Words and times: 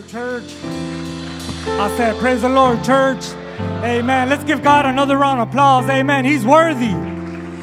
Lord, 0.00 0.08
church. 0.08 0.54
I 1.66 1.94
said, 1.96 2.18
Praise 2.18 2.40
the 2.40 2.48
Lord, 2.48 2.82
church. 2.82 3.22
Amen. 3.82 4.30
Let's 4.30 4.44
give 4.44 4.62
God 4.62 4.86
another 4.86 5.18
round 5.18 5.40
of 5.40 5.48
applause. 5.48 5.88
Amen. 5.90 6.24
He's 6.24 6.46
worthy. 6.46 6.94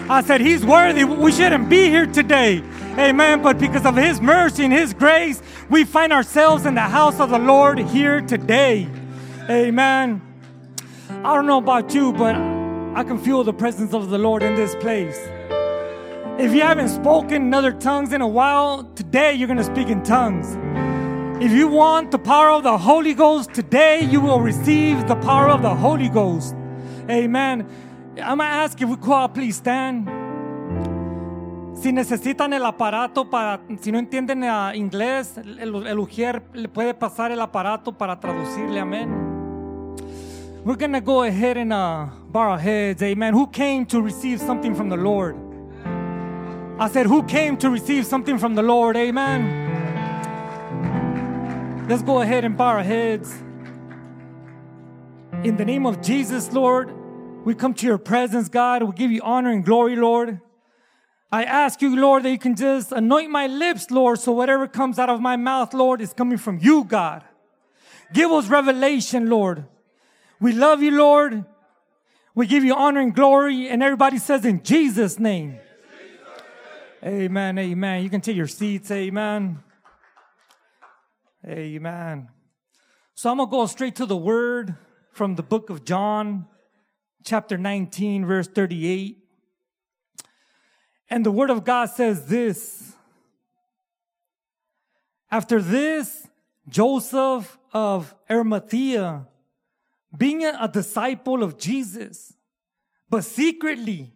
I 0.10 0.22
said, 0.24 0.42
He's 0.42 0.64
worthy. 0.64 1.04
We 1.04 1.32
shouldn't 1.32 1.68
be 1.68 1.90
here 1.90 2.06
today. 2.06 2.64
Amen. 2.98 3.42
But 3.42 3.58
because 3.58 3.86
of 3.86 3.96
His 3.96 4.22
mercy 4.22 4.66
and 4.66 4.74
His 4.74 4.94
grace, 4.94 5.42
we 5.70 5.84
find 5.84 6.14
ourselves 6.14 6.68
in 6.68 6.76
the 6.76 6.82
house 6.82 7.20
of 7.20 7.32
the 7.32 7.40
Lord 7.40 7.80
here 7.80 8.22
today. 8.22 8.88
Amen. 9.50 10.22
I 11.10 11.34
don't 11.34 11.48
know 11.48 11.58
about 11.58 11.94
you, 11.96 12.14
but 12.14 12.36
I 12.36 13.04
can 13.04 13.18
feel 13.18 13.44
the 13.44 13.54
presence 13.54 13.94
of 13.94 14.10
the 14.10 14.18
Lord 14.20 14.44
in 14.44 14.54
this 14.54 14.76
place. 14.76 15.18
If 16.40 16.54
you 16.54 16.62
haven't 16.62 16.90
spoken 16.90 17.48
in 17.48 17.54
other 17.54 17.72
tongues 17.72 18.14
in 18.14 18.22
a 18.22 18.28
while, 18.28 18.84
today 18.94 19.34
you're 19.34 19.48
going 19.48 19.58
to 19.58 19.64
speak 19.64 19.88
in 19.88 20.04
tongues. 20.04 20.56
If 21.40 21.52
you 21.52 21.68
want 21.68 22.10
the 22.10 22.18
power 22.18 22.50
of 22.50 22.64
the 22.64 22.76
Holy 22.80 23.14
Ghost, 23.14 23.54
today 23.54 24.02
you 24.02 24.20
will 24.20 24.42
receive 24.42 25.08
the 25.08 25.16
power 25.18 25.50
of 25.50 25.62
the 25.62 25.76
Holy 25.76 26.10
Ghost. 26.10 26.56
Amen. 27.08 27.64
I'm 28.18 28.40
going 28.40 28.50
to 28.50 28.56
ask 28.56 28.82
if 28.82 28.90
we 28.90 28.98
could 28.98 29.36
please 29.36 29.58
stand. 29.58 30.08
Si 31.76 31.92
necesitan 31.92 32.54
el 32.54 32.66
aparato 32.66 33.30
para, 33.30 33.60
si 33.80 33.92
no 33.92 34.00
entienden 34.00 34.42
uh, 34.46 34.74
inglés, 34.74 35.38
el, 35.38 35.86
el 35.86 36.00
ujier 36.00 36.42
le 36.56 36.70
puede 36.70 36.96
pasar 36.96 37.30
el 37.32 37.40
aparato 37.40 37.96
para 37.96 38.20
traducirle, 38.20 38.80
amén. 38.80 39.08
We're 40.66 40.76
going 40.76 40.94
to 40.94 41.02
go 41.02 41.22
ahead 41.22 41.58
and 41.58 41.72
uh, 41.72 42.08
bow 42.32 42.50
our 42.50 42.58
heads, 42.58 43.04
amen. 43.04 43.36
Who 43.36 43.46
came 43.46 43.86
to 43.86 44.02
receive 44.02 44.42
something 44.42 44.74
from 44.74 44.90
the 44.90 44.98
Lord? 44.98 45.36
I 46.80 46.90
said, 46.90 47.06
Who 47.06 47.22
came 47.22 47.58
to 47.58 47.70
receive 47.70 48.08
something 48.08 48.40
from 48.40 48.56
the 48.56 48.64
Lord, 48.64 48.98
amen. 48.98 49.67
Let's 51.88 52.02
go 52.02 52.20
ahead 52.20 52.44
and 52.44 52.58
bow 52.58 52.66
our 52.66 52.84
heads. 52.84 53.34
In 55.46 55.56
the 55.56 55.64
name 55.64 55.86
of 55.86 56.02
Jesus, 56.02 56.52
Lord, 56.52 56.94
we 57.46 57.56
come 57.56 57.74
to 57.76 57.86
your 57.86 57.98
presence, 57.98 58.50
God. 58.50 58.84
We 58.84 58.92
give 58.92 59.10
you 59.10 59.22
honor 59.24 59.52
and 59.52 59.64
glory, 59.64 59.96
Lord. 59.96 60.42
I 61.32 61.46
ask 61.46 61.82
you, 61.82 61.96
Lord, 61.96 62.24
that 62.24 62.32
you 62.32 62.40
can 62.40 62.58
just 62.58 62.92
anoint 62.92 63.32
my 63.32 63.48
lips, 63.48 63.90
Lord, 63.90 64.20
so 64.20 64.34
whatever 64.34 64.68
comes 64.68 65.00
out 65.00 65.10
of 65.10 65.22
my 65.22 65.38
mouth, 65.38 65.74
Lord, 65.74 66.02
is 66.02 66.12
coming 66.12 66.38
from 66.38 66.60
you, 66.60 66.84
God. 66.84 67.24
Give 68.12 68.34
us 68.34 68.48
revelation, 68.48 69.30
Lord. 69.30 69.64
We 70.42 70.52
love 70.52 70.84
you, 70.84 70.92
Lord. 70.92 71.46
We 72.36 72.48
give 72.48 72.66
you 72.66 72.76
honor 72.76 73.00
and 73.00 73.16
glory. 73.16 73.70
And 73.70 73.82
everybody 73.82 74.18
says 74.18 74.44
in 74.44 74.62
Jesus' 74.62 75.20
name. 75.20 75.58
Amen. 77.02 77.58
Amen. 77.58 78.04
You 78.04 78.10
can 78.10 78.20
take 78.20 78.36
your 78.36 78.48
seats. 78.48 78.92
Amen. 78.92 79.64
Amen. 81.46 82.30
So 83.14 83.30
I'm 83.30 83.38
going 83.38 83.50
to 83.50 83.52
go 83.52 83.66
straight 83.68 83.96
to 83.98 84.06
the 84.06 84.18
word 84.18 84.76
from 85.12 85.36
the 85.36 85.44
book 85.44 85.70
of 85.70 85.86
John, 85.86 86.48
chapter 87.24 87.58
19, 87.58 88.26
verse 88.26 88.48
38. 88.48 89.18
And 91.10 91.26
the 91.26 91.32
word 91.32 91.50
of 91.50 91.64
God 91.64 91.90
says 91.90 92.26
this. 92.26 92.94
After 95.32 95.62
this, 95.62 96.28
Joseph 96.68 97.58
of 97.74 98.16
Arimathea, 98.30 99.28
being 100.18 100.44
a 100.44 100.70
disciple 100.72 101.44
of 101.44 101.58
Jesus, 101.58 102.34
but 103.10 103.24
secretly 103.24 104.14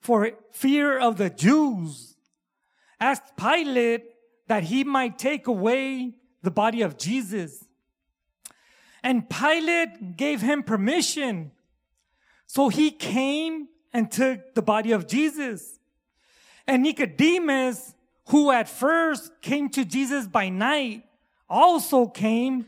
for 0.00 0.30
fear 0.52 0.98
of 0.98 1.16
the 1.16 1.30
Jews, 1.30 2.16
asked 3.00 3.36
Pilate 3.36 4.04
that 4.48 4.64
he 4.64 4.84
might 4.84 5.18
take 5.18 5.46
away 5.46 6.14
the 6.46 6.50
body 6.52 6.82
of 6.82 6.96
Jesus. 6.96 7.64
And 9.02 9.28
Pilate 9.28 10.16
gave 10.16 10.40
him 10.42 10.62
permission. 10.62 11.50
So 12.46 12.68
he 12.68 12.92
came 12.92 13.66
and 13.92 14.12
took 14.12 14.54
the 14.54 14.62
body 14.62 14.92
of 14.92 15.08
Jesus. 15.08 15.80
And 16.64 16.84
Nicodemus, 16.84 17.96
who 18.28 18.52
at 18.52 18.68
first 18.68 19.42
came 19.42 19.68
to 19.70 19.84
Jesus 19.84 20.28
by 20.28 20.48
night, 20.48 21.02
also 21.50 22.06
came 22.06 22.66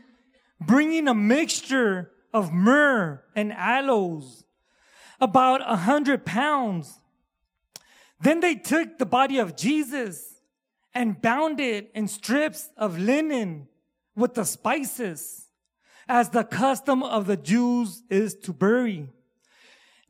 bringing 0.59 1.07
a 1.07 1.13
mixture 1.13 2.11
of 2.33 2.51
myrrh 2.51 3.23
and 3.33 3.53
aloes, 3.53 4.43
about 5.21 5.61
a 5.61 5.77
hundred 5.77 6.25
pounds. 6.25 6.99
Then 8.19 8.41
they 8.41 8.55
took 8.55 8.97
the 8.97 9.05
body 9.05 9.37
of 9.37 9.55
Jesus 9.55 10.41
and 10.93 11.21
bound 11.21 11.61
it 11.61 11.91
in 11.95 12.09
strips 12.09 12.67
of 12.75 12.99
linen 12.99 13.68
with 14.19 14.35
the 14.35 14.43
spices, 14.43 15.47
as 16.07 16.29
the 16.29 16.43
custom 16.43 17.01
of 17.01 17.25
the 17.25 17.37
Jews 17.37 18.03
is 18.09 18.35
to 18.35 18.53
bury. 18.53 19.07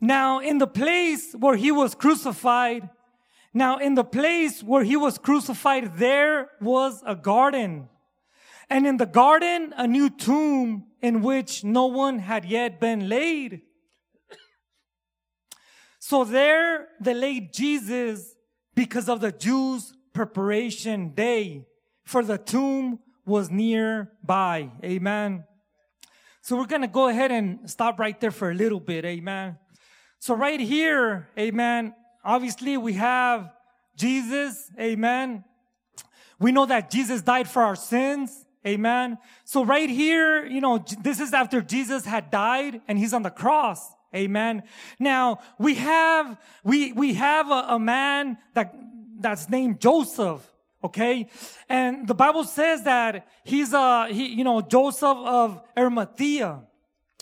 Now, 0.01 0.39
in 0.39 0.57
the 0.57 0.67
place 0.67 1.33
where 1.33 1.55
he 1.55 1.71
was 1.71 1.93
crucified, 1.93 2.89
now 3.53 3.77
in 3.77 3.95
the 3.95 4.03
place 4.03 4.63
where 4.63 4.83
he 4.83 4.95
was 4.95 5.17
crucified, 5.17 5.97
there 5.97 6.49
was 6.61 7.03
a 7.05 7.15
garden. 7.15 7.89
And 8.69 8.85
in 8.87 8.97
the 8.97 9.05
garden, 9.05 9.73
a 9.77 9.87
new 9.87 10.09
tomb 10.09 10.85
in 11.01 11.21
which 11.21 11.63
no 11.63 11.87
one 11.87 12.19
had 12.19 12.45
yet 12.45 12.79
been 12.79 13.09
laid. 13.09 13.61
So 15.99 16.23
there 16.23 16.87
they 17.01 17.13
laid 17.13 17.53
Jesus 17.53 18.35
because 18.75 19.09
of 19.09 19.19
the 19.19 19.31
Jews' 19.31 19.93
preparation 20.13 21.09
day, 21.09 21.67
for 22.03 22.23
the 22.23 22.37
tomb 22.37 22.99
was 23.25 23.49
nearby. 23.49 24.71
Amen. 24.83 25.43
So 26.41 26.55
we're 26.57 26.65
going 26.65 26.81
to 26.81 26.87
go 26.87 27.09
ahead 27.09 27.31
and 27.31 27.69
stop 27.69 27.99
right 27.99 28.19
there 28.19 28.31
for 28.31 28.49
a 28.49 28.55
little 28.55 28.79
bit. 28.79 29.05
Amen. 29.05 29.57
So 30.19 30.33
right 30.33 30.59
here, 30.59 31.29
amen. 31.37 31.93
Obviously 32.23 32.75
we 32.77 32.93
have 32.93 33.51
Jesus. 33.95 34.71
Amen. 34.79 35.43
We 36.39 36.51
know 36.51 36.65
that 36.65 36.89
Jesus 36.89 37.21
died 37.21 37.47
for 37.47 37.61
our 37.61 37.75
sins. 37.75 38.45
Amen. 38.65 39.17
So 39.45 39.63
right 39.63 39.89
here, 39.89 40.45
you 40.45 40.61
know, 40.61 40.83
this 41.01 41.19
is 41.19 41.33
after 41.33 41.61
Jesus 41.61 42.05
had 42.05 42.31
died 42.31 42.81
and 42.87 42.97
he's 42.97 43.13
on 43.13 43.23
the 43.23 43.29
cross. 43.29 43.93
Amen. 44.15 44.63
Now 44.99 45.39
we 45.57 45.75
have, 45.75 46.37
we, 46.63 46.91
we 46.93 47.13
have 47.13 47.49
a, 47.51 47.75
a 47.75 47.79
man 47.79 48.37
that, 48.53 48.75
that's 49.19 49.49
named 49.49 49.79
Joseph. 49.79 50.48
Okay. 50.83 51.27
And 51.67 52.07
the 52.07 52.15
Bible 52.15 52.43
says 52.45 52.83
that 52.83 53.27
he's 53.43 53.73
a, 53.73 54.07
he, 54.07 54.27
you 54.27 54.43
know, 54.43 54.61
Joseph 54.61 55.17
of 55.17 55.61
Arimathea. 55.77 56.61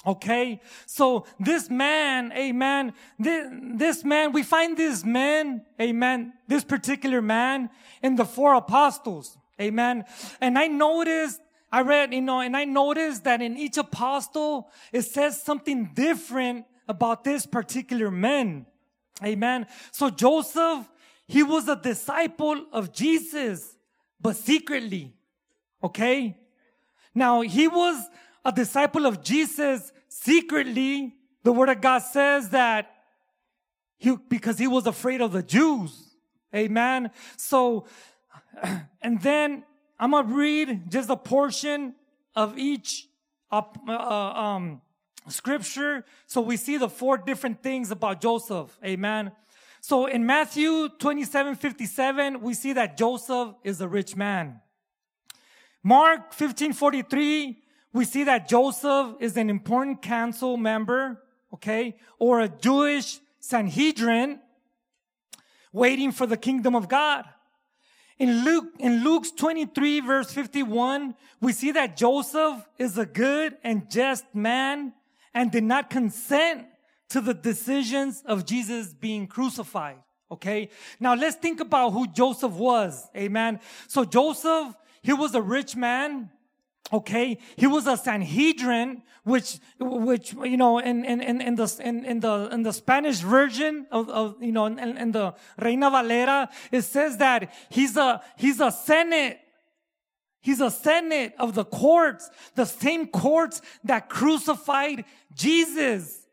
Okay. 0.06 0.62
So 0.86 1.26
this 1.40 1.70
man, 1.70 2.32
amen, 2.34 2.94
this, 3.18 3.48
this 3.74 4.04
man, 4.04 4.32
we 4.32 4.44
find 4.44 4.78
this 4.78 5.04
man, 5.04 5.66
amen, 5.82 6.34
this 6.48 6.64
particular 6.64 7.22
man 7.22 7.70
in 8.04 8.16
the 8.16 8.26
four 8.26 8.54
apostles. 8.54 9.38
Amen. 9.60 10.06
And 10.40 10.58
I 10.58 10.68
noticed, 10.68 11.42
I 11.72 11.82
read, 11.82 12.14
you 12.14 12.22
know, 12.22 12.42
and 12.42 12.56
I 12.56 12.66
noticed 12.66 13.24
that 13.24 13.42
in 13.42 13.58
each 13.58 13.78
apostle, 13.78 14.70
it 14.94 15.02
says 15.02 15.42
something 15.42 15.92
different 15.96 16.66
about 16.88 17.24
this 17.24 17.46
particular 17.46 18.12
man. 18.12 18.68
Amen. 19.24 19.66
So 19.92 20.12
Joseph, 20.12 20.88
he 21.28 21.44
was 21.44 21.68
a 21.68 21.76
disciple 21.76 22.66
of 22.72 22.94
Jesus, 22.94 23.76
but 24.20 24.36
secretly. 24.36 25.14
Okay. 25.84 26.38
Now 27.14 27.42
he 27.42 27.68
was 27.68 28.02
a 28.46 28.52
disciple 28.52 29.06
of 29.06 29.24
Jesus 29.24 29.92
secretly. 30.08 31.16
The 31.44 31.52
word 31.52 31.70
of 31.70 31.82
God 31.82 32.00
says 32.00 32.50
that 32.50 32.92
he, 33.98 34.16
because 34.30 34.58
he 34.58 34.68
was 34.68 34.88
afraid 34.88 35.22
of 35.22 35.34
the 35.34 35.44
Jews. 35.44 36.16
Amen. 36.56 37.12
So, 37.36 37.88
and 39.02 39.22
then 39.22 39.64
I'm 40.00 40.12
going 40.12 40.28
to 40.28 40.34
read 40.34 40.92
just 40.92 41.10
a 41.10 41.18
portion 41.18 41.96
of 42.36 42.58
each 42.58 43.08
uh, 43.52 43.64
uh, 43.88 43.92
um, 43.92 44.82
scripture. 45.28 46.06
So 46.28 46.42
we 46.42 46.58
see 46.58 46.78
the 46.78 46.90
four 46.90 47.18
different 47.18 47.64
things 47.64 47.92
about 47.92 48.22
Joseph. 48.22 48.78
Amen. 48.86 49.32
So 49.88 50.06
in 50.06 50.26
Matthew 50.26 50.90
27, 51.00 51.56
57, 51.56 52.42
we 52.42 52.54
see 52.54 52.74
that 52.74 52.98
Joseph 52.98 53.56
is 53.64 53.80
a 53.80 53.88
rich 53.88 54.18
man. 54.18 54.60
Mark 55.82 56.34
15, 56.34 56.74
43, 56.74 57.58
we 57.94 58.04
see 58.04 58.26
that 58.26 58.50
Joseph 58.50 59.16
is 59.22 59.38
an 59.38 59.50
important 59.50 60.02
council 60.02 60.58
member, 60.58 61.24
okay, 61.54 61.96
or 62.20 62.42
a 62.42 62.50
Jewish 62.50 63.22
Sanhedrin 63.40 64.42
waiting 65.72 66.12
for 66.12 66.26
the 66.26 66.36
kingdom 66.36 66.76
of 66.76 66.90
God. 66.90 67.24
In 68.20 68.44
Luke, 68.44 68.66
in 68.80 69.06
Luke's 69.06 69.32
23 69.32 70.02
verse 70.02 70.34
51, 70.34 71.16
we 71.40 71.54
see 71.54 71.72
that 71.72 71.96
Joseph 71.96 72.68
is 72.78 72.98
a 72.98 73.06
good 73.06 73.56
and 73.64 73.90
just 73.90 74.26
man 74.36 74.92
and 75.34 75.50
did 75.50 75.64
not 75.64 75.90
consent 75.90 76.66
to 77.10 77.22
the 77.22 77.34
decisions 77.34 78.24
of 78.26 78.46
Jesus 78.46 78.94
being 78.94 79.28
crucified. 79.28 79.98
Okay. 80.30 80.70
Now 81.00 81.16
let's 81.16 81.38
think 81.38 81.60
about 81.60 81.92
who 81.92 82.08
Joseph 82.08 82.54
was. 82.54 83.10
Amen. 83.16 83.60
So 83.88 84.04
Joseph, 84.04 84.76
he 85.02 85.14
was 85.14 85.36
a 85.36 85.42
rich 85.42 85.76
man. 85.76 86.32
Okay, 86.94 87.38
he 87.58 87.68
was 87.68 87.86
a 87.86 87.98
Sanhedrin, 87.98 89.04
which, 89.26 89.60
which, 89.78 90.32
you 90.34 90.56
know, 90.56 90.80
in, 90.80 91.04
in, 91.04 91.22
in, 91.22 91.42
in 91.42 91.56
the, 91.56 91.82
in, 91.84 92.06
in 92.06 92.22
the, 92.22 92.48
in 92.50 92.64
the 92.64 92.72
Spanish 92.72 93.18
version 93.18 93.88
of, 93.92 94.10
of 94.10 94.42
you 94.42 94.54
know, 94.54 94.68
in, 94.68 94.80
in 94.80 95.12
the 95.12 95.34
Reina 95.60 95.92
Valera, 95.92 96.50
it 96.72 96.84
says 96.84 97.18
that 97.18 97.54
he's 97.70 97.98
a, 97.98 98.22
he's 98.38 98.62
a 98.62 98.72
Senate. 98.72 99.40
He's 100.40 100.62
a 100.62 100.72
Senate 100.72 101.34
of 101.38 101.56
the 101.56 101.66
courts, 101.66 102.30
the 102.56 102.66
same 102.66 103.08
courts 103.08 103.62
that 103.84 104.08
crucified 104.08 105.04
Jesus. 105.34 106.27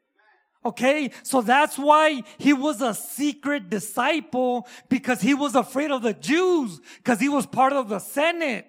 Okay, 0.66 1.10
so 1.22 1.42
that's 1.42 1.78
why 1.78 2.22
he 2.38 2.54
was 2.54 2.80
a 2.80 2.94
secret 2.94 3.68
disciple 3.68 4.66
because 4.88 5.20
he 5.20 5.34
was 5.34 5.54
afraid 5.54 5.90
of 5.90 6.02
the 6.02 6.14
Jews 6.14 6.80
because 6.96 7.20
he 7.20 7.28
was 7.28 7.44
part 7.44 7.74
of 7.74 7.90
the 7.90 7.98
Senate. 7.98 8.66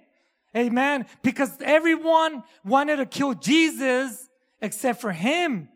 Amen. 0.56 1.06
Because 1.22 1.52
everyone 1.62 2.44
wanted 2.64 2.98
to 2.98 3.06
kill 3.06 3.34
Jesus 3.34 4.30
except 4.62 5.00
for 5.00 5.12
him. 5.12 5.70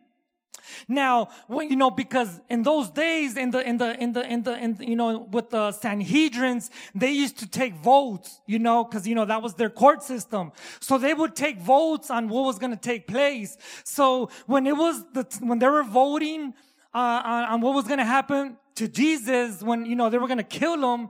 Now, 0.87 1.29
you 1.49 1.75
know, 1.75 1.91
because 1.91 2.41
in 2.49 2.63
those 2.63 2.89
days, 2.89 3.37
in 3.37 3.51
the, 3.51 3.67
in 3.67 3.77
the, 3.77 4.01
in 4.01 4.13
the, 4.13 4.25
in 4.25 4.43
the, 4.43 4.57
in, 4.57 4.77
you 4.79 4.95
know, 4.95 5.27
with 5.31 5.49
the 5.49 5.71
Sanhedrins, 5.71 6.69
they 6.95 7.11
used 7.11 7.37
to 7.39 7.47
take 7.47 7.75
votes, 7.75 8.41
you 8.45 8.59
know, 8.59 8.85
cause, 8.85 9.07
you 9.07 9.15
know, 9.15 9.25
that 9.25 9.41
was 9.41 9.53
their 9.55 9.69
court 9.69 10.03
system. 10.03 10.51
So 10.79 10.97
they 10.97 11.13
would 11.13 11.35
take 11.35 11.59
votes 11.59 12.09
on 12.09 12.29
what 12.29 12.45
was 12.45 12.59
going 12.59 12.71
to 12.71 12.81
take 12.81 13.07
place. 13.07 13.57
So 13.83 14.29
when 14.45 14.67
it 14.67 14.75
was 14.75 15.03
the, 15.13 15.25
when 15.41 15.59
they 15.59 15.67
were 15.67 15.83
voting, 15.83 16.53
uh, 16.93 17.21
on, 17.23 17.43
on 17.45 17.61
what 17.61 17.73
was 17.73 17.85
going 17.85 17.99
to 17.99 18.05
happen 18.05 18.57
to 18.75 18.87
Jesus, 18.87 19.61
when, 19.61 19.85
you 19.85 19.95
know, 19.95 20.09
they 20.09 20.17
were 20.17 20.27
going 20.27 20.37
to 20.37 20.43
kill 20.43 20.93
him, 20.93 21.09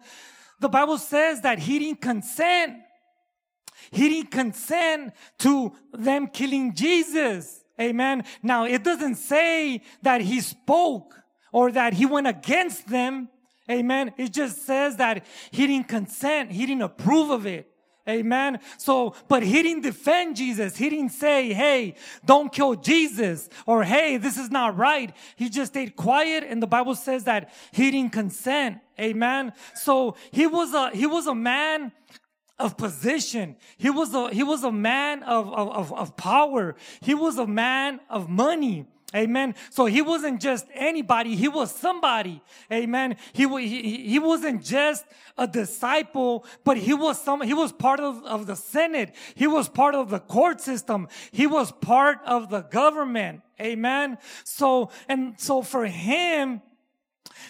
the 0.60 0.70
Bible 0.70 0.98
says 0.98 1.42
that 1.42 1.60
he 1.60 1.80
didn't 1.80 2.02
consent 2.02 2.78
he 3.92 4.10
didn't 4.10 4.32
consent 4.32 5.14
to 5.40 5.74
them 5.94 6.28
killing 6.28 6.74
Jesus. 6.76 7.59
Amen. 7.80 8.24
Now, 8.44 8.66
it 8.66 8.84
doesn't 8.84 9.16
say 9.16 9.82
that 10.02 10.22
he 10.22 10.42
spoke 10.42 11.16
or 11.52 11.72
that 11.72 11.94
he 11.94 12.06
went 12.06 12.28
against 12.28 12.88
them. 12.88 13.30
Amen. 13.70 14.14
It 14.18 14.34
just 14.34 14.66
says 14.66 14.98
that 14.98 15.26
he 15.52 15.68
didn't 15.68 15.88
consent. 15.88 16.52
He 16.52 16.66
didn't 16.66 16.82
approve 16.82 17.30
of 17.30 17.46
it. 17.46 17.72
Amen. 18.08 18.60
So, 18.78 19.14
but 19.28 19.44
he 19.44 19.62
didn't 19.62 19.84
defend 19.84 20.36
Jesus. 20.36 20.76
He 20.76 20.90
didn't 20.90 21.10
say, 21.12 21.54
Hey, 21.54 21.96
don't 22.26 22.52
kill 22.52 22.74
Jesus 22.76 23.50
or 23.68 23.84
Hey, 23.84 24.18
this 24.18 24.38
is 24.38 24.50
not 24.50 24.76
right. 24.76 25.16
He 25.36 25.48
just 25.50 25.74
stayed 25.74 25.96
quiet. 25.96 26.44
And 26.44 26.62
the 26.62 26.68
Bible 26.68 26.96
says 26.96 27.26
that 27.26 27.54
he 27.72 27.92
didn't 27.92 28.12
consent. 28.12 28.80
Amen. 29.00 29.54
So 29.76 30.16
he 30.32 30.48
was 30.48 30.74
a, 30.74 30.90
he 30.90 31.06
was 31.06 31.28
a 31.28 31.36
man 31.36 31.92
of 32.60 32.78
position. 32.78 33.56
He 33.78 33.90
was 33.90 34.14
a, 34.14 34.30
he 34.30 34.44
was 34.44 34.64
a 34.64 34.72
man 34.72 35.24
of, 35.24 35.52
of, 35.54 35.94
of, 35.94 36.18
power. 36.18 36.76
He 37.02 37.14
was 37.14 37.38
a 37.38 37.48
man 37.48 38.02
of 38.10 38.30
money. 38.30 38.86
Amen. 39.16 39.56
So 39.72 39.86
he 39.86 40.04
wasn't 40.04 40.40
just 40.40 40.68
anybody. 40.74 41.36
He 41.36 41.48
was 41.48 41.74
somebody. 41.74 42.42
Amen. 42.72 43.16
He, 43.34 43.48
he, 43.48 44.10
he 44.10 44.20
wasn't 44.20 44.64
just 44.64 45.04
a 45.36 45.48
disciple, 45.48 46.46
but 46.64 46.78
he 46.78 46.94
was 46.94 47.20
some, 47.20 47.42
he 47.42 47.56
was 47.56 47.72
part 47.72 48.00
of, 48.00 48.24
of 48.26 48.46
the 48.46 48.56
Senate. 48.56 49.16
He 49.34 49.48
was 49.48 49.68
part 49.68 49.96
of 49.96 50.12
the 50.12 50.20
court 50.20 50.62
system. 50.62 51.08
He 51.32 51.48
was 51.48 51.72
part 51.72 52.20
of 52.26 52.52
the 52.52 52.62
government. 52.62 53.42
Amen. 53.60 54.20
So, 54.44 54.92
and 55.08 55.40
so 55.40 55.64
for 55.64 55.86
him, 55.86 56.62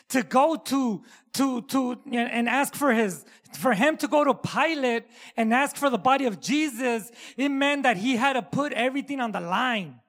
to 0.09 0.23
go 0.23 0.55
to, 0.55 1.03
to, 1.33 1.61
to, 1.61 1.99
and 2.11 2.49
ask 2.49 2.75
for 2.75 2.93
his, 2.93 3.25
for 3.57 3.73
him 3.73 3.97
to 3.97 4.07
go 4.07 4.23
to 4.23 4.33
Pilate 4.33 5.05
and 5.37 5.53
ask 5.53 5.75
for 5.75 5.89
the 5.89 5.97
body 5.97 6.25
of 6.25 6.39
Jesus, 6.39 7.11
it 7.37 7.49
meant 7.49 7.83
that 7.83 7.97
he 7.97 8.15
had 8.15 8.33
to 8.33 8.41
put 8.41 8.73
everything 8.73 9.19
on 9.19 9.31
the 9.31 9.39
line. 9.41 9.99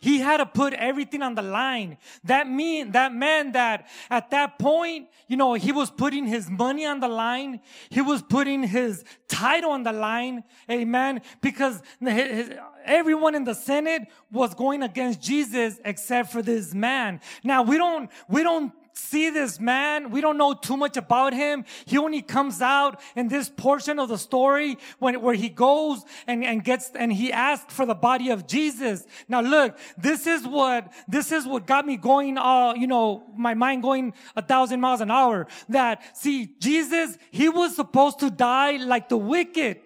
He 0.00 0.18
had 0.18 0.38
to 0.38 0.46
put 0.46 0.72
everything 0.72 1.22
on 1.22 1.34
the 1.34 1.42
line. 1.42 1.98
That 2.24 2.48
mean, 2.48 2.92
that 2.92 3.14
meant 3.14 3.52
that 3.52 3.88
at 4.08 4.30
that 4.30 4.58
point, 4.58 5.08
you 5.28 5.36
know, 5.36 5.54
he 5.54 5.72
was 5.72 5.90
putting 5.90 6.26
his 6.26 6.48
money 6.48 6.86
on 6.86 7.00
the 7.00 7.08
line. 7.08 7.60
He 7.90 8.00
was 8.00 8.22
putting 8.22 8.62
his 8.62 9.04
title 9.28 9.72
on 9.72 9.82
the 9.82 9.92
line. 9.92 10.44
Amen. 10.70 11.20
Because 11.42 11.82
his, 12.00 12.50
everyone 12.84 13.34
in 13.34 13.44
the 13.44 13.54
Senate 13.54 14.08
was 14.30 14.54
going 14.54 14.82
against 14.82 15.20
Jesus 15.20 15.78
except 15.84 16.32
for 16.32 16.42
this 16.42 16.74
man. 16.74 17.20
Now 17.44 17.62
we 17.62 17.76
don't, 17.76 18.10
we 18.28 18.42
don't 18.42 18.72
see 19.00 19.30
this 19.30 19.58
man. 19.58 20.10
We 20.10 20.20
don't 20.20 20.36
know 20.36 20.54
too 20.54 20.76
much 20.76 20.96
about 20.96 21.32
him. 21.32 21.64
He 21.86 21.98
only 21.98 22.22
comes 22.22 22.60
out 22.60 23.00
in 23.16 23.28
this 23.28 23.48
portion 23.48 23.98
of 23.98 24.08
the 24.08 24.18
story 24.18 24.78
when, 24.98 25.20
where 25.20 25.34
he 25.34 25.48
goes 25.48 26.04
and, 26.26 26.44
and 26.44 26.62
gets, 26.62 26.90
and 26.94 27.12
he 27.12 27.32
asks 27.32 27.72
for 27.72 27.86
the 27.86 27.94
body 27.94 28.30
of 28.30 28.46
Jesus. 28.46 29.06
Now 29.28 29.40
look, 29.40 29.78
this 29.96 30.26
is 30.26 30.46
what, 30.46 30.92
this 31.08 31.32
is 31.32 31.46
what 31.46 31.66
got 31.66 31.86
me 31.86 31.96
going, 31.96 32.38
uh, 32.38 32.74
you 32.74 32.86
know, 32.86 33.24
my 33.36 33.54
mind 33.54 33.82
going 33.82 34.14
a 34.36 34.42
thousand 34.42 34.80
miles 34.80 35.00
an 35.00 35.10
hour. 35.10 35.46
That, 35.68 36.16
see, 36.16 36.50
Jesus, 36.58 37.16
he 37.30 37.48
was 37.48 37.76
supposed 37.76 38.20
to 38.20 38.30
die 38.30 38.76
like 38.76 39.08
the 39.08 39.18
wicked. 39.18 39.80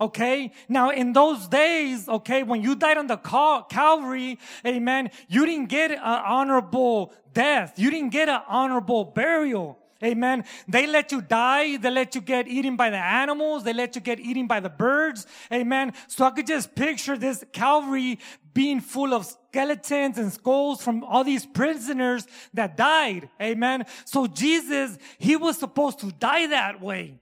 Okay. 0.00 0.52
Now 0.68 0.90
in 0.90 1.12
those 1.12 1.48
days, 1.48 2.08
okay, 2.08 2.42
when 2.42 2.62
you 2.62 2.76
died 2.76 2.98
on 2.98 3.08
the 3.08 3.16
Cal- 3.16 3.64
Calvary, 3.64 4.38
amen, 4.64 5.10
you 5.28 5.44
didn't 5.44 5.68
get 5.68 5.90
an 5.90 5.98
honorable 5.98 7.12
death. 7.32 7.78
You 7.78 7.90
didn't 7.90 8.10
get 8.10 8.28
an 8.28 8.40
honorable 8.48 9.04
burial. 9.04 9.78
Amen. 10.02 10.44
They 10.68 10.86
let 10.86 11.10
you 11.10 11.20
die. 11.20 11.76
They 11.76 11.90
let 11.90 12.14
you 12.14 12.20
get 12.20 12.46
eaten 12.46 12.76
by 12.76 12.90
the 12.90 12.98
animals. 12.98 13.64
They 13.64 13.72
let 13.72 13.96
you 13.96 14.00
get 14.00 14.20
eaten 14.20 14.46
by 14.46 14.60
the 14.60 14.68
birds. 14.68 15.26
Amen. 15.52 15.92
So 16.06 16.24
I 16.24 16.30
could 16.30 16.46
just 16.46 16.76
picture 16.76 17.18
this 17.18 17.44
Calvary 17.52 18.20
being 18.54 18.80
full 18.80 19.12
of 19.12 19.26
skeletons 19.26 20.16
and 20.18 20.32
skulls 20.32 20.82
from 20.82 21.02
all 21.02 21.24
these 21.24 21.44
prisoners 21.44 22.28
that 22.54 22.76
died. 22.76 23.28
Amen. 23.42 23.86
So 24.04 24.28
Jesus, 24.28 24.98
he 25.18 25.34
was 25.34 25.58
supposed 25.58 25.98
to 26.00 26.12
die 26.12 26.46
that 26.46 26.80
way. 26.80 27.18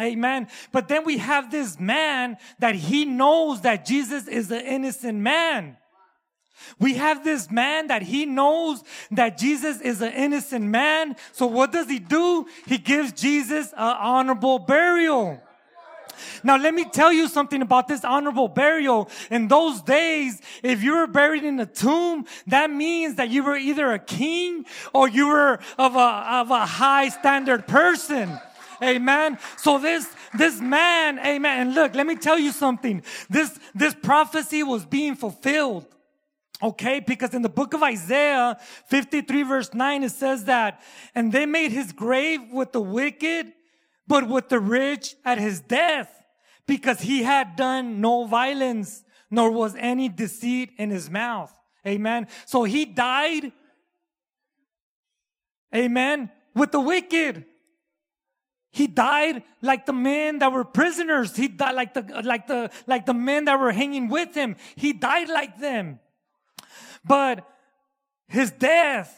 Amen. 0.00 0.48
But 0.72 0.88
then 0.88 1.04
we 1.04 1.18
have 1.18 1.50
this 1.50 1.78
man 1.78 2.38
that 2.58 2.74
he 2.74 3.04
knows 3.04 3.60
that 3.60 3.84
Jesus 3.84 4.26
is 4.26 4.50
an 4.50 4.62
innocent 4.62 5.18
man. 5.18 5.76
We 6.78 6.94
have 6.94 7.24
this 7.24 7.50
man 7.50 7.88
that 7.88 8.02
he 8.02 8.24
knows 8.24 8.82
that 9.10 9.36
Jesus 9.36 9.80
is 9.80 10.00
an 10.00 10.12
innocent 10.12 10.64
man. 10.64 11.16
So 11.32 11.46
what 11.46 11.72
does 11.72 11.88
he 11.88 11.98
do? 11.98 12.46
He 12.66 12.78
gives 12.78 13.12
Jesus 13.12 13.72
an 13.72 13.96
honorable 13.98 14.58
burial. 14.60 15.42
Now, 16.44 16.56
let 16.56 16.74
me 16.74 16.84
tell 16.84 17.12
you 17.12 17.28
something 17.28 17.62
about 17.62 17.88
this 17.88 18.04
honorable 18.04 18.48
burial. 18.48 19.10
In 19.30 19.48
those 19.48 19.82
days, 19.82 20.40
if 20.62 20.82
you 20.82 20.96
were 20.96 21.06
buried 21.06 21.44
in 21.44 21.58
a 21.60 21.66
tomb, 21.66 22.26
that 22.46 22.70
means 22.70 23.16
that 23.16 23.30
you 23.30 23.42
were 23.42 23.56
either 23.56 23.92
a 23.92 23.98
king 23.98 24.64
or 24.92 25.08
you 25.08 25.28
were 25.28 25.58
of 25.78 25.96
a, 25.96 25.98
of 25.98 26.50
a 26.50 26.66
high 26.66 27.08
standard 27.08 27.66
person. 27.66 28.38
Amen. 28.82 29.38
So 29.56 29.78
this, 29.78 30.08
this 30.36 30.60
man, 30.60 31.18
amen. 31.20 31.60
And 31.60 31.74
look, 31.74 31.94
let 31.94 32.06
me 32.06 32.16
tell 32.16 32.38
you 32.38 32.52
something. 32.52 33.02
This, 33.30 33.58
this 33.74 33.94
prophecy 33.94 34.62
was 34.62 34.84
being 34.84 35.14
fulfilled. 35.14 35.86
Okay, 36.62 37.00
because 37.00 37.34
in 37.34 37.42
the 37.42 37.48
book 37.48 37.74
of 37.74 37.82
Isaiah 37.82 38.56
53 38.86 39.42
verse 39.42 39.74
9, 39.74 40.04
it 40.04 40.12
says 40.12 40.44
that, 40.44 40.80
and 41.12 41.32
they 41.32 41.44
made 41.44 41.72
his 41.72 41.92
grave 41.92 42.40
with 42.52 42.70
the 42.70 42.80
wicked, 42.80 43.52
but 44.06 44.28
with 44.28 44.48
the 44.48 44.60
rich 44.60 45.16
at 45.24 45.38
his 45.38 45.60
death, 45.60 46.08
because 46.66 47.00
he 47.00 47.24
had 47.24 47.56
done 47.56 48.00
no 48.00 48.26
violence, 48.26 49.02
nor 49.28 49.50
was 49.50 49.74
any 49.76 50.08
deceit 50.08 50.70
in 50.78 50.90
his 50.90 51.10
mouth. 51.10 51.52
Amen. 51.84 52.28
So 52.46 52.62
he 52.62 52.84
died, 52.84 53.50
amen, 55.74 56.30
with 56.54 56.70
the 56.70 56.80
wicked. 56.80 57.44
He 58.72 58.86
died 58.86 59.42
like 59.60 59.84
the 59.84 59.92
men 59.92 60.38
that 60.38 60.50
were 60.50 60.64
prisoners. 60.64 61.36
He 61.36 61.46
died 61.46 61.74
like 61.74 61.92
the, 61.92 62.22
like 62.24 62.46
the, 62.46 62.70
like 62.86 63.04
the 63.04 63.12
men 63.14 63.44
that 63.44 63.60
were 63.60 63.70
hanging 63.70 64.08
with 64.08 64.34
him. 64.34 64.56
He 64.76 64.94
died 64.94 65.28
like 65.28 65.58
them. 65.58 66.00
But 67.04 67.46
his 68.28 68.50
death 68.50 69.14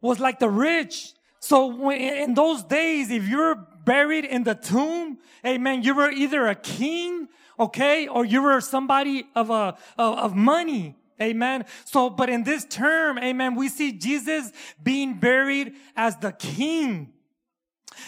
was 0.00 0.18
like 0.18 0.40
the 0.40 0.50
rich. 0.50 1.12
So 1.38 1.92
in 1.92 2.34
those 2.34 2.64
days, 2.64 3.12
if 3.12 3.28
you're 3.28 3.54
buried 3.84 4.24
in 4.24 4.42
the 4.42 4.56
tomb, 4.56 5.18
amen, 5.46 5.84
you 5.84 5.94
were 5.94 6.10
either 6.10 6.48
a 6.48 6.56
king, 6.56 7.28
okay, 7.58 8.08
or 8.08 8.24
you 8.24 8.42
were 8.42 8.60
somebody 8.60 9.28
of 9.36 9.50
a, 9.50 9.76
of, 9.96 10.18
of 10.18 10.34
money. 10.34 10.96
Amen. 11.22 11.66
So, 11.84 12.10
but 12.10 12.28
in 12.28 12.42
this 12.42 12.64
term, 12.64 13.18
amen, 13.18 13.54
we 13.54 13.68
see 13.68 13.92
Jesus 13.92 14.50
being 14.82 15.20
buried 15.20 15.74
as 15.96 16.16
the 16.16 16.32
king 16.32 17.12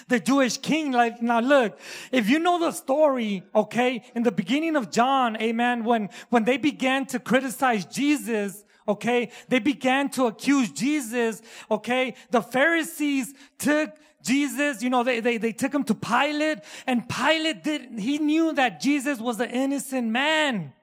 the 0.08 0.20
Jewish 0.20 0.58
king. 0.58 0.92
Like, 0.92 1.22
now 1.22 1.40
look, 1.40 1.78
if 2.12 2.28
you 2.28 2.38
know 2.38 2.58
the 2.58 2.72
story, 2.72 3.42
okay, 3.54 4.02
in 4.14 4.22
the 4.22 4.32
beginning 4.32 4.76
of 4.76 4.90
John, 4.90 5.36
amen, 5.40 5.84
when, 5.84 6.08
when 6.28 6.44
they 6.44 6.56
began 6.56 7.06
to 7.06 7.18
criticize 7.18 7.84
Jesus, 7.84 8.64
okay, 8.86 9.30
they 9.48 9.58
began 9.58 10.08
to 10.10 10.26
accuse 10.26 10.70
Jesus, 10.70 11.42
okay, 11.70 12.14
the 12.30 12.42
Pharisees 12.42 13.34
took 13.58 13.90
Jesus, 14.22 14.82
you 14.82 14.90
know, 14.90 15.02
they, 15.02 15.20
they, 15.20 15.38
they 15.38 15.52
took 15.52 15.74
him 15.74 15.84
to 15.84 15.94
Pilate 15.94 16.58
and 16.86 17.08
Pilate 17.08 17.64
did, 17.64 17.98
he 17.98 18.18
knew 18.18 18.52
that 18.52 18.80
Jesus 18.80 19.18
was 19.18 19.40
an 19.40 19.50
innocent 19.50 20.08
man. 20.08 20.74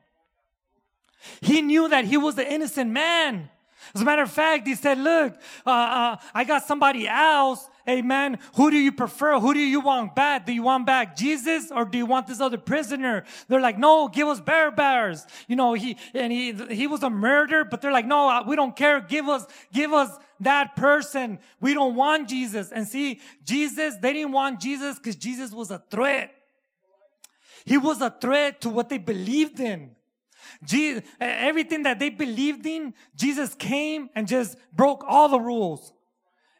He 1.42 1.62
knew 1.62 1.90
that 1.90 2.06
he 2.06 2.18
was 2.18 2.36
the 2.36 2.52
innocent 2.52 2.90
man. 2.90 3.50
As 3.94 4.02
a 4.02 4.06
matter 4.06 4.24
of 4.24 4.32
fact, 4.32 4.68
he 4.68 4.76
said, 4.76 4.98
look, 4.98 5.34
uh, 5.66 5.70
uh, 5.70 6.18
I 6.34 6.44
got 6.44 6.66
somebody 6.66 7.08
else. 7.08 7.68
Amen. 7.90 8.40
Who 8.56 8.70
do 8.70 8.78
you 8.78 8.92
prefer? 8.92 9.40
Who 9.40 9.54
do 9.54 9.60
you 9.60 9.80
want 9.80 10.14
back? 10.14 10.46
Do 10.46 10.52
you 10.52 10.64
want 10.64 10.86
back 10.86 11.16
Jesus 11.16 11.72
or 11.72 11.86
do 11.86 11.98
you 11.98 12.06
want 12.06 12.28
this 12.28 12.42
other 12.42 12.58
prisoner? 12.58 13.24
They're 13.48 13.62
like, 13.62 13.78
no, 13.78 14.10
give 14.10 14.28
us 14.28 14.42
Barabbas. 14.42 15.26
You 15.48 15.56
know, 15.56 15.74
he, 15.74 15.98
and 16.14 16.32
he, 16.32 16.52
he 16.70 16.88
was 16.88 17.04
a 17.04 17.10
murderer, 17.10 17.64
but 17.64 17.82
they're 17.82 17.94
like, 17.94 18.06
no, 18.06 18.30
uh, 18.30 18.44
we 18.46 18.58
don't 18.58 18.76
care. 18.76 19.00
Give 19.00 19.30
us, 19.30 19.46
give 19.72 19.94
us 19.94 20.12
that 20.42 20.76
person. 20.76 21.40
We 21.62 21.74
don't 21.74 21.96
want 21.96 22.28
Jesus. 22.28 22.74
And 22.74 22.86
see, 22.86 23.22
Jesus, 23.46 23.96
they 24.02 24.12
didn't 24.12 24.34
want 24.34 24.60
Jesus 24.60 24.98
because 24.98 25.16
Jesus 25.16 25.52
was 25.52 25.72
a 25.72 25.82
threat. 25.90 26.34
He 27.64 27.78
was 27.78 28.02
a 28.02 28.10
threat 28.10 28.62
to 28.62 28.70
what 28.70 28.90
they 28.90 28.98
believed 28.98 29.62
in. 29.62 29.92
Jesus, 30.64 31.04
everything 31.20 31.84
that 31.84 32.00
they 32.00 32.10
believed 32.10 32.66
in, 32.66 32.94
Jesus 33.16 33.54
came 33.56 34.10
and 34.16 34.28
just 34.28 34.58
broke 34.74 35.04
all 35.08 35.30
the 35.30 35.40
rules. 35.40 35.94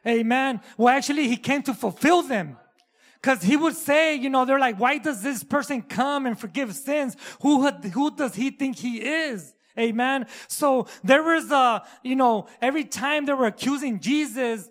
Amen. 0.08 0.60
Well, 0.76 0.94
actually, 0.94 1.28
he 1.28 1.36
came 1.36 1.62
to 1.64 1.74
fulfill 1.74 2.22
them. 2.22 2.56
Cause 3.20 3.42
he 3.42 3.56
would 3.56 3.74
say, 3.74 4.14
you 4.14 4.30
know, 4.30 4.44
they're 4.44 4.60
like, 4.60 4.78
why 4.78 4.98
does 4.98 5.22
this 5.22 5.42
person 5.42 5.82
come 5.82 6.24
and 6.24 6.38
forgive 6.38 6.74
sins? 6.74 7.16
Who, 7.42 7.68
who 7.68 8.14
does 8.14 8.36
he 8.36 8.50
think 8.50 8.76
he 8.76 9.02
is? 9.02 9.54
Amen. 9.76 10.26
So 10.46 10.86
there 11.02 11.22
was 11.22 11.50
a, 11.50 11.84
you 12.02 12.14
know, 12.14 12.46
every 12.62 12.84
time 12.84 13.26
they 13.26 13.32
were 13.32 13.46
accusing 13.46 13.98
Jesus, 13.98 14.68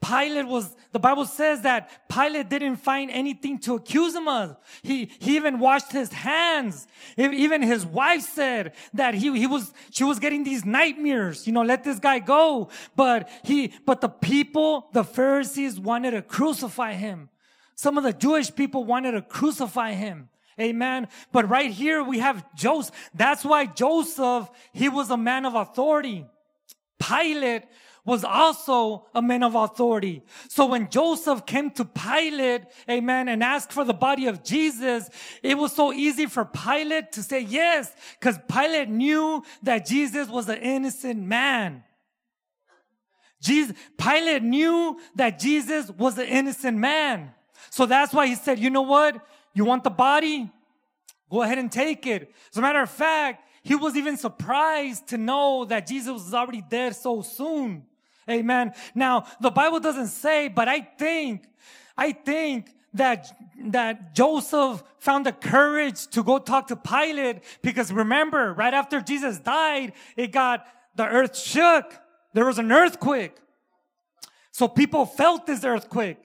Pilate 0.00 0.46
was, 0.46 0.74
the 0.92 0.98
Bible 0.98 1.24
says 1.24 1.62
that 1.62 2.08
Pilate 2.08 2.48
didn't 2.48 2.76
find 2.76 3.10
anything 3.10 3.58
to 3.60 3.74
accuse 3.74 4.14
him 4.14 4.28
of. 4.28 4.56
He, 4.82 5.10
he 5.18 5.36
even 5.36 5.58
washed 5.58 5.92
his 5.92 6.12
hands. 6.12 6.86
Even 7.16 7.62
his 7.62 7.84
wife 7.84 8.22
said 8.22 8.72
that 8.94 9.14
he, 9.14 9.36
he 9.38 9.46
was, 9.46 9.72
she 9.90 10.04
was 10.04 10.18
getting 10.18 10.44
these 10.44 10.64
nightmares, 10.64 11.46
you 11.46 11.52
know, 11.52 11.62
let 11.62 11.84
this 11.84 11.98
guy 11.98 12.18
go. 12.18 12.68
But 12.96 13.28
he, 13.42 13.72
but 13.86 14.00
the 14.00 14.08
people, 14.08 14.88
the 14.92 15.04
Pharisees 15.04 15.78
wanted 15.78 16.12
to 16.12 16.22
crucify 16.22 16.94
him. 16.94 17.28
Some 17.74 17.96
of 17.96 18.04
the 18.04 18.12
Jewish 18.12 18.54
people 18.54 18.84
wanted 18.84 19.12
to 19.12 19.22
crucify 19.22 19.92
him. 19.92 20.28
Amen. 20.60 21.08
But 21.32 21.48
right 21.48 21.70
here 21.70 22.02
we 22.02 22.18
have 22.18 22.44
Joseph. 22.54 22.94
That's 23.14 23.44
why 23.44 23.64
Joseph, 23.64 24.50
he 24.72 24.90
was 24.90 25.10
a 25.10 25.16
man 25.16 25.46
of 25.46 25.54
authority. 25.54 26.26
Pilate 26.98 27.62
was 28.04 28.24
also 28.24 29.06
a 29.14 29.22
man 29.22 29.42
of 29.42 29.54
authority. 29.54 30.22
So 30.48 30.66
when 30.66 30.88
Joseph 30.88 31.46
came 31.46 31.70
to 31.72 31.84
Pilate, 31.84 32.62
amen, 32.88 33.28
and 33.28 33.42
asked 33.42 33.72
for 33.72 33.84
the 33.84 33.94
body 33.94 34.26
of 34.26 34.42
Jesus, 34.42 35.08
it 35.42 35.56
was 35.56 35.72
so 35.72 35.92
easy 35.92 36.26
for 36.26 36.44
Pilate 36.44 37.12
to 37.12 37.22
say 37.22 37.40
yes, 37.40 37.92
because 38.18 38.38
Pilate 38.48 38.88
knew 38.88 39.42
that 39.62 39.86
Jesus 39.86 40.28
was 40.28 40.48
an 40.48 40.58
innocent 40.58 41.22
man. 41.22 41.84
Jesus, 43.40 43.76
Pilate 43.96 44.42
knew 44.42 44.98
that 45.14 45.38
Jesus 45.38 45.90
was 45.90 46.18
an 46.18 46.26
innocent 46.26 46.76
man. 46.76 47.32
So 47.70 47.86
that's 47.86 48.12
why 48.12 48.26
he 48.26 48.34
said, 48.34 48.58
you 48.58 48.70
know 48.70 48.82
what? 48.82 49.24
You 49.54 49.64
want 49.64 49.84
the 49.84 49.90
body? 49.90 50.50
Go 51.30 51.42
ahead 51.42 51.58
and 51.58 51.70
take 51.70 52.06
it. 52.06 52.34
As 52.50 52.58
a 52.58 52.60
matter 52.60 52.82
of 52.82 52.90
fact, 52.90 53.46
he 53.62 53.74
was 53.74 53.96
even 53.96 54.16
surprised 54.16 55.08
to 55.08 55.18
know 55.18 55.64
that 55.66 55.86
Jesus 55.86 56.12
was 56.12 56.34
already 56.34 56.62
dead 56.68 56.96
so 56.96 57.22
soon. 57.22 57.84
Amen. 58.28 58.72
Now, 58.94 59.26
the 59.40 59.50
Bible 59.50 59.80
doesn't 59.80 60.08
say, 60.08 60.48
but 60.48 60.68
I 60.68 60.80
think, 60.80 61.44
I 61.96 62.12
think 62.12 62.70
that, 62.94 63.26
that 63.66 64.14
Joseph 64.14 64.82
found 64.98 65.26
the 65.26 65.32
courage 65.32 66.06
to 66.08 66.22
go 66.22 66.38
talk 66.38 66.68
to 66.68 66.76
Pilate 66.76 67.42
because 67.62 67.92
remember, 67.92 68.52
right 68.52 68.74
after 68.74 69.00
Jesus 69.00 69.38
died, 69.38 69.92
it 70.16 70.32
got, 70.32 70.66
the 70.96 71.06
earth 71.06 71.36
shook. 71.36 71.92
There 72.34 72.46
was 72.46 72.58
an 72.58 72.70
earthquake. 72.70 73.36
So 74.52 74.68
people 74.68 75.06
felt 75.06 75.46
this 75.46 75.64
earthquake. 75.64 76.18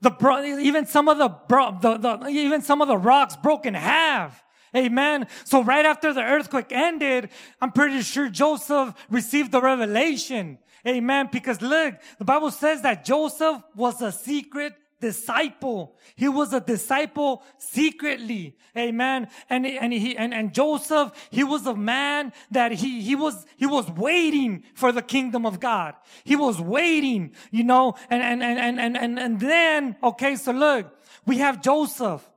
The, 0.00 0.10
bro- 0.10 0.42
even 0.42 0.86
some 0.86 1.08
of 1.08 1.18
the, 1.18 1.28
the, 1.48 1.98
the, 1.98 2.28
even 2.28 2.62
some 2.62 2.80
of 2.80 2.88
the 2.88 2.96
rocks 2.96 3.36
broke 3.36 3.66
in 3.66 3.74
half. 3.74 4.42
Amen. 4.74 5.26
So 5.44 5.62
right 5.62 5.84
after 5.84 6.12
the 6.12 6.22
earthquake 6.22 6.70
ended, 6.70 7.30
I'm 7.60 7.72
pretty 7.72 8.02
sure 8.02 8.28
Joseph 8.28 8.94
received 9.10 9.52
the 9.52 9.60
revelation. 9.60 10.58
Amen. 10.86 11.28
Because 11.30 11.60
look, 11.60 11.94
the 12.18 12.24
Bible 12.24 12.50
says 12.50 12.82
that 12.82 13.04
Joseph 13.04 13.62
was 13.74 14.00
a 14.02 14.12
secret 14.12 14.74
disciple. 15.00 15.96
He 16.14 16.28
was 16.28 16.52
a 16.52 16.60
disciple 16.60 17.42
secretly. 17.58 18.56
Amen. 18.76 19.28
And, 19.48 19.66
and 19.66 19.92
he, 19.92 20.16
and, 20.16 20.32
and 20.32 20.54
Joseph, 20.54 21.12
he 21.30 21.42
was 21.42 21.66
a 21.66 21.74
man 21.74 22.32
that 22.50 22.72
he, 22.72 23.00
he 23.00 23.16
was, 23.16 23.46
he 23.56 23.66
was 23.66 23.90
waiting 23.90 24.62
for 24.74 24.92
the 24.92 25.02
kingdom 25.02 25.46
of 25.46 25.58
God. 25.58 25.94
He 26.24 26.36
was 26.36 26.60
waiting, 26.60 27.34
you 27.50 27.64
know, 27.64 27.94
and, 28.10 28.22
and, 28.22 28.42
and, 28.42 28.78
and, 28.78 28.96
and, 28.96 29.18
and 29.18 29.40
then, 29.40 29.96
okay, 30.02 30.36
so 30.36 30.52
look, 30.52 30.94
we 31.26 31.38
have 31.38 31.62
Joseph. 31.62 32.28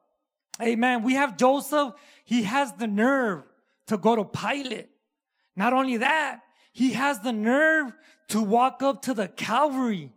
Amen. 0.62 1.04
We 1.04 1.14
have 1.16 1.38
Joseph. 1.38 1.94
He 2.24 2.44
has 2.44 2.72
the 2.74 2.88
nerve 2.88 3.44
to 3.88 3.98
go 3.98 4.16
to 4.16 4.24
Pilate. 4.24 4.90
Not 5.56 5.74
only 5.74 5.98
that, 5.98 6.40
he 6.72 6.94
has 6.94 7.20
the 7.20 7.32
nerve 7.32 7.94
to 8.30 8.42
walk 8.42 8.82
up 8.82 9.02
to 9.04 9.14
the 9.14 9.28
Calvary. 9.28 10.12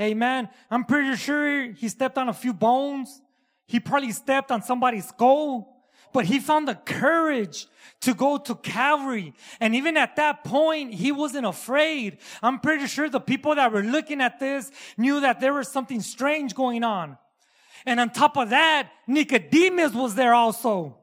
Amen. 0.00 0.48
I'm 0.70 0.84
pretty 0.84 1.16
sure 1.16 1.72
he 1.72 1.88
stepped 1.88 2.18
on 2.18 2.28
a 2.28 2.32
few 2.32 2.52
bones. 2.52 3.20
He 3.66 3.80
probably 3.80 4.12
stepped 4.12 4.50
on 4.50 4.62
somebody's 4.62 5.08
skull, 5.08 5.84
but 6.12 6.24
he 6.24 6.40
found 6.40 6.68
the 6.68 6.74
courage 6.74 7.66
to 8.00 8.14
go 8.14 8.36
to 8.38 8.54
Calvary. 8.56 9.34
And 9.60 9.74
even 9.74 9.96
at 9.96 10.16
that 10.16 10.44
point, 10.44 10.94
he 10.94 11.12
wasn't 11.12 11.46
afraid. 11.46 12.18
I'm 12.42 12.60
pretty 12.60 12.86
sure 12.86 13.08
the 13.08 13.20
people 13.20 13.54
that 13.54 13.72
were 13.72 13.82
looking 13.82 14.20
at 14.20 14.40
this 14.40 14.70
knew 14.96 15.20
that 15.20 15.40
there 15.40 15.54
was 15.54 15.68
something 15.68 16.00
strange 16.00 16.54
going 16.54 16.82
on. 16.82 17.16
And 17.86 18.00
on 18.00 18.10
top 18.10 18.36
of 18.36 18.50
that, 18.50 18.90
Nicodemus 19.06 19.92
was 19.92 20.14
there 20.14 20.34
also. 20.34 20.98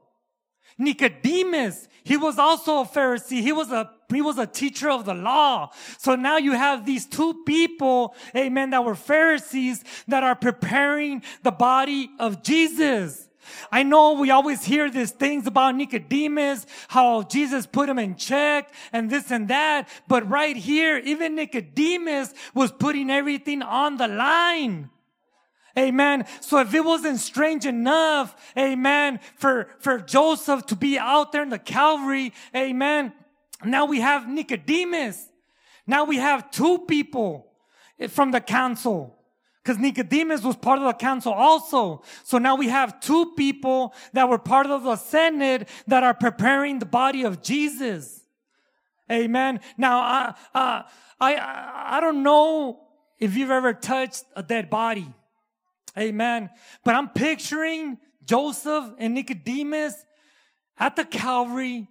Nicodemus, 0.82 1.88
he 2.04 2.16
was 2.16 2.38
also 2.38 2.80
a 2.80 2.84
Pharisee. 2.84 3.40
He 3.40 3.52
was 3.52 3.70
a 3.70 3.90
he 4.12 4.20
was 4.20 4.36
a 4.36 4.46
teacher 4.46 4.90
of 4.90 5.06
the 5.06 5.14
law. 5.14 5.70
So 5.96 6.14
now 6.16 6.36
you 6.36 6.52
have 6.52 6.84
these 6.84 7.06
two 7.06 7.42
people, 7.44 8.14
amen, 8.36 8.70
that 8.70 8.84
were 8.84 8.94
Pharisees 8.94 9.84
that 10.06 10.22
are 10.22 10.34
preparing 10.34 11.22
the 11.42 11.50
body 11.50 12.10
of 12.18 12.42
Jesus. 12.42 13.28
I 13.70 13.82
know 13.82 14.12
we 14.12 14.30
always 14.30 14.64
hear 14.64 14.90
these 14.90 15.12
things 15.12 15.46
about 15.46 15.76
Nicodemus, 15.76 16.66
how 16.88 17.22
Jesus 17.22 17.66
put 17.66 17.88
him 17.88 17.98
in 17.98 18.16
check 18.16 18.72
and 18.92 19.10
this 19.10 19.30
and 19.30 19.48
that. 19.48 19.88
But 20.06 20.28
right 20.28 20.56
here, 20.56 20.98
even 20.98 21.34
Nicodemus 21.34 22.34
was 22.54 22.70
putting 22.70 23.10
everything 23.10 23.62
on 23.62 23.96
the 23.96 24.08
line. 24.08 24.90
Amen. 25.78 26.26
So 26.40 26.58
if 26.58 26.74
it 26.74 26.84
wasn't 26.84 27.18
strange 27.18 27.64
enough, 27.64 28.36
amen, 28.58 29.20
for, 29.36 29.68
for 29.78 29.98
Joseph 29.98 30.66
to 30.66 30.76
be 30.76 30.98
out 30.98 31.32
there 31.32 31.42
in 31.42 31.48
the 31.48 31.58
Calvary, 31.58 32.32
amen. 32.54 33.12
Now 33.64 33.86
we 33.86 34.00
have 34.00 34.28
Nicodemus. 34.28 35.28
Now 35.86 36.04
we 36.04 36.16
have 36.16 36.50
two 36.50 36.80
people 36.80 37.52
from 38.08 38.32
the 38.32 38.40
council. 38.40 39.18
Because 39.62 39.78
Nicodemus 39.78 40.42
was 40.42 40.56
part 40.56 40.78
of 40.78 40.84
the 40.84 40.92
council 40.92 41.32
also. 41.32 42.02
So 42.24 42.38
now 42.38 42.56
we 42.56 42.68
have 42.68 43.00
two 43.00 43.32
people 43.36 43.94
that 44.12 44.28
were 44.28 44.38
part 44.38 44.66
of 44.66 44.82
the 44.82 44.96
Senate 44.96 45.68
that 45.86 46.02
are 46.02 46.14
preparing 46.14 46.80
the 46.80 46.86
body 46.86 47.22
of 47.22 47.42
Jesus. 47.42 48.24
Amen. 49.10 49.60
Now, 49.76 49.98
I, 49.98 50.34
uh, 50.54 50.82
I, 51.20 51.96
I 51.96 52.00
don't 52.00 52.22
know 52.22 52.80
if 53.20 53.36
you've 53.36 53.50
ever 53.50 53.72
touched 53.72 54.24
a 54.34 54.42
dead 54.42 54.68
body. 54.68 55.06
Amen. 55.98 56.50
But 56.84 56.94
I'm 56.94 57.08
picturing 57.10 57.98
Joseph 58.24 58.92
and 58.98 59.14
Nicodemus 59.14 59.94
at 60.78 60.96
the 60.96 61.04
Calvary 61.04 61.88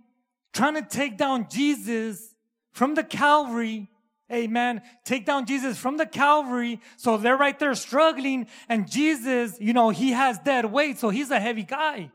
trying 0.53 0.75
to 0.75 0.81
take 0.81 1.17
down 1.17 1.47
Jesus 1.49 2.35
from 2.71 2.95
the 2.95 3.03
Calvary. 3.03 3.89
Amen. 4.31 4.81
Take 5.03 5.25
down 5.25 5.45
Jesus 5.45 5.77
from 5.77 5.97
the 5.97 6.05
Calvary. 6.05 6.79
So 6.97 7.17
they're 7.17 7.37
right 7.37 7.57
there 7.59 7.75
struggling. 7.75 8.47
And 8.69 8.89
Jesus, 8.89 9.57
you 9.59 9.73
know, 9.73 9.89
he 9.89 10.11
has 10.11 10.39
dead 10.39 10.65
weight. 10.65 10.99
So 10.99 11.09
he's 11.09 11.31
a 11.31 11.39
heavy 11.39 11.63
guy. 11.63 12.11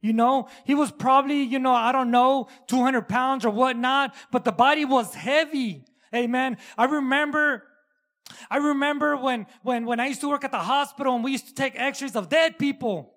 You 0.00 0.12
know, 0.12 0.48
he 0.64 0.74
was 0.74 0.92
probably, 0.92 1.42
you 1.42 1.58
know, 1.58 1.74
I 1.74 1.90
don't 1.90 2.12
know, 2.12 2.48
200 2.68 3.08
pounds 3.08 3.44
or 3.44 3.50
whatnot, 3.50 4.14
but 4.30 4.44
the 4.44 4.52
body 4.52 4.84
was 4.84 5.12
heavy. 5.14 5.84
Amen. 6.14 6.58
I 6.78 6.84
remember 6.84 7.64
I 8.50 8.58
remember 8.58 9.16
when, 9.16 9.46
when, 9.62 9.86
when 9.86 10.00
I 10.00 10.06
used 10.06 10.20
to 10.20 10.28
work 10.28 10.44
at 10.44 10.52
the 10.52 10.58
hospital 10.58 11.14
and 11.14 11.24
we 11.24 11.32
used 11.32 11.48
to 11.48 11.54
take 11.54 11.74
x-rays 11.76 12.16
of 12.16 12.28
dead 12.28 12.58
people. 12.58 13.12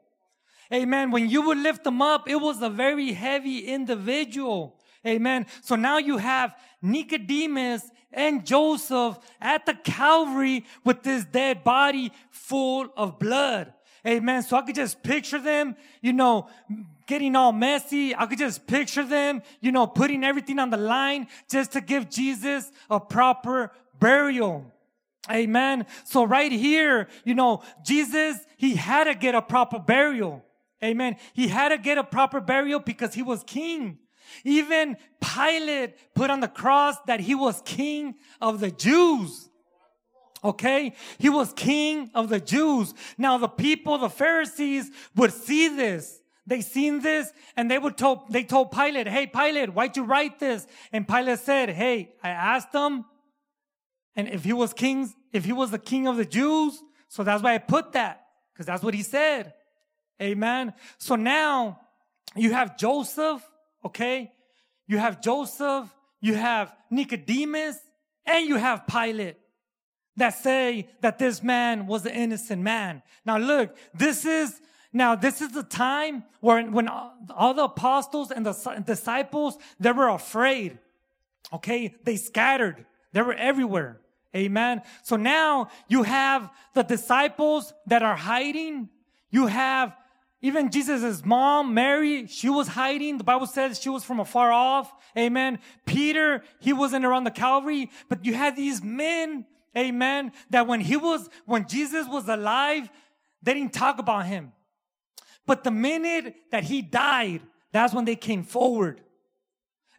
Amen. 0.74 1.12
When 1.12 1.30
you 1.30 1.42
would 1.48 1.58
lift 1.58 1.84
them 1.84 2.02
up, 2.02 2.30
it 2.30 2.36
was 2.36 2.62
a 2.62 2.70
very 2.70 3.12
heavy 3.14 3.60
individual. 3.60 4.78
Amen. 5.06 5.48
So 5.62 5.76
now 5.76 5.98
you 5.98 6.18
have 6.18 6.56
Nicodemus 6.82 7.90
and 8.12 8.46
Joseph 8.46 9.18
at 9.42 9.66
the 9.66 9.74
Calvary 9.74 10.66
with 10.84 11.04
this 11.04 11.26
dead 11.26 11.64
body 11.64 12.12
full 12.30 12.88
of 12.96 13.18
blood. 13.20 13.74
Amen. 14.06 14.44
So 14.44 14.58
I 14.58 14.62
could 14.62 14.76
just 14.76 15.04
picture 15.04 15.40
them, 15.40 15.76
you 16.02 16.14
know, 16.14 16.48
getting 17.06 17.36
all 17.36 17.52
messy. 17.52 18.16
I 18.16 18.28
could 18.28 18.38
just 18.38 18.66
picture 18.66 19.04
them, 19.04 19.42
you 19.60 19.72
know, 19.72 19.88
putting 19.88 20.24
everything 20.24 20.60
on 20.60 20.70
the 20.70 20.78
line 20.78 21.28
just 21.50 21.74
to 21.74 21.82
give 21.82 22.10
Jesus 22.10 22.72
a 22.90 23.00
proper 23.00 23.72
burial. 24.00 24.72
Amen. 25.32 25.86
So 26.06 26.24
right 26.24 26.52
here, 26.52 27.08
you 27.24 27.36
know, 27.36 27.64
Jesus, 27.84 28.38
he 28.58 28.76
had 28.76 29.06
to 29.06 29.16
get 29.16 29.36
a 29.36 29.42
proper 29.42 29.80
burial. 29.80 30.44
Amen. 30.84 31.18
He 31.34 31.48
had 31.48 31.70
to 31.70 31.78
get 31.78 31.98
a 31.98 32.04
proper 32.04 32.40
burial 32.40 32.80
because 32.80 33.14
he 33.14 33.22
was 33.22 33.44
king. 33.44 34.00
Even 34.44 34.98
Pilate 35.22 35.96
put 36.16 36.30
on 36.30 36.40
the 36.40 36.48
cross 36.48 36.96
that 37.08 37.20
he 37.20 37.36
was 37.36 37.62
king 37.64 38.16
of 38.42 38.60
the 38.60 38.72
Jews. 38.72 39.50
Okay? 40.44 40.94
He 41.18 41.30
was 41.30 41.52
king 41.54 42.12
of 42.14 42.30
the 42.30 42.40
Jews. 42.40 42.94
Now 43.18 43.38
the 43.38 43.48
people, 43.48 43.98
the 43.98 44.10
Pharisees 44.10 44.90
would 45.16 45.34
see 45.34 45.68
this. 45.68 46.22
They 46.48 46.62
seen 46.62 47.02
this 47.02 47.32
and 47.56 47.70
they 47.70 47.78
would 47.78 47.98
told, 47.98 48.32
they 48.32 48.44
told 48.44 48.72
Pilate, 48.72 49.08
Hey, 49.08 49.28
Pilate, 49.28 49.74
why'd 49.74 49.96
you 49.96 50.04
write 50.04 50.40
this? 50.40 50.66
And 50.92 51.08
Pilate 51.08 51.40
said, 51.40 51.70
Hey, 51.70 52.16
I 52.24 52.30
asked 52.30 52.72
them 52.72 53.06
And 54.16 54.28
if 54.28 54.44
he 54.44 54.54
was 54.54 54.74
king, 54.74 55.14
if 55.32 55.46
he 55.46 55.54
was 55.54 55.72
the 55.72 55.80
king 55.80 56.08
of 56.08 56.18
the 56.18 56.26
Jews, 56.26 56.82
so 57.08 57.24
that's 57.24 57.44
why 57.44 57.56
I 57.56 57.58
put 57.58 57.94
that. 57.94 58.26
Cause 58.56 58.66
that's 58.66 58.84
what 58.84 58.94
he 58.94 59.04
said. 59.04 59.54
Amen. 60.22 60.74
So 60.98 61.16
now 61.16 61.80
you 62.36 62.52
have 62.52 62.78
Joseph, 62.78 63.42
okay? 63.86 64.32
You 64.86 64.98
have 64.98 65.22
Joseph, 65.22 65.94
you 66.20 66.34
have 66.36 66.76
Nicodemus, 66.90 67.78
and 68.26 68.46
you 68.48 68.58
have 68.58 68.86
Pilate 68.86 69.38
that 70.18 70.38
say 70.38 70.88
that 71.02 71.18
this 71.18 71.42
man 71.42 71.88
was 71.88 72.06
an 72.06 72.14
innocent 72.14 72.62
man. 72.62 73.02
Now 73.26 73.38
look, 73.38 73.76
this 73.94 74.26
is 74.26 74.60
now 74.92 75.16
this 75.16 75.42
is 75.42 75.52
the 75.52 75.64
time 75.64 76.24
where 76.42 76.64
when 76.64 76.88
all 76.88 77.54
the 77.54 77.64
apostles 77.64 78.32
and 78.32 78.46
the 78.46 78.84
disciples 78.86 79.58
they 79.80 79.92
were 79.92 80.10
afraid. 80.10 80.78
Okay, 81.54 81.96
they 82.04 82.18
scattered. 82.18 82.86
They 83.14 83.22
were 83.22 83.34
everywhere. 83.34 84.00
Amen. 84.36 84.82
So 85.04 85.16
now 85.16 85.70
you 85.88 86.04
have 86.04 86.52
the 86.76 86.84
disciples 86.84 87.74
that 87.88 88.04
are 88.04 88.16
hiding. 88.16 88.90
You 89.32 89.48
have 89.48 89.96
even 90.42 90.72
Jesus' 90.72 91.26
mom, 91.26 91.74
Mary, 91.74 92.28
she 92.28 92.50
was 92.50 92.70
hiding. 92.70 93.18
The 93.18 93.24
Bible 93.24 93.48
says 93.48 93.80
she 93.80 93.90
was 93.90 94.04
from 94.04 94.20
afar 94.20 94.52
off. 94.52 94.94
Amen. 95.18 95.60
Peter, 95.86 96.44
he 96.60 96.72
wasn't 96.72 97.04
around 97.06 97.26
the 97.26 97.32
Calvary, 97.32 97.90
but 98.08 98.24
you 98.24 98.34
had 98.34 98.56
these 98.56 98.82
men 98.82 99.46
Amen. 99.78 100.32
That 100.50 100.68
when 100.68 100.80
he 100.80 100.98
was, 100.98 101.30
when 101.46 101.68
Jesus 101.68 102.08
was 102.08 102.28
alive, 102.28 102.90
they 103.42 103.54
didn't 103.54 103.74
talk 103.74 104.00
about 104.00 104.26
him. 104.26 104.52
But 105.46 105.64
the 105.64 105.72
minute 105.72 106.36
that 106.52 106.64
he 106.64 106.82
died, 106.82 107.42
that's 107.72 107.94
when 107.94 108.06
they 108.06 108.16
came 108.16 108.44
forward. 108.44 109.02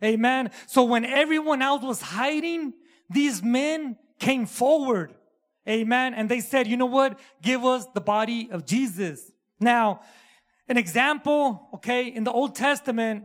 Amen. 0.02 0.50
So 0.66 0.84
when 0.84 1.04
everyone 1.04 1.62
else 1.62 1.82
was 1.82 2.00
hiding, 2.00 2.72
these 3.08 3.42
men 3.42 3.96
came 4.20 4.46
forward. 4.46 5.14
Amen. 5.68 6.14
And 6.14 6.28
they 6.28 6.40
said, 6.40 6.68
you 6.68 6.76
know 6.76 6.86
what? 6.86 7.18
Give 7.42 7.64
us 7.64 7.86
the 7.92 8.00
body 8.00 8.48
of 8.50 8.64
Jesus. 8.64 9.32
Now, 9.58 10.00
an 10.68 10.76
example, 10.76 11.68
okay, 11.74 12.06
in 12.06 12.22
the 12.24 12.30
Old 12.30 12.54
Testament, 12.54 13.24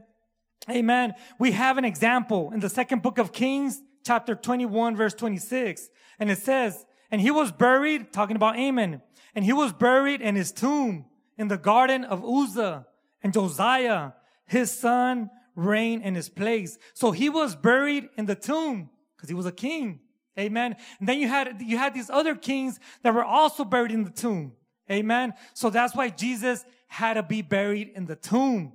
amen, 0.69 1.13
we 1.39 1.51
have 1.51 1.77
an 1.77 1.85
example 1.85 2.51
in 2.51 2.59
the 2.59 2.69
second 2.69 3.03
book 3.03 3.19
of 3.19 3.31
Kings, 3.31 3.81
chapter 4.03 4.33
21, 4.33 4.95
verse 4.95 5.13
26. 5.13 5.89
And 6.19 6.31
it 6.31 6.39
says, 6.39 6.85
and 7.11 7.21
he 7.21 7.31
was 7.31 7.51
buried, 7.51 8.11
talking 8.11 8.35
about 8.35 8.57
Amon, 8.57 9.01
and 9.35 9.45
he 9.45 9.53
was 9.53 9.73
buried 9.73 10.21
in 10.21 10.35
his 10.35 10.51
tomb 10.51 11.05
in 11.37 11.47
the 11.49 11.57
garden 11.57 12.03
of 12.03 12.23
Uzzah 12.25 12.87
and 13.21 13.33
Josiah, 13.33 14.11
his 14.47 14.71
son, 14.71 15.29
reigned 15.55 16.03
in 16.03 16.15
his 16.15 16.29
place. 16.29 16.77
So 16.93 17.11
he 17.11 17.29
was 17.29 17.55
buried 17.55 18.09
in 18.17 18.25
the 18.25 18.35
tomb 18.35 18.89
because 19.15 19.29
he 19.29 19.35
was 19.35 19.45
a 19.45 19.51
king. 19.51 19.99
Amen. 20.37 20.75
And 20.99 21.07
then 21.07 21.19
you 21.19 21.27
had, 21.27 21.61
you 21.61 21.77
had 21.77 21.93
these 21.93 22.09
other 22.09 22.35
kings 22.35 22.79
that 23.03 23.13
were 23.13 23.23
also 23.23 23.63
buried 23.63 23.91
in 23.91 24.03
the 24.03 24.09
tomb. 24.09 24.53
Amen. 24.91 25.33
So 25.53 25.69
that's 25.69 25.95
why 25.95 26.09
Jesus 26.09 26.65
had 26.87 27.13
to 27.15 27.23
be 27.23 27.41
buried 27.41 27.91
in 27.95 28.05
the 28.05 28.15
tomb 28.15 28.73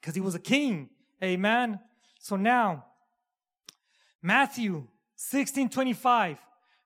because 0.00 0.14
he 0.14 0.20
was 0.20 0.34
a 0.34 0.40
king. 0.40 0.90
Amen. 1.22 1.78
So 2.18 2.36
now, 2.36 2.86
Matthew 4.22 4.86
16, 5.16 5.68
25. 5.68 6.38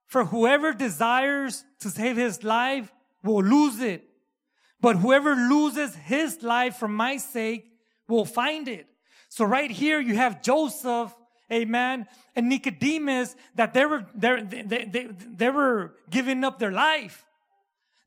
For 0.06 0.24
whoever 0.24 0.72
desires 0.72 1.64
to 1.80 1.90
save 1.90 2.16
his 2.16 2.42
life 2.42 2.92
will 3.22 3.42
lose 3.42 3.80
it. 3.80 4.04
But 4.80 4.96
whoever 4.96 5.34
loses 5.34 5.94
his 5.94 6.42
life 6.42 6.76
for 6.76 6.88
my 6.88 7.16
sake 7.18 7.72
will 8.08 8.24
find 8.24 8.68
it. 8.68 8.86
So 9.28 9.44
right 9.44 9.70
here 9.70 10.00
you 10.00 10.16
have 10.16 10.42
Joseph, 10.42 11.14
amen, 11.52 12.06
and 12.36 12.48
Nicodemus 12.48 13.34
that 13.54 13.74
they 13.74 13.86
were, 13.86 14.04
they, 14.14 14.42
they, 14.42 14.84
they, 14.84 15.08
they 15.10 15.50
were 15.50 15.94
giving 16.10 16.44
up 16.44 16.58
their 16.58 16.72
life. 16.72 17.24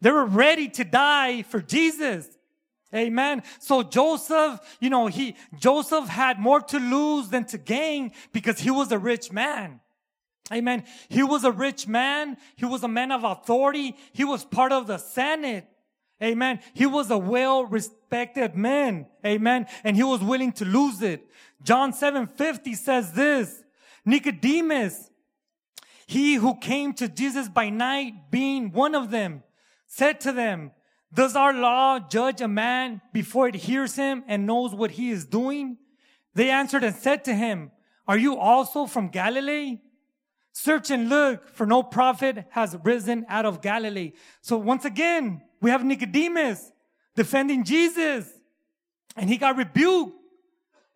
They 0.01 0.11
were 0.11 0.25
ready 0.25 0.67
to 0.69 0.83
die 0.83 1.43
for 1.43 1.61
Jesus. 1.61 2.27
Amen. 2.93 3.43
So 3.59 3.83
Joseph, 3.83 4.59
you 4.79 4.89
know, 4.89 5.07
he, 5.07 5.35
Joseph 5.57 6.07
had 6.07 6.39
more 6.39 6.59
to 6.61 6.79
lose 6.79 7.29
than 7.29 7.45
to 7.45 7.57
gain 7.57 8.11
because 8.33 8.59
he 8.59 8.69
was 8.69 8.91
a 8.91 8.99
rich 8.99 9.31
man. 9.31 9.79
Amen. 10.51 10.83
He 11.07 11.23
was 11.23 11.45
a 11.45 11.51
rich 11.51 11.87
man. 11.87 12.35
He 12.57 12.65
was 12.65 12.83
a 12.83 12.87
man 12.87 13.11
of 13.11 13.23
authority. 13.23 13.95
He 14.11 14.25
was 14.25 14.43
part 14.43 14.73
of 14.73 14.87
the 14.87 14.97
Senate. 14.97 15.65
Amen. 16.21 16.59
He 16.73 16.85
was 16.85 17.09
a 17.09 17.17
well 17.17 17.63
respected 17.63 18.55
man. 18.55 19.07
Amen. 19.25 19.67
And 19.83 19.95
he 19.95 20.03
was 20.03 20.21
willing 20.21 20.51
to 20.53 20.65
lose 20.65 21.01
it. 21.01 21.25
John 21.63 21.93
750 21.93 22.73
says 22.75 23.13
this, 23.13 23.63
Nicodemus, 24.05 25.09
he 26.07 26.35
who 26.35 26.57
came 26.57 26.93
to 26.95 27.07
Jesus 27.07 27.47
by 27.47 27.69
night 27.69 28.31
being 28.31 28.71
one 28.71 28.95
of 28.95 29.11
them 29.11 29.43
said 29.87 30.19
to 30.21 30.31
them, 30.31 30.71
does 31.13 31.35
our 31.35 31.53
law 31.53 31.99
judge 31.99 32.41
a 32.41 32.47
man 32.47 33.01
before 33.13 33.47
it 33.47 33.55
hears 33.55 33.95
him 33.95 34.23
and 34.27 34.45
knows 34.45 34.73
what 34.73 34.91
he 34.91 35.09
is 35.09 35.25
doing? 35.25 35.77
They 36.33 36.49
answered 36.49 36.83
and 36.83 36.95
said 36.95 37.25
to 37.25 37.33
him, 37.33 37.71
are 38.07 38.17
you 38.17 38.37
also 38.37 38.85
from 38.85 39.09
Galilee? 39.09 39.79
Search 40.53 40.89
and 40.89 41.09
look, 41.09 41.47
for 41.49 41.65
no 41.65 41.83
prophet 41.83 42.45
has 42.51 42.77
risen 42.83 43.25
out 43.29 43.45
of 43.45 43.61
Galilee. 43.61 44.13
So 44.41 44.57
once 44.57 44.85
again, 44.85 45.41
we 45.61 45.69
have 45.69 45.83
Nicodemus 45.83 46.71
defending 47.15 47.63
Jesus, 47.63 48.29
and 49.15 49.29
he 49.29 49.37
got 49.37 49.57
rebuked. 49.57 50.17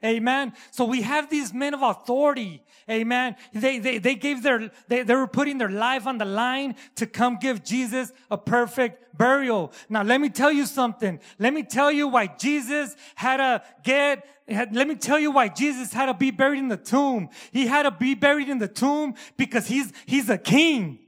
Amen. 0.06 0.54
So 0.72 0.86
we 0.86 1.02
have 1.02 1.30
these 1.30 1.54
men 1.54 1.74
of 1.74 1.82
authority. 1.82 2.64
Amen. 2.90 3.36
They, 3.54 3.80
they, 3.80 3.98
they 3.98 4.14
gave 4.14 4.44
their, 4.44 4.72
they, 4.88 5.02
they 5.02 5.16
were 5.16 5.28
putting 5.28 5.58
their 5.58 5.72
life 5.72 6.06
on 6.06 6.20
the 6.20 6.26
line 6.26 6.76
to 6.96 7.08
come 7.08 7.38
give 7.42 7.64
Jesus 7.64 8.14
a 8.30 8.38
perfect 8.38 9.18
burial. 9.18 9.74
Now 9.90 10.04
let 10.04 10.22
me 10.22 10.30
tell 10.30 10.52
you 10.52 10.68
something. 10.68 11.20
Let 11.40 11.54
me 11.54 11.64
tell 11.64 11.92
you 11.92 12.08
why 12.08 12.28
Jesus 12.28 12.96
had 13.16 13.38
to 13.38 13.64
get 13.84 14.28
let 14.48 14.88
me 14.88 14.94
tell 14.94 15.18
you 15.18 15.32
why 15.32 15.48
Jesus 15.48 15.92
had 15.92 16.06
to 16.06 16.14
be 16.14 16.30
buried 16.30 16.60
in 16.60 16.68
the 16.68 16.78
tomb. 16.78 17.30
He 17.52 17.66
had 17.66 17.84
to 17.84 17.90
be 17.90 18.14
buried 18.14 18.48
in 18.48 18.60
the 18.60 18.68
tomb 18.68 19.16
because 19.38 19.66
he's, 19.66 19.92
he's 20.06 20.30
a 20.30 20.38
king. 20.38 21.00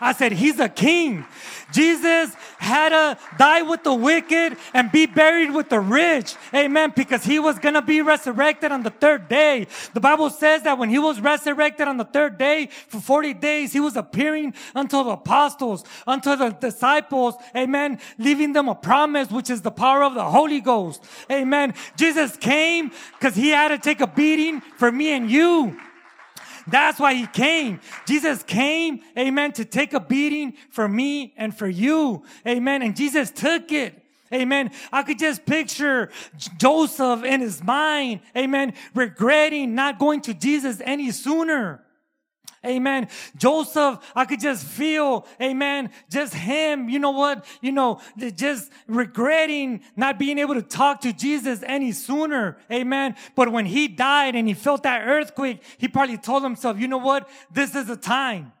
I 0.00 0.12
said, 0.12 0.32
He's 0.32 0.58
a 0.58 0.68
king. 0.68 1.24
Jesus 1.72 2.34
had 2.58 2.90
to 2.90 3.18
die 3.38 3.62
with 3.62 3.84
the 3.84 3.94
wicked 3.94 4.56
and 4.74 4.90
be 4.90 5.06
buried 5.06 5.52
with 5.52 5.68
the 5.68 5.80
rich. 5.80 6.34
Amen. 6.54 6.92
Because 6.94 7.24
he 7.24 7.38
was 7.38 7.58
going 7.58 7.74
to 7.74 7.82
be 7.82 8.02
resurrected 8.02 8.72
on 8.72 8.82
the 8.82 8.90
third 8.90 9.28
day. 9.28 9.66
The 9.94 10.00
Bible 10.00 10.30
says 10.30 10.62
that 10.62 10.78
when 10.78 10.90
he 10.90 10.98
was 10.98 11.20
resurrected 11.20 11.88
on 11.88 11.96
the 11.96 12.04
third 12.04 12.38
day 12.38 12.66
for 12.88 13.00
40 13.00 13.34
days, 13.34 13.72
he 13.72 13.80
was 13.80 13.96
appearing 13.96 14.54
unto 14.74 15.02
the 15.02 15.10
apostles, 15.10 15.84
unto 16.06 16.36
the 16.36 16.50
disciples. 16.50 17.34
Amen. 17.56 17.98
Leaving 18.18 18.52
them 18.52 18.68
a 18.68 18.74
promise, 18.74 19.30
which 19.30 19.50
is 19.50 19.62
the 19.62 19.70
power 19.70 20.02
of 20.02 20.14
the 20.14 20.24
Holy 20.24 20.60
Ghost. 20.60 21.04
Amen. 21.30 21.74
Jesus 21.96 22.36
came 22.36 22.90
because 23.18 23.34
he 23.34 23.50
had 23.50 23.68
to 23.68 23.78
take 23.78 24.00
a 24.00 24.06
beating 24.06 24.60
for 24.60 24.90
me 24.90 25.12
and 25.12 25.30
you. 25.30 25.78
That's 26.70 26.98
why 26.98 27.14
he 27.14 27.26
came. 27.26 27.80
Jesus 28.06 28.42
came, 28.42 29.00
amen, 29.18 29.52
to 29.52 29.64
take 29.64 29.92
a 29.92 30.00
beating 30.00 30.54
for 30.70 30.88
me 30.88 31.34
and 31.36 31.54
for 31.54 31.68
you. 31.68 32.24
Amen. 32.46 32.82
And 32.82 32.96
Jesus 32.96 33.30
took 33.30 33.72
it. 33.72 34.00
Amen. 34.32 34.70
I 34.92 35.02
could 35.02 35.18
just 35.18 35.44
picture 35.44 36.10
Joseph 36.56 37.24
in 37.24 37.40
his 37.40 37.62
mind. 37.64 38.20
Amen. 38.36 38.74
Regretting 38.94 39.74
not 39.74 39.98
going 39.98 40.20
to 40.22 40.34
Jesus 40.34 40.80
any 40.84 41.10
sooner. 41.10 41.82
Amen. 42.64 43.08
Joseph, 43.36 44.00
I 44.14 44.26
could 44.26 44.40
just 44.40 44.66
feel, 44.66 45.26
amen, 45.40 45.90
just 46.10 46.34
him, 46.34 46.90
you 46.90 46.98
know 46.98 47.12
what, 47.12 47.46
you 47.62 47.72
know, 47.72 48.02
just 48.34 48.70
regretting 48.86 49.80
not 49.96 50.18
being 50.18 50.38
able 50.38 50.54
to 50.54 50.62
talk 50.62 51.00
to 51.02 51.12
Jesus 51.14 51.62
any 51.66 51.92
sooner. 51.92 52.58
Amen. 52.70 53.16
But 53.34 53.50
when 53.50 53.64
he 53.64 53.88
died 53.88 54.34
and 54.34 54.46
he 54.46 54.52
felt 54.52 54.82
that 54.82 55.06
earthquake, 55.06 55.62
he 55.78 55.88
probably 55.88 56.18
told 56.18 56.42
himself, 56.42 56.78
you 56.78 56.86
know 56.86 56.98
what, 56.98 57.30
this 57.50 57.74
is 57.74 57.86
the 57.86 57.96
time. 57.96 58.52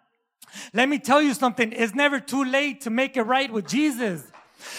Let 0.72 0.88
me 0.88 0.98
tell 0.98 1.20
you 1.20 1.34
something. 1.34 1.72
It's 1.72 1.94
never 1.94 2.20
too 2.20 2.44
late 2.44 2.80
to 2.82 2.90
make 2.90 3.18
it 3.18 3.22
right 3.22 3.52
with 3.52 3.68
Jesus. 3.68 4.29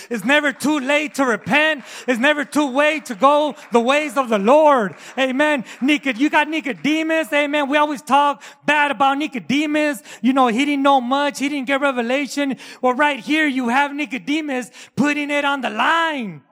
It's 0.10 0.24
never 0.24 0.52
too 0.52 0.80
late 0.80 1.16
to 1.16 1.26
repent. 1.26 1.84
It's 2.08 2.20
never 2.20 2.46
too 2.46 2.70
late 2.70 3.06
to 3.06 3.16
go 3.16 3.56
the 3.72 3.80
ways 3.80 4.18
of 4.18 4.30
the 4.30 4.40
Lord. 4.40 4.96
Amen. 5.18 5.64
Nicod, 5.82 6.18
you 6.18 6.30
got 6.30 6.48
Nicodemus. 6.48 7.32
Amen. 7.34 7.70
We 7.70 7.78
always 7.78 8.02
talk 8.02 8.44
bad 8.66 8.92
about 8.92 9.18
Nicodemus. 9.18 10.02
You 10.22 10.34
know, 10.34 10.48
he 10.48 10.66
didn't 10.66 10.84
know 10.84 11.02
much. 11.02 11.40
He 11.40 11.50
didn't 11.50 11.68
get 11.68 11.82
revelation. 11.82 12.58
Well, 12.82 12.94
right 12.94 13.20
here 13.20 13.48
you 13.48 13.70
have 13.70 13.94
Nicodemus 13.94 14.72
putting 14.96 15.30
it 15.30 15.46
on 15.46 15.62
the 15.62 15.70
line. 15.70 16.44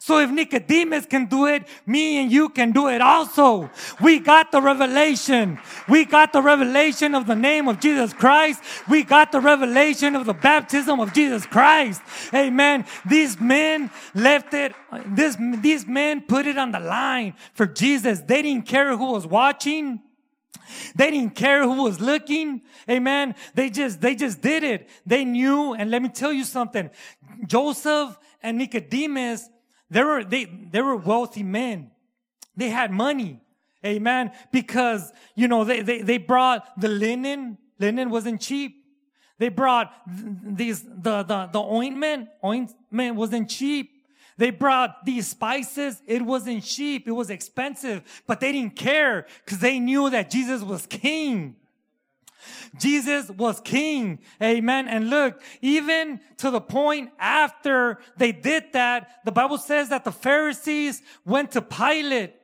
So 0.00 0.18
if 0.18 0.30
Nicodemus 0.30 1.06
can 1.06 1.26
do 1.26 1.46
it, 1.46 1.66
me 1.84 2.22
and 2.22 2.30
you 2.30 2.48
can 2.48 2.72
do 2.72 2.88
it 2.88 3.00
also. 3.00 3.70
We 4.00 4.20
got 4.20 4.52
the 4.52 4.60
revelation. 4.60 5.58
We 5.88 6.04
got 6.04 6.32
the 6.32 6.42
revelation 6.42 7.14
of 7.14 7.26
the 7.26 7.34
name 7.34 7.68
of 7.68 7.80
Jesus 7.80 8.12
Christ. 8.12 8.62
We 8.88 9.02
got 9.02 9.32
the 9.32 9.40
revelation 9.40 10.14
of 10.14 10.26
the 10.26 10.34
baptism 10.34 11.00
of 11.00 11.12
Jesus 11.12 11.46
Christ. 11.46 12.02
Amen. 12.32 12.84
These 13.08 13.40
men 13.40 13.90
left 14.14 14.54
it, 14.54 14.74
this, 15.06 15.36
these 15.60 15.86
men 15.86 16.22
put 16.22 16.46
it 16.46 16.58
on 16.58 16.72
the 16.72 16.80
line 16.80 17.34
for 17.54 17.66
Jesus. 17.66 18.20
They 18.20 18.42
didn't 18.42 18.66
care 18.66 18.96
who 18.96 19.12
was 19.12 19.26
watching. 19.26 20.00
They 20.94 21.10
didn't 21.10 21.34
care 21.34 21.62
who 21.62 21.82
was 21.82 22.00
looking. 22.00 22.62
Amen. 22.88 23.34
They 23.54 23.70
just, 23.70 24.00
they 24.00 24.14
just 24.14 24.40
did 24.40 24.64
it. 24.64 24.88
They 25.04 25.24
knew. 25.24 25.74
And 25.74 25.90
let 25.90 26.02
me 26.02 26.08
tell 26.08 26.32
you 26.32 26.44
something. 26.44 26.90
Joseph 27.46 28.18
and 28.42 28.58
Nicodemus 28.58 29.48
they 29.90 30.02
were, 30.02 30.24
they, 30.24 30.44
they 30.44 30.82
were 30.82 30.96
wealthy 30.96 31.42
men. 31.42 31.90
They 32.56 32.70
had 32.70 32.90
money. 32.90 33.40
Amen. 33.84 34.32
Because, 34.50 35.12
you 35.34 35.48
know, 35.48 35.64
they, 35.64 35.82
they, 35.82 36.02
they 36.02 36.18
brought 36.18 36.80
the 36.80 36.88
linen. 36.88 37.58
Linen 37.78 38.10
wasn't 38.10 38.40
cheap. 38.40 38.84
They 39.38 39.50
brought 39.50 39.92
these, 40.06 40.82
the, 40.82 41.22
the, 41.22 41.48
the 41.52 41.60
ointment. 41.60 42.28
Ointment 42.42 43.16
wasn't 43.16 43.50
cheap. 43.50 43.92
They 44.38 44.50
brought 44.50 45.04
these 45.04 45.28
spices. 45.28 46.02
It 46.06 46.22
wasn't 46.22 46.64
cheap. 46.64 47.06
It 47.06 47.12
was 47.12 47.30
expensive, 47.30 48.02
but 48.26 48.40
they 48.40 48.52
didn't 48.52 48.76
care 48.76 49.26
because 49.44 49.58
they 49.58 49.78
knew 49.78 50.10
that 50.10 50.30
Jesus 50.30 50.62
was 50.62 50.86
king. 50.86 51.56
Jesus 52.78 53.30
was 53.30 53.60
king. 53.60 54.20
Amen. 54.42 54.88
And 54.88 55.10
look, 55.10 55.40
even 55.60 56.20
to 56.38 56.50
the 56.50 56.60
point 56.60 57.10
after 57.18 57.98
they 58.16 58.32
did 58.32 58.72
that, 58.72 59.24
the 59.24 59.32
Bible 59.32 59.58
says 59.58 59.88
that 59.90 60.04
the 60.04 60.12
Pharisees 60.12 61.02
went 61.24 61.52
to 61.52 61.62
Pilate 61.62 62.34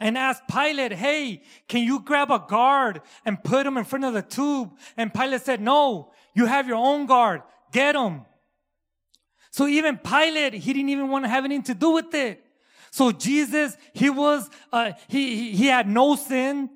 and 0.00 0.18
asked 0.18 0.42
Pilate, 0.48 0.92
Hey, 0.92 1.42
can 1.68 1.84
you 1.84 2.00
grab 2.00 2.30
a 2.30 2.44
guard 2.46 3.00
and 3.24 3.42
put 3.42 3.66
him 3.66 3.76
in 3.76 3.84
front 3.84 4.04
of 4.04 4.14
the 4.14 4.22
tube? 4.22 4.70
And 4.96 5.12
Pilate 5.12 5.42
said, 5.42 5.60
No, 5.60 6.12
you 6.34 6.46
have 6.46 6.66
your 6.66 6.76
own 6.76 7.06
guard. 7.06 7.42
Get 7.72 7.94
him. 7.94 8.22
So 9.50 9.66
even 9.66 9.98
Pilate, 9.98 10.54
he 10.54 10.72
didn't 10.72 10.88
even 10.88 11.08
want 11.08 11.24
to 11.24 11.28
have 11.28 11.44
anything 11.44 11.62
to 11.64 11.74
do 11.74 11.92
with 11.92 12.12
it. 12.14 12.44
So 12.90 13.12
Jesus, 13.12 13.76
he 13.92 14.10
was, 14.10 14.48
uh, 14.72 14.92
he, 15.08 15.52
he 15.52 15.66
had 15.66 15.88
no 15.88 16.16
sin. 16.16 16.70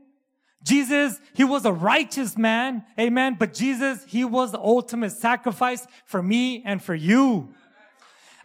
Jesus, 0.69 1.19
he 1.33 1.45
was 1.45 1.65
a 1.65 1.73
righteous 1.73 2.37
man. 2.37 2.85
Amen. 3.01 3.37
But 3.39 3.55
Jesus, 3.55 4.05
he 4.07 4.25
was 4.25 4.53
the 4.53 4.61
ultimate 4.61 5.13
sacrifice 5.13 5.87
for 6.05 6.23
me 6.23 6.63
and 6.65 6.83
for 6.83 6.95
you. 6.95 7.55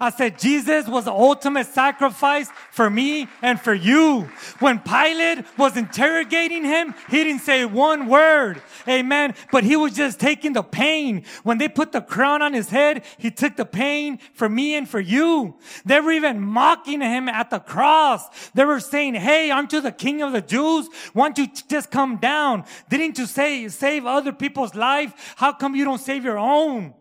I 0.04 0.10
said, 0.10 0.38
Jesus 0.38 0.86
was 0.86 1.06
the 1.06 1.14
ultimate 1.14 1.66
sacrifice 1.68 2.50
for 2.72 2.90
me 2.90 3.30
and 3.42 3.58
for 3.58 3.74
you. 3.74 4.24
When 4.60 4.80
Pilate 4.80 5.46
was 5.58 5.78
interrogating 5.78 6.66
him, 6.66 6.94
he 7.10 7.24
didn't 7.24 7.42
say 7.42 7.64
one 7.64 8.08
word. 8.08 8.62
Amen. 8.86 9.34
But 9.50 9.64
he 9.64 9.78
was 9.78 9.94
just 9.94 10.20
taking 10.20 10.52
the 10.52 10.62
pain. 10.62 11.24
When 11.44 11.58
they 11.58 11.70
put 11.70 11.94
the 11.94 12.02
crown 12.02 12.42
on 12.42 12.54
his 12.54 12.70
head, 12.70 13.06
he 13.18 13.32
took 13.32 13.56
the 13.56 13.66
pain 13.66 14.20
for 14.34 14.50
me 14.50 14.76
and 14.76 14.90
for 14.90 15.00
you. 15.00 15.56
They 15.86 16.02
were 16.02 16.12
even 16.12 16.42
mocking 16.42 17.00
him 17.00 17.30
at 17.30 17.50
the 17.50 17.60
cross. 17.60 18.28
They 18.52 18.66
were 18.66 18.82
saying, 18.82 19.14
Hey, 19.16 19.52
aren't 19.52 19.72
you 19.72 19.80
the 19.80 19.94
king 19.94 20.22
of 20.22 20.34
the 20.34 20.42
Jews? 20.42 20.90
Why 21.14 21.30
don't 21.30 21.38
you 21.38 21.48
just 21.70 21.92
come 21.92 22.18
down? 22.18 22.66
Didn't 22.90 23.18
you 23.18 23.26
say, 23.26 23.70
save 23.70 24.06
other 24.06 24.34
people's 24.34 24.76
life? 24.76 25.34
How 25.38 25.54
come 25.54 25.76
you 25.76 25.86
don't 25.86 26.02
save 26.02 26.26
your 26.26 26.38
own? 26.38 26.94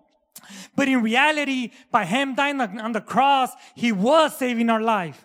But 0.75 0.89
in 0.89 1.03
reality, 1.03 1.73
by 1.91 2.05
him 2.05 2.35
dying 2.35 2.61
on 2.61 2.93
the 2.93 3.01
cross, 3.01 3.53
he 3.75 3.93
was 3.93 4.37
saving 4.37 4.71
our 4.71 4.81
life 4.81 5.25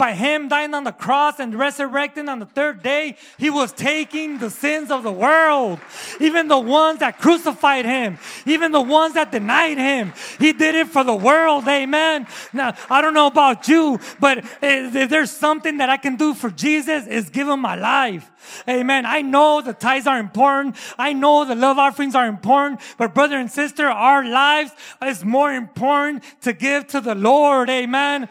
by 0.00 0.14
him 0.14 0.48
dying 0.48 0.72
on 0.72 0.84
the 0.84 0.92
cross 0.92 1.38
and 1.38 1.54
resurrecting 1.54 2.26
on 2.26 2.38
the 2.38 2.46
third 2.46 2.82
day, 2.82 3.18
he 3.36 3.50
was 3.50 3.70
taking 3.70 4.38
the 4.38 4.48
sins 4.48 4.90
of 4.90 5.02
the 5.02 5.12
world. 5.12 5.78
Even 6.18 6.48
the 6.48 6.58
ones 6.58 7.00
that 7.00 7.18
crucified 7.18 7.84
him, 7.84 8.16
even 8.46 8.72
the 8.72 8.80
ones 8.80 9.12
that 9.12 9.30
denied 9.30 9.76
him, 9.76 10.14
he 10.38 10.54
did 10.54 10.74
it 10.74 10.88
for 10.88 11.04
the 11.04 11.14
world. 11.14 11.68
Amen. 11.68 12.26
Now, 12.54 12.74
I 12.88 13.02
don't 13.02 13.12
know 13.12 13.26
about 13.26 13.68
you, 13.68 14.00
but 14.18 14.42
if 14.62 15.10
there's 15.10 15.30
something 15.30 15.76
that 15.76 15.90
I 15.90 15.98
can 15.98 16.16
do 16.16 16.32
for 16.32 16.48
Jesus 16.48 17.06
is 17.06 17.28
give 17.28 17.46
him 17.46 17.60
my 17.60 17.74
life. 17.74 18.30
Amen. 18.66 19.04
I 19.04 19.20
know 19.20 19.60
the 19.60 19.74
tithes 19.74 20.06
are 20.06 20.18
important. 20.18 20.76
I 20.96 21.12
know 21.12 21.44
the 21.44 21.54
love 21.54 21.78
offerings 21.78 22.14
are 22.14 22.26
important, 22.26 22.80
but 22.96 23.12
brother 23.12 23.36
and 23.36 23.50
sister, 23.50 23.86
our 23.86 24.24
lives 24.24 24.72
is 25.04 25.26
more 25.26 25.52
important 25.52 26.24
to 26.40 26.54
give 26.54 26.86
to 26.88 27.02
the 27.02 27.14
Lord. 27.14 27.68
Amen. 27.68 28.30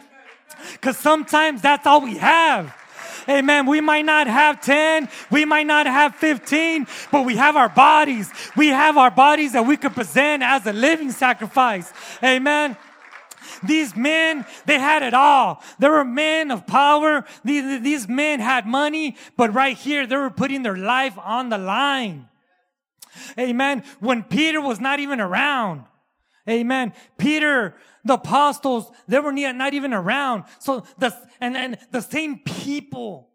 Because 0.73 0.97
sometimes 0.97 1.61
that's 1.61 1.85
all 1.85 2.01
we 2.01 2.17
have. 2.17 2.75
Amen. 3.27 3.67
We 3.67 3.79
might 3.81 4.05
not 4.05 4.27
have 4.27 4.61
10, 4.61 5.07
we 5.29 5.45
might 5.45 5.67
not 5.67 5.85
have 5.85 6.15
15, 6.15 6.87
but 7.11 7.25
we 7.25 7.35
have 7.35 7.55
our 7.55 7.69
bodies. 7.69 8.31
We 8.55 8.69
have 8.69 8.97
our 8.97 9.11
bodies 9.11 9.53
that 9.53 9.65
we 9.65 9.77
could 9.77 9.93
present 9.93 10.41
as 10.41 10.65
a 10.65 10.73
living 10.73 11.11
sacrifice. 11.11 11.91
Amen. 12.23 12.75
These 13.63 13.95
men, 13.95 14.45
they 14.65 14.79
had 14.79 15.03
it 15.03 15.13
all. 15.13 15.61
They 15.79 15.89
were 15.89 16.05
men 16.05 16.51
of 16.51 16.65
power. 16.65 17.25
These, 17.43 17.81
these 17.81 18.07
men 18.07 18.39
had 18.39 18.65
money, 18.65 19.17
but 19.37 19.53
right 19.53 19.77
here, 19.77 20.07
they 20.07 20.15
were 20.15 20.29
putting 20.29 20.63
their 20.63 20.77
life 20.77 21.17
on 21.17 21.49
the 21.49 21.57
line. 21.57 22.29
Amen. 23.37 23.83
When 23.99 24.23
Peter 24.23 24.61
was 24.61 24.79
not 24.79 24.99
even 24.99 25.19
around. 25.19 25.83
Amen. 26.47 26.93
Peter 27.17 27.75
the 28.03 28.13
apostles, 28.13 28.91
they 29.07 29.19
were 29.19 29.31
not 29.31 29.73
even 29.73 29.93
around. 29.93 30.45
So 30.59 30.85
the, 30.97 31.15
and, 31.41 31.55
and 31.57 31.77
the 31.91 32.01
same 32.01 32.39
people, 32.39 33.29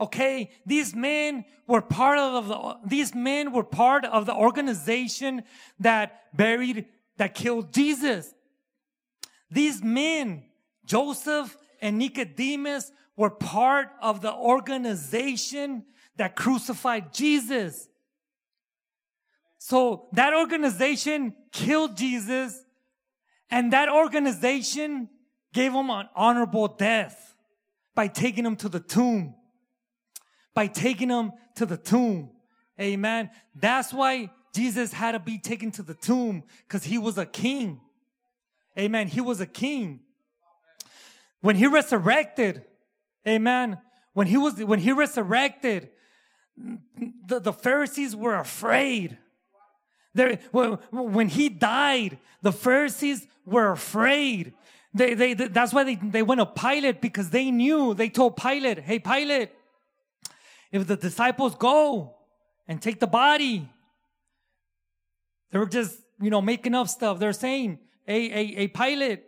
okay, 0.00 0.50
these 0.64 0.94
men 0.94 1.44
were 1.66 1.82
part 1.82 2.18
of 2.18 2.48
the, 2.48 2.76
these 2.86 3.14
men 3.14 3.52
were 3.52 3.64
part 3.64 4.04
of 4.04 4.26
the 4.26 4.34
organization 4.34 5.42
that 5.78 6.34
buried, 6.36 6.86
that 7.16 7.34
killed 7.34 7.72
Jesus. 7.72 8.34
These 9.50 9.82
men, 9.82 10.44
Joseph 10.84 11.56
and 11.80 11.98
Nicodemus, 11.98 12.90
were 13.16 13.30
part 13.30 13.90
of 14.00 14.22
the 14.22 14.32
organization 14.32 15.84
that 16.16 16.36
crucified 16.36 17.12
Jesus. 17.12 17.88
So 19.58 20.08
that 20.12 20.32
organization 20.32 21.34
killed 21.52 21.96
Jesus 21.96 22.64
and 23.50 23.72
that 23.72 23.88
organization 23.88 25.08
gave 25.52 25.72
him 25.72 25.90
an 25.90 26.08
honorable 26.14 26.68
death 26.68 27.34
by 27.94 28.06
taking 28.06 28.46
him 28.46 28.56
to 28.56 28.68
the 28.68 28.80
tomb. 28.80 29.34
By 30.54 30.66
taking 30.66 31.10
him 31.10 31.32
to 31.56 31.66
the 31.66 31.76
tomb. 31.76 32.30
Amen. 32.80 33.30
That's 33.54 33.92
why 33.92 34.30
Jesus 34.54 34.92
had 34.92 35.12
to 35.12 35.18
be 35.18 35.38
taken 35.38 35.70
to 35.72 35.82
the 35.82 35.94
tomb 35.94 36.44
because 36.66 36.84
he 36.84 36.98
was 36.98 37.18
a 37.18 37.26
king. 37.26 37.80
Amen. 38.78 39.08
He 39.08 39.20
was 39.20 39.40
a 39.40 39.46
king. 39.46 40.00
When 41.40 41.56
he 41.56 41.66
resurrected, 41.66 42.64
amen. 43.26 43.78
When 44.12 44.26
he 44.26 44.36
was, 44.36 44.62
when 44.62 44.78
he 44.78 44.92
resurrected, 44.92 45.90
the, 47.26 47.40
the 47.40 47.52
Pharisees 47.52 48.14
were 48.14 48.36
afraid. 48.36 49.18
There, 50.14 50.36
when 50.90 51.28
he 51.28 51.48
died, 51.48 52.18
the 52.42 52.52
Pharisees 52.52 53.26
were 53.46 53.70
afraid. 53.70 54.54
They, 54.92 55.14
they, 55.14 55.34
that's 55.34 55.72
why 55.72 55.84
they, 55.84 55.94
they 55.94 56.22
went 56.22 56.40
to 56.40 56.46
Pilate 56.46 57.00
because 57.00 57.30
they 57.30 57.50
knew, 57.50 57.94
they 57.94 58.08
told 58.08 58.36
Pilate, 58.36 58.80
hey, 58.80 58.98
Pilate, 58.98 59.50
if 60.72 60.86
the 60.86 60.96
disciples 60.96 61.54
go 61.54 62.14
and 62.66 62.80
take 62.80 62.98
the 62.98 63.06
body, 63.06 63.68
they 65.50 65.58
were 65.58 65.66
just, 65.66 65.96
you 66.20 66.30
know, 66.30 66.40
making 66.40 66.74
up 66.74 66.88
stuff. 66.88 67.18
They're 67.18 67.32
saying, 67.32 67.78
hey, 68.04 68.28
hey, 68.28 68.46
hey, 68.46 68.68
Pilate, 68.68 69.24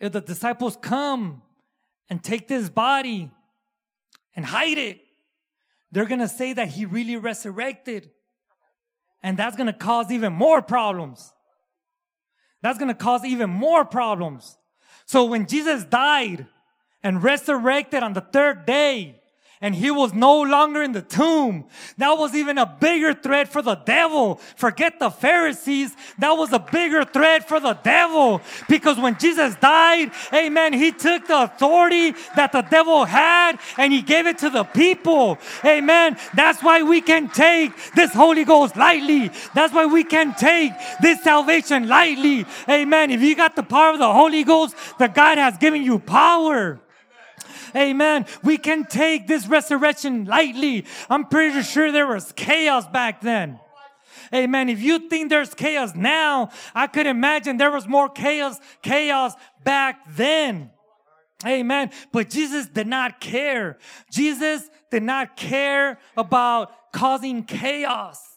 if 0.00 0.12
the 0.12 0.20
disciples 0.20 0.76
come 0.80 1.42
and 2.08 2.22
take 2.22 2.48
this 2.48 2.68
body 2.68 3.30
and 4.34 4.44
hide 4.44 4.78
it, 4.78 5.00
they're 5.92 6.06
going 6.06 6.20
to 6.20 6.28
say 6.28 6.52
that 6.52 6.68
he 6.68 6.84
really 6.84 7.16
resurrected. 7.16 8.10
And 9.22 9.36
that's 9.36 9.56
going 9.56 9.66
to 9.66 9.72
cause 9.72 10.10
even 10.10 10.32
more 10.32 10.62
problems. 10.62 11.32
That's 12.62 12.78
going 12.78 12.88
to 12.88 12.94
cause 12.94 13.24
even 13.24 13.50
more 13.50 13.84
problems. 13.84 14.56
So 15.06 15.24
when 15.24 15.46
Jesus 15.46 15.84
died 15.84 16.46
and 17.02 17.22
resurrected 17.22 18.02
on 18.02 18.12
the 18.12 18.20
third 18.20 18.66
day, 18.66 19.19
and 19.62 19.74
he 19.74 19.90
was 19.90 20.14
no 20.14 20.40
longer 20.40 20.82
in 20.82 20.92
the 20.92 21.02
tomb. 21.02 21.66
That 21.98 22.12
was 22.12 22.34
even 22.34 22.56
a 22.56 22.64
bigger 22.64 23.12
threat 23.12 23.46
for 23.46 23.60
the 23.60 23.74
devil. 23.74 24.36
Forget 24.56 24.98
the 24.98 25.10
Pharisees. 25.10 25.94
That 26.18 26.32
was 26.32 26.52
a 26.54 26.58
bigger 26.58 27.04
threat 27.04 27.46
for 27.46 27.60
the 27.60 27.74
devil 27.74 28.40
because 28.70 28.98
when 28.98 29.18
Jesus 29.18 29.54
died, 29.56 30.12
amen, 30.32 30.72
he 30.72 30.92
took 30.92 31.26
the 31.26 31.42
authority 31.42 32.12
that 32.36 32.52
the 32.52 32.62
devil 32.62 33.04
had 33.04 33.58
and 33.76 33.92
he 33.92 34.00
gave 34.00 34.26
it 34.26 34.38
to 34.38 34.48
the 34.48 34.64
people. 34.64 35.36
Amen. 35.62 36.16
That's 36.34 36.62
why 36.62 36.82
we 36.82 37.02
can 37.02 37.28
take 37.28 37.72
this 37.94 38.14
Holy 38.14 38.46
Ghost 38.46 38.76
lightly. 38.76 39.30
That's 39.54 39.74
why 39.74 39.84
we 39.84 40.04
can 40.04 40.34
take 40.36 40.72
this 41.02 41.22
salvation 41.22 41.86
lightly. 41.86 42.46
Amen. 42.66 43.10
If 43.10 43.20
you 43.20 43.36
got 43.36 43.56
the 43.56 43.62
power 43.62 43.92
of 43.92 43.98
the 43.98 44.10
Holy 44.10 44.42
Ghost, 44.42 44.74
the 44.98 45.08
God 45.08 45.36
has 45.36 45.58
given 45.58 45.82
you 45.82 45.98
power. 45.98 46.80
Amen. 47.74 48.26
We 48.42 48.58
can 48.58 48.84
take 48.84 49.26
this 49.26 49.46
resurrection 49.46 50.24
lightly. 50.24 50.84
I'm 51.08 51.26
pretty 51.26 51.62
sure 51.62 51.92
there 51.92 52.06
was 52.06 52.32
chaos 52.32 52.86
back 52.86 53.20
then. 53.20 53.58
Amen. 54.34 54.68
If 54.68 54.80
you 54.80 55.08
think 55.08 55.28
there's 55.28 55.54
chaos 55.54 55.94
now, 55.94 56.50
I 56.74 56.86
could 56.86 57.06
imagine 57.06 57.56
there 57.56 57.70
was 57.70 57.88
more 57.88 58.08
chaos, 58.08 58.60
chaos 58.82 59.34
back 59.64 60.00
then. 60.14 60.70
Amen. 61.44 61.90
But 62.12 62.30
Jesus 62.30 62.66
did 62.66 62.86
not 62.86 63.20
care. 63.20 63.78
Jesus 64.10 64.68
did 64.90 65.02
not 65.02 65.36
care 65.36 65.98
about 66.16 66.92
causing 66.92 67.44
chaos. 67.44 68.29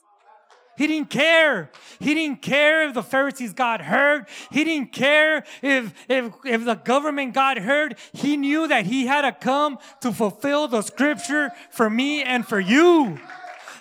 He 0.78 0.88
didn't 0.88 1.10
care. 1.10 1.70
He 2.00 2.14
didn't 2.16 2.42
care 2.42 2.88
if 2.88 2.94
the 2.94 3.04
Pharisees 3.04 3.54
got 3.54 3.82
hurt. 3.82 4.28
He 4.52 4.64
didn't 4.64 4.92
care 4.92 5.44
if, 5.62 5.94
if, 6.10 6.34
if 6.46 6.66
the 6.66 6.76
government 6.76 7.34
got 7.34 7.58
hurt. 7.58 7.98
He 8.12 8.38
knew 8.38 8.68
that 8.68 8.86
he 8.86 9.06
had 9.06 9.22
to 9.22 9.32
come 9.32 9.78
to 10.02 10.12
fulfill 10.12 10.68
the 10.68 10.82
scripture 10.82 11.52
for 11.72 11.90
me 11.90 12.24
and 12.24 12.48
for 12.48 12.60
you. 12.60 13.20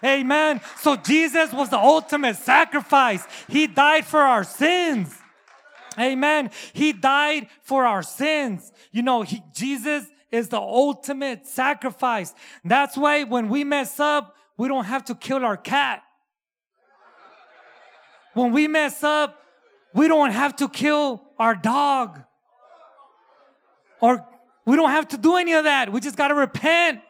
Amen. 0.04 0.60
So 0.80 0.96
Jesus 0.96 1.52
was 1.52 1.70
the 1.70 1.78
ultimate 1.78 2.36
sacrifice. 2.36 3.24
He 3.48 3.66
died 3.66 4.04
for 4.04 4.20
our 4.20 4.44
sins. 4.44 5.16
Amen. 5.98 6.50
He 6.72 6.92
died 6.92 7.48
for 7.62 7.86
our 7.86 8.02
sins. 8.02 8.72
You 8.90 9.02
know, 9.02 9.22
he, 9.22 9.42
Jesus 9.54 10.06
is 10.30 10.48
the 10.48 10.60
ultimate 10.60 11.46
sacrifice. 11.46 12.34
That's 12.64 12.96
why 12.96 13.24
when 13.24 13.48
we 13.48 13.64
mess 13.64 14.00
up, 14.00 14.34
we 14.56 14.68
don't 14.68 14.84
have 14.84 15.04
to 15.06 15.14
kill 15.14 15.44
our 15.44 15.56
cat. 15.56 16.02
When 18.34 18.52
we 18.52 18.68
mess 18.68 19.02
up, 19.02 19.42
we 19.94 20.08
don't 20.08 20.30
have 20.30 20.56
to 20.56 20.68
kill 20.68 21.22
our 21.38 21.54
dog. 21.54 22.22
Or 24.00 24.26
we 24.64 24.76
don't 24.76 24.90
have 24.90 25.08
to 25.08 25.18
do 25.18 25.36
any 25.36 25.52
of 25.52 25.64
that. 25.64 25.92
We 25.92 26.00
just 26.00 26.16
got 26.16 26.28
to 26.28 26.34
repent. 26.34 27.00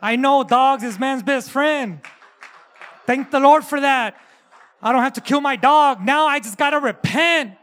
I 0.00 0.16
know 0.16 0.44
dogs 0.44 0.84
is 0.84 0.98
man's 0.98 1.22
best 1.22 1.50
friend. 1.50 2.00
Thank 3.06 3.30
the 3.30 3.40
Lord 3.40 3.64
for 3.64 3.80
that. 3.80 4.16
I 4.80 4.92
don't 4.92 5.02
have 5.02 5.14
to 5.14 5.20
kill 5.20 5.40
my 5.40 5.56
dog. 5.56 6.04
Now 6.04 6.26
I 6.26 6.38
just 6.38 6.56
got 6.56 6.70
to 6.70 6.78
repent. 6.78 7.54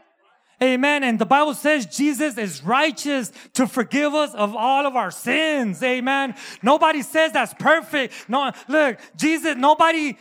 Amen. 0.62 1.04
And 1.04 1.18
the 1.18 1.26
Bible 1.26 1.54
says 1.54 1.86
Jesus 1.86 2.38
is 2.38 2.62
righteous 2.62 3.30
to 3.54 3.66
forgive 3.66 4.14
us 4.14 4.34
of 4.34 4.56
all 4.56 4.86
of 4.86 4.96
our 4.96 5.10
sins. 5.10 5.82
Amen. 5.82 6.34
Nobody 6.62 7.02
says 7.02 7.32
that's 7.32 7.54
perfect. 7.54 8.28
No, 8.28 8.52
look, 8.68 8.98
Jesus, 9.16 9.54
nobody 9.56 10.16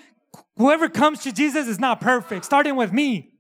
Whoever 0.58 0.90
comes 0.90 1.20
to 1.24 1.32
Jesus 1.32 1.68
is 1.68 1.80
not 1.80 2.00
perfect, 2.00 2.46
starting 2.46 2.76
with 2.76 2.94
me. 2.94 3.32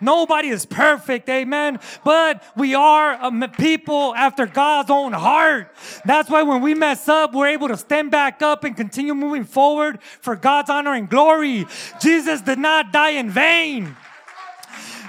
Nobody 0.00 0.48
is 0.48 0.66
perfect, 0.66 1.28
amen. 1.28 1.78
But 2.04 2.42
we 2.56 2.74
are 2.74 3.12
a 3.12 3.48
people 3.48 4.14
after 4.14 4.46
God's 4.46 4.90
own 4.90 5.12
heart. 5.12 5.74
That's 6.04 6.28
why 6.28 6.42
when 6.42 6.62
we 6.62 6.74
mess 6.74 7.08
up, 7.08 7.32
we're 7.32 7.48
able 7.48 7.68
to 7.68 7.76
stand 7.76 8.10
back 8.10 8.42
up 8.42 8.64
and 8.64 8.76
continue 8.76 9.14
moving 9.14 9.44
forward 9.44 10.02
for 10.02 10.36
God's 10.36 10.70
honor 10.70 10.94
and 10.94 11.08
glory. 11.08 11.66
Jesus 12.00 12.40
did 12.40 12.58
not 12.58 12.92
die 12.92 13.10
in 13.10 13.30
vain. 13.30 13.96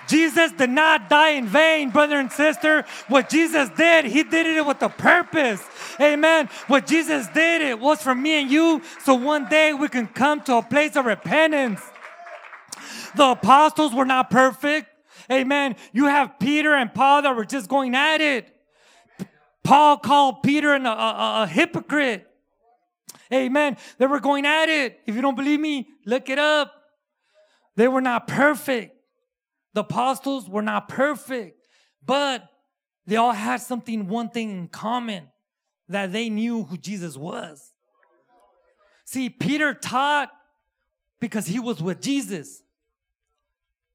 Jesus 0.08 0.52
did 0.52 0.70
not 0.70 1.10
die 1.10 1.32
in 1.32 1.48
vain, 1.48 1.90
brother 1.90 2.20
and 2.20 2.32
sister. 2.32 2.86
What 3.08 3.30
Jesus 3.30 3.70
did, 3.70 4.06
he 4.06 4.24
did 4.24 4.46
it 4.46 4.66
with 4.66 4.82
a 4.82 4.90
purpose. 4.90 5.64
Amen. 6.00 6.50
What 6.68 6.88
Jesus 6.88 7.28
did, 7.28 7.62
it 7.62 7.80
was 7.80 8.02
for 8.02 8.14
me 8.16 8.42
and 8.42 8.52
you. 8.52 8.82
So 9.04 9.16
one 9.16 9.48
day 9.48 9.74
we 9.74 9.88
can 9.88 10.08
come 10.08 10.42
to 10.42 10.56
a 10.58 10.62
place 10.62 10.96
of 10.96 11.06
repentance. 11.06 11.82
The 13.16 13.32
apostles 13.32 13.94
were 13.94 14.06
not 14.06 14.30
perfect. 14.30 14.88
Amen. 15.32 15.76
You 15.94 16.06
have 16.06 16.38
Peter 16.40 16.76
and 16.76 16.94
Paul 16.94 17.22
that 17.24 17.36
were 17.36 17.46
just 17.46 17.70
going 17.70 17.96
at 17.96 18.22
it. 18.22 18.52
Paul 19.64 19.98
called 19.98 20.44
Peter 20.44 20.74
an, 20.74 20.86
a, 20.86 20.90
a, 20.90 21.44
a 21.44 21.48
hypocrite. 21.48 22.28
Amen. 23.34 23.78
They 23.98 24.06
were 24.06 24.20
going 24.20 24.46
at 24.46 24.70
it. 24.70 25.00
If 25.08 25.16
you 25.16 25.22
don't 25.22 25.36
believe 25.36 25.60
me, 25.60 25.88
look 26.06 26.30
it 26.30 26.38
up. 26.38 26.74
They 27.76 27.88
were 27.88 28.02
not 28.02 28.28
perfect. 28.28 28.96
The 29.74 29.82
apostles 29.82 30.48
were 30.48 30.62
not 30.62 30.88
perfect, 30.88 31.60
but 32.06 32.48
they 33.08 33.16
all 33.16 33.34
had 33.34 33.58
something, 33.62 34.08
one 34.08 34.30
thing 34.30 34.52
in 34.52 34.68
common 34.68 35.28
that 35.90 36.12
they 36.12 36.30
knew 36.30 36.64
who 36.64 36.78
Jesus 36.78 37.18
was. 37.18 37.72
See, 39.06 39.30
Peter 39.30 39.74
taught 39.74 40.32
because 41.20 41.46
he 41.46 41.60
was 41.60 41.82
with 41.82 42.02
Jesus. 42.02 42.64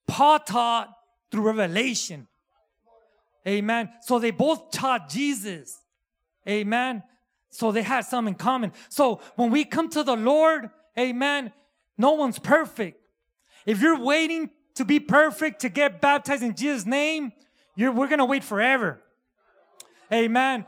Paul 0.07 0.39
taught 0.41 0.93
through 1.31 1.43
revelation. 1.43 2.27
Amen. 3.47 3.91
So 4.03 4.19
they 4.19 4.31
both 4.31 4.71
taught 4.71 5.09
Jesus. 5.09 5.79
Amen. 6.49 7.03
So 7.51 7.73
they 7.73 7.83
had 7.83 8.03
some 8.03 8.29
in 8.29 8.35
common. 8.35 8.73
So 8.89 9.21
when 9.37 9.51
we 9.51 9.65
come 9.65 9.89
to 9.91 10.03
the 10.03 10.17
Lord, 10.17 10.71
amen, 10.99 11.53
no 11.99 12.13
one's 12.13 12.39
perfect. 12.39 13.01
If 13.67 13.81
you're 13.81 14.01
waiting 14.01 14.51
to 14.77 14.85
be 14.85 15.01
perfect, 15.01 15.61
to 15.63 15.69
get 15.69 16.01
baptized 16.01 16.43
in 16.43 16.55
Jesus' 16.55 16.87
name, 16.87 17.33
we're 17.77 17.93
going 17.93 18.19
to 18.19 18.25
wait 18.25 18.45
forever. 18.45 19.01
Amen. 20.13 20.65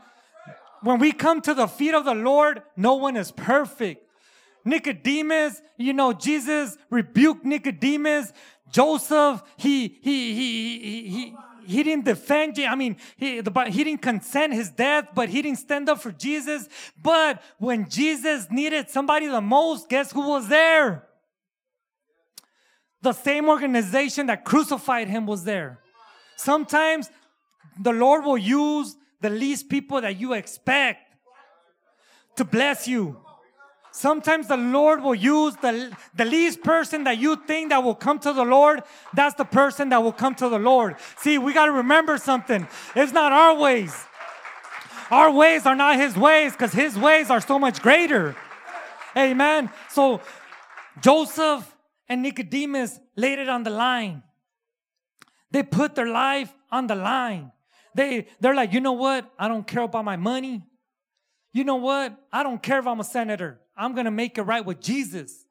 When 0.83 0.99
we 0.99 1.13
come 1.13 1.39
to 1.41 1.53
the 1.53 1.67
feet 1.67 1.95
of 1.95 2.03
the 2.03 2.13
Lord, 2.13 2.61
no 2.75 2.95
one 2.95 3.15
is 3.15 3.31
perfect. 3.31 4.05
Nicodemus, 4.65 5.61
you 5.77 5.93
know, 5.93 6.11
Jesus 6.11 6.77
rebuked 6.89 7.45
Nicodemus. 7.45 8.33
Joseph, 8.69 9.41
he, 9.55 9.99
he, 10.01 10.33
he, 10.33 10.79
he, 10.79 11.09
he, 11.09 11.35
he 11.65 11.83
didn't 11.83 12.03
defend, 12.03 12.59
I 12.59 12.75
mean, 12.75 12.97
he, 13.15 13.35
he 13.35 13.83
didn't 13.83 14.01
consent 14.01 14.53
his 14.53 14.71
death, 14.71 15.07
but 15.15 15.29
he 15.29 15.41
didn't 15.41 15.59
stand 15.59 15.87
up 15.87 16.01
for 16.01 16.11
Jesus. 16.11 16.67
But 17.01 17.41
when 17.59 17.89
Jesus 17.89 18.47
needed 18.51 18.89
somebody 18.89 19.27
the 19.27 19.41
most, 19.41 19.87
guess 19.87 20.11
who 20.11 20.27
was 20.27 20.49
there? 20.49 21.07
The 23.01 23.13
same 23.13 23.47
organization 23.47 24.27
that 24.27 24.43
crucified 24.43 25.07
him 25.07 25.25
was 25.25 25.45
there. 25.45 25.79
Sometimes 26.35 27.09
the 27.79 27.93
Lord 27.93 28.25
will 28.25 28.37
use 28.37 28.97
the 29.23 29.29
least 29.29 29.69
people 29.69 30.01
that 30.01 30.19
you 30.19 30.33
expect 30.33 30.99
to 32.35 32.43
bless 32.43 32.89
you. 32.89 33.17
Sometimes 33.91 34.47
the 34.47 34.57
Lord 34.57 35.01
will 35.01 35.15
use 35.15 35.55
the, 35.61 35.95
the 36.13 36.25
least 36.25 36.61
person 36.61 37.05
that 37.05 37.17
you 37.19 37.37
think 37.37 37.69
that 37.69 37.81
will 37.81 37.95
come 37.95 38.19
to 38.19 38.33
the 38.33 38.43
Lord. 38.43 38.81
That's 39.13 39.35
the 39.35 39.45
person 39.45 39.89
that 39.89 40.03
will 40.03 40.11
come 40.11 40.35
to 40.35 40.49
the 40.49 40.59
Lord. 40.59 40.97
See, 41.17 41.37
we 41.37 41.53
got 41.53 41.67
to 41.67 41.71
remember 41.71 42.17
something. 42.17 42.67
It's 42.95 43.13
not 43.13 43.31
our 43.31 43.55
ways. 43.55 43.95
Our 45.09 45.31
ways 45.31 45.65
are 45.65 45.75
not 45.75 45.95
His 45.95 46.17
ways 46.17 46.51
because 46.51 46.73
His 46.73 46.97
ways 46.97 47.29
are 47.29 47.39
so 47.39 47.57
much 47.57 47.81
greater. 47.81 48.35
Amen. 49.15 49.69
So 49.89 50.19
Joseph 51.01 51.73
and 52.09 52.23
Nicodemus 52.23 52.99
laid 53.15 53.39
it 53.39 53.47
on 53.47 53.63
the 53.63 53.69
line. 53.69 54.23
They 55.51 55.63
put 55.63 55.95
their 55.95 56.09
life 56.09 56.53
on 56.69 56.87
the 56.87 56.95
line. 56.95 57.53
They, 57.95 58.27
they're 58.39 58.55
like, 58.55 58.73
you 58.73 58.81
know 58.81 58.93
what? 58.93 59.31
I 59.37 59.47
don't 59.47 59.65
care 59.65 59.83
about 59.83 60.05
my 60.05 60.15
money. 60.15 60.63
You 61.53 61.63
know 61.63 61.75
what? 61.75 62.17
I 62.31 62.43
don't 62.43 62.61
care 62.61 62.79
if 62.79 62.87
I'm 62.87 62.99
a 62.99 63.03
senator. 63.03 63.59
I'm 63.77 63.93
going 63.93 64.05
to 64.05 64.11
make 64.11 64.37
it 64.37 64.43
right 64.43 64.65
with 64.65 64.79
Jesus. 64.79 65.45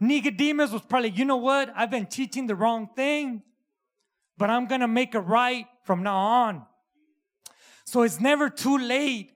Nicodemus 0.00 0.70
was 0.70 0.82
probably, 0.82 1.10
you 1.10 1.24
know 1.24 1.36
what? 1.36 1.72
I've 1.74 1.90
been 1.90 2.06
teaching 2.06 2.46
the 2.46 2.54
wrong 2.54 2.88
thing, 2.94 3.42
but 4.38 4.50
I'm 4.50 4.66
going 4.66 4.80
to 4.80 4.88
make 4.88 5.14
it 5.14 5.20
right 5.20 5.66
from 5.84 6.02
now 6.02 6.16
on. 6.16 6.66
So 7.84 8.02
it's 8.02 8.20
never 8.20 8.48
too 8.48 8.78
late 8.78 9.32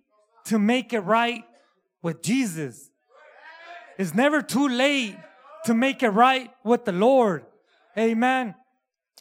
to 0.46 0.58
make 0.58 0.92
it 0.92 1.00
right 1.00 1.44
with 2.02 2.22
Jesus. 2.22 2.90
It's 3.98 4.14
never 4.14 4.42
too 4.42 4.68
late 4.68 5.16
to 5.64 5.74
make 5.74 6.02
it 6.02 6.10
right 6.10 6.50
with 6.64 6.84
the 6.84 6.92
Lord. 6.92 7.44
Amen. 7.96 8.54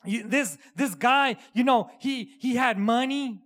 This, 0.06 0.58
this 0.76 0.96
guy, 0.96 1.38
you 1.54 1.64
know, 1.64 1.90
he, 2.00 2.32
he 2.40 2.56
had 2.56 2.78
money. 2.78 3.42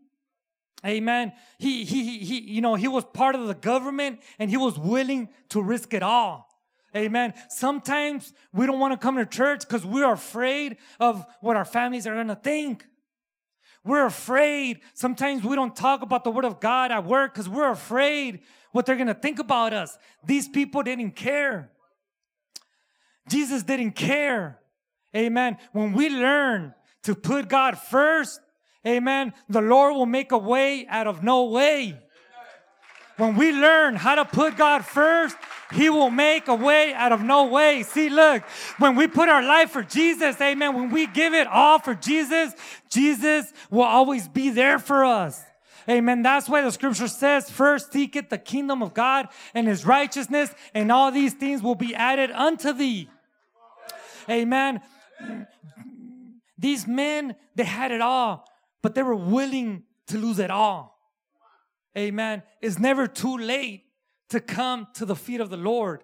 Amen. 0.86 1.34
He, 1.60 1.86
he, 1.86 2.20
he, 2.20 2.42
you 2.42 2.62
know, 2.62 2.76
he 2.76 2.88
was 2.88 3.06
part 3.06 3.36
of 3.36 3.48
the 3.48 3.54
government 3.54 4.20
and 4.40 4.50
he 4.50 4.58
was 4.58 4.78
willing 4.78 5.30
to 5.50 5.62
risk 5.62 5.94
it 5.94 6.04
all. 6.04 6.48
Amen. 6.96 7.34
Sometimes 7.50 8.34
we 8.52 8.66
don't 8.66 8.80
want 8.80 8.92
to 8.94 8.98
come 8.98 9.16
to 9.16 9.26
church 9.26 9.62
because 9.62 9.86
we're 9.86 10.12
afraid 10.12 10.78
of 11.00 11.26
what 11.40 11.56
our 11.56 11.66
families 11.66 12.06
are 12.06 12.16
going 12.16 12.28
to 12.28 12.36
think. 12.36 12.86
We're 13.84 14.06
afraid. 14.06 14.82
Sometimes 14.94 15.44
we 15.44 15.56
don't 15.56 15.76
talk 15.76 16.02
about 16.02 16.24
the 16.24 16.32
word 16.32 16.46
of 16.46 16.60
God 16.60 16.92
at 16.92 17.06
work 17.06 17.34
because 17.34 17.48
we're 17.48 17.72
afraid 17.72 18.42
what 18.72 18.86
they're 18.86 18.96
going 18.96 19.08
to 19.08 19.14
think 19.14 19.40
about 19.40 19.74
us. 19.74 19.98
These 20.26 20.50
people 20.50 20.84
didn't 20.84 21.12
care. 21.12 21.72
Jesus 23.30 23.64
didn't 23.64 23.94
care. 23.94 24.61
Amen. 25.16 25.58
When 25.72 25.94
we 25.94 26.10
learn 26.10 26.74
to 27.04 27.16
put 27.16 27.50
God 27.50 27.78
first, 27.78 28.40
amen, 28.86 29.34
the 29.50 29.62
Lord 29.62 29.96
will 29.96 30.06
make 30.06 30.32
a 30.32 30.38
way 30.38 30.86
out 30.88 31.08
of 31.08 31.24
no 31.24 31.46
way. 31.46 31.98
When 33.18 33.36
we 33.36 33.52
learn 33.52 33.96
how 33.96 34.16
to 34.16 34.26
put 34.26 34.58
God 34.58 34.84
first, 34.86 35.36
He 35.74 35.90
will 35.90 36.10
make 36.10 36.48
a 36.48 36.56
way 36.56 36.94
out 36.94 37.12
of 37.12 37.22
no 37.22 37.46
way. 37.46 37.84
See, 37.84 38.10
look, 38.10 38.42
when 38.80 38.96
we 38.96 39.08
put 39.08 39.30
our 39.30 39.44
life 39.44 39.72
for 39.72 39.84
Jesus, 39.84 40.40
amen, 40.42 40.76
when 40.76 40.90
we 40.90 41.06
give 41.08 41.34
it 41.34 41.46
all 41.46 41.78
for 41.78 41.94
Jesus, 41.94 42.54
Jesus 42.90 43.54
will 43.70 43.84
always 43.84 44.28
be 44.28 44.50
there 44.50 44.80
for 44.80 45.06
us. 45.06 45.44
Amen. 45.90 46.22
That's 46.22 46.48
why 46.48 46.62
the 46.62 46.72
scripture 46.72 47.08
says, 47.08 47.50
first 47.50 47.92
seek 47.92 48.16
it 48.16 48.30
the 48.30 48.38
kingdom 48.38 48.82
of 48.82 48.94
God 48.94 49.28
and 49.54 49.68
his 49.68 49.86
righteousness, 49.86 50.54
and 50.74 50.92
all 50.92 51.12
these 51.12 51.34
things 51.34 51.62
will 51.62 51.76
be 51.76 51.94
added 51.94 52.32
unto 52.32 52.72
thee. 52.72 53.10
Amen. 54.30 54.82
These 56.58 56.86
men, 56.88 57.36
they 57.56 57.64
had 57.64 57.92
it 57.92 58.02
all, 58.02 58.46
but 58.84 58.94
they 58.96 59.04
were 59.04 59.16
willing 59.16 59.84
to 60.08 60.18
lose 60.18 60.40
it 60.40 60.52
all. 60.52 60.98
Amen. 61.98 62.44
It's 62.62 62.80
never 62.80 63.08
too 63.08 63.38
late 63.38 63.86
to 64.30 64.40
come 64.40 64.88
to 64.94 65.06
the 65.06 65.16
feet 65.16 65.42
of 65.42 65.50
the 65.50 65.58
Lord. 65.58 66.04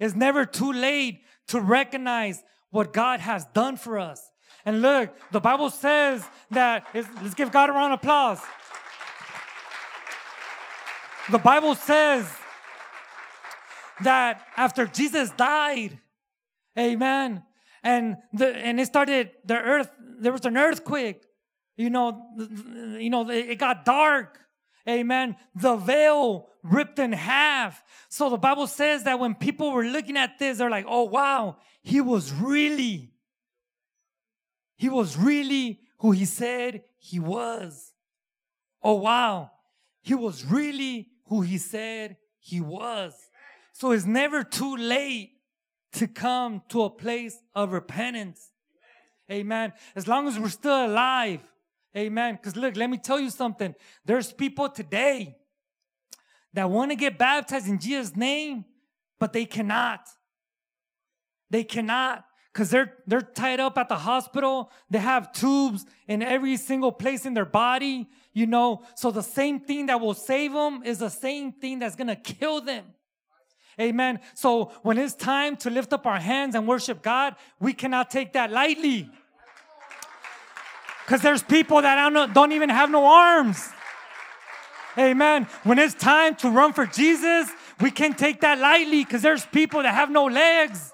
It's 0.00 0.14
never 0.14 0.44
too 0.44 0.72
late 0.72 1.22
to 1.48 1.60
recognize 1.60 2.42
what 2.70 2.92
God 2.92 3.20
has 3.20 3.44
done 3.54 3.76
for 3.76 3.98
us. 3.98 4.20
And 4.64 4.82
look, 4.82 5.14
the 5.30 5.40
Bible 5.40 5.70
says 5.70 6.26
that, 6.50 6.86
let's 6.94 7.34
give 7.34 7.52
God 7.52 7.70
a 7.70 7.72
round 7.72 7.92
of 7.92 8.00
applause. 8.00 8.40
The 11.30 11.38
Bible 11.38 11.74
says 11.74 12.26
that 14.02 14.46
after 14.56 14.86
Jesus 14.86 15.30
died, 15.30 15.98
amen, 16.78 17.42
and 17.84 18.16
the, 18.32 18.48
and 18.48 18.80
it 18.80 18.86
started 18.86 19.30
the 19.44 19.56
earth, 19.56 19.90
there 20.18 20.32
was 20.32 20.44
an 20.46 20.56
earthquake, 20.56 21.22
you 21.76 21.90
know, 21.90 22.26
you 22.98 23.10
know, 23.10 23.28
it 23.28 23.58
got 23.58 23.84
dark, 23.84 24.40
amen. 24.88 25.36
The 25.54 25.76
veil 25.76 26.48
ripped 26.62 26.98
in 26.98 27.12
half. 27.12 27.84
So 28.08 28.30
the 28.30 28.38
Bible 28.38 28.66
says 28.66 29.04
that 29.04 29.20
when 29.20 29.34
people 29.34 29.70
were 29.70 29.84
looking 29.84 30.16
at 30.16 30.38
this, 30.38 30.58
they're 30.58 30.70
like, 30.70 30.86
oh 30.88 31.04
wow, 31.04 31.58
he 31.82 32.00
was 32.00 32.32
really, 32.32 33.12
he 34.76 34.88
was 34.88 35.16
really 35.16 35.80
who 35.98 36.12
he 36.12 36.24
said 36.24 36.82
he 36.98 37.20
was. 37.20 37.92
Oh 38.82 38.94
wow, 38.94 39.50
he 40.00 40.14
was 40.14 40.44
really 40.44 41.08
who 41.26 41.42
he 41.42 41.58
said 41.58 42.16
he 42.38 42.60
was. 42.60 43.14
So 43.72 43.90
it's 43.90 44.06
never 44.06 44.42
too 44.42 44.76
late 44.76 45.32
to 45.94 46.06
come 46.06 46.62
to 46.68 46.82
a 46.82 46.90
place 46.90 47.38
of 47.54 47.72
repentance. 47.72 48.50
Amen. 49.30 49.72
As 49.96 50.06
long 50.06 50.28
as 50.28 50.38
we're 50.38 50.48
still 50.48 50.86
alive. 50.86 51.40
Amen. 51.96 52.34
Because 52.34 52.56
look, 52.56 52.76
let 52.76 52.90
me 52.90 52.98
tell 52.98 53.20
you 53.20 53.30
something. 53.30 53.74
There's 54.04 54.32
people 54.32 54.68
today 54.68 55.36
that 56.52 56.68
want 56.70 56.90
to 56.90 56.96
get 56.96 57.18
baptized 57.18 57.68
in 57.68 57.78
Jesus' 57.78 58.16
name, 58.16 58.64
but 59.18 59.32
they 59.32 59.44
cannot. 59.44 60.08
They 61.50 61.64
cannot 61.64 62.24
because 62.52 62.70
they're 62.70 62.94
they're 63.06 63.20
tied 63.20 63.60
up 63.60 63.76
at 63.78 63.88
the 63.88 63.96
hospital. 63.96 64.70
They 64.90 64.98
have 64.98 65.32
tubes 65.32 65.84
in 66.08 66.22
every 66.22 66.56
single 66.56 66.92
place 66.92 67.26
in 67.26 67.34
their 67.34 67.44
body, 67.44 68.08
you 68.32 68.46
know. 68.46 68.82
So 68.96 69.10
the 69.10 69.22
same 69.22 69.60
thing 69.60 69.86
that 69.86 70.00
will 70.00 70.14
save 70.14 70.52
them 70.52 70.82
is 70.84 70.98
the 70.98 71.10
same 71.10 71.52
thing 71.52 71.78
that's 71.78 71.96
gonna 71.96 72.16
kill 72.16 72.60
them. 72.60 72.84
Amen. 73.80 74.20
So 74.34 74.72
when 74.82 74.98
it's 74.98 75.14
time 75.14 75.56
to 75.58 75.70
lift 75.70 75.92
up 75.92 76.06
our 76.06 76.20
hands 76.20 76.54
and 76.54 76.66
worship 76.66 77.02
God, 77.02 77.34
we 77.60 77.72
cannot 77.72 78.10
take 78.10 78.32
that 78.34 78.50
lightly. 78.50 79.10
Because 81.04 81.20
there's 81.20 81.42
people 81.42 81.82
that 81.82 82.32
don't, 82.32 82.52
even 82.52 82.70
have 82.70 82.90
no 82.90 83.04
arms. 83.04 83.68
Amen. 84.96 85.46
When 85.64 85.78
it's 85.78 85.94
time 85.94 86.34
to 86.36 86.48
run 86.48 86.72
for 86.72 86.86
Jesus, 86.86 87.50
we 87.80 87.90
can't 87.90 88.16
take 88.16 88.40
that 88.40 88.58
lightly 88.58 89.04
because 89.04 89.20
there's 89.20 89.44
people 89.44 89.82
that 89.82 89.94
have 89.94 90.10
no 90.10 90.24
legs. 90.24 90.93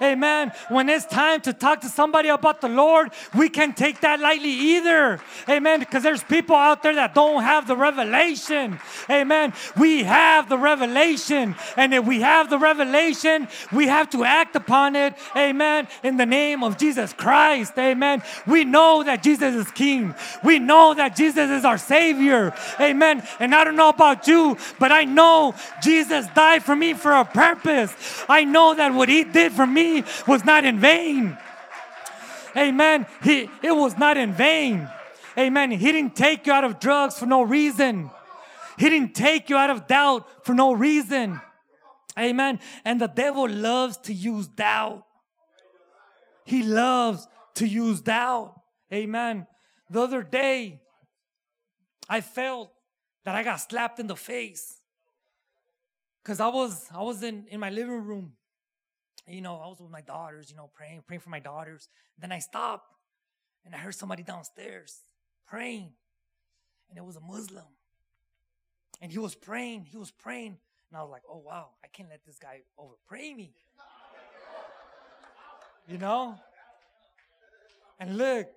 Amen. 0.00 0.52
When 0.68 0.88
it's 0.88 1.06
time 1.06 1.40
to 1.42 1.52
talk 1.52 1.80
to 1.80 1.88
somebody 1.88 2.28
about 2.28 2.60
the 2.60 2.68
Lord, 2.68 3.10
we 3.36 3.48
can't 3.48 3.76
take 3.76 4.00
that 4.00 4.20
lightly 4.20 4.50
either. 4.50 5.20
Amen. 5.48 5.80
Because 5.80 6.02
there's 6.02 6.22
people 6.22 6.56
out 6.56 6.82
there 6.82 6.94
that 6.94 7.14
don't 7.14 7.42
have 7.42 7.66
the 7.66 7.76
revelation. 7.76 8.78
Amen. 9.08 9.52
We 9.78 10.04
have 10.04 10.48
the 10.48 10.58
revelation. 10.58 11.54
And 11.76 11.94
if 11.94 12.04
we 12.04 12.20
have 12.20 12.50
the 12.50 12.58
revelation, 12.58 13.48
we 13.72 13.86
have 13.86 14.10
to 14.10 14.24
act 14.24 14.56
upon 14.56 14.96
it. 14.96 15.14
Amen. 15.36 15.88
In 16.02 16.16
the 16.16 16.26
name 16.26 16.62
of 16.62 16.78
Jesus 16.78 17.12
Christ. 17.12 17.72
Amen. 17.78 18.22
We 18.46 18.64
know 18.64 19.02
that 19.02 19.22
Jesus 19.22 19.54
is 19.54 19.70
King. 19.70 20.14
We 20.44 20.58
know 20.58 20.94
that 20.94 21.16
Jesus 21.16 21.50
is 21.50 21.64
our 21.64 21.78
Savior. 21.78 22.54
Amen. 22.80 23.26
And 23.40 23.54
I 23.54 23.64
don't 23.64 23.76
know 23.76 23.88
about 23.88 24.26
you, 24.26 24.56
but 24.78 24.92
I 24.92 25.04
know 25.04 25.54
Jesus 25.82 26.26
died 26.34 26.62
for 26.62 26.76
me 26.76 26.94
for 26.94 27.12
a 27.12 27.24
purpose. 27.24 27.94
I 28.28 28.44
know 28.44 28.74
that 28.74 28.92
what 28.92 29.08
He 29.08 29.24
did 29.24 29.52
for 29.52 29.66
me 29.66 29.85
was 30.26 30.44
not 30.44 30.64
in 30.64 30.78
vain. 30.78 31.36
Amen. 32.56 33.06
He, 33.22 33.48
it 33.62 33.72
was 33.72 33.96
not 33.98 34.16
in 34.16 34.32
vain. 34.32 34.88
Amen. 35.38 35.70
He 35.70 35.92
didn't 35.92 36.16
take 36.16 36.46
you 36.46 36.52
out 36.52 36.64
of 36.64 36.80
drugs 36.80 37.18
for 37.18 37.26
no 37.26 37.42
reason. 37.42 38.10
He 38.78 38.88
didn't 38.88 39.14
take 39.14 39.50
you 39.50 39.56
out 39.56 39.70
of 39.70 39.86
doubt 39.86 40.44
for 40.44 40.54
no 40.54 40.72
reason. 40.72 41.40
Amen. 42.18 42.60
And 42.84 43.00
the 43.00 43.08
devil 43.08 43.48
loves 43.48 43.98
to 43.98 44.12
use 44.12 44.46
doubt. 44.46 45.04
He 46.44 46.62
loves 46.62 47.26
to 47.56 47.66
use 47.66 48.00
doubt. 48.00 48.54
Amen. 48.92 49.46
The 49.90 50.02
other 50.02 50.22
day, 50.22 50.80
I 52.08 52.20
felt 52.20 52.72
that 53.24 53.34
I 53.34 53.42
got 53.42 53.56
slapped 53.56 53.98
in 53.98 54.06
the 54.06 54.16
face. 54.16 54.80
Cause 56.24 56.40
I 56.40 56.48
was 56.48 56.88
I 56.92 57.02
was 57.02 57.22
in, 57.22 57.46
in 57.50 57.60
my 57.60 57.70
living 57.70 58.02
room 58.04 58.32
you 59.34 59.40
know, 59.40 59.56
I 59.56 59.66
was 59.66 59.80
with 59.80 59.90
my 59.90 60.00
daughters, 60.00 60.50
you 60.50 60.56
know, 60.56 60.70
praying, 60.74 61.02
praying 61.06 61.20
for 61.20 61.30
my 61.30 61.40
daughters. 61.40 61.88
then 62.18 62.32
I 62.32 62.38
stopped 62.38 62.92
and 63.64 63.74
I 63.74 63.78
heard 63.78 63.94
somebody 63.94 64.22
downstairs 64.22 65.02
praying. 65.46 65.90
And 66.88 66.98
it 66.98 67.04
was 67.04 67.16
a 67.16 67.20
Muslim. 67.20 67.64
And 69.00 69.10
he 69.10 69.18
was 69.18 69.34
praying, 69.34 69.86
he 69.90 69.96
was 69.96 70.10
praying. 70.10 70.58
And 70.90 70.98
I 70.98 71.02
was 71.02 71.10
like, 71.10 71.22
oh 71.28 71.42
wow, 71.44 71.70
I 71.82 71.88
can't 71.88 72.08
let 72.08 72.24
this 72.24 72.38
guy 72.38 72.60
over 72.78 72.94
pray 73.08 73.34
me. 73.34 73.52
You 75.88 75.98
know? 75.98 76.38
And 77.98 78.16
look, 78.16 78.48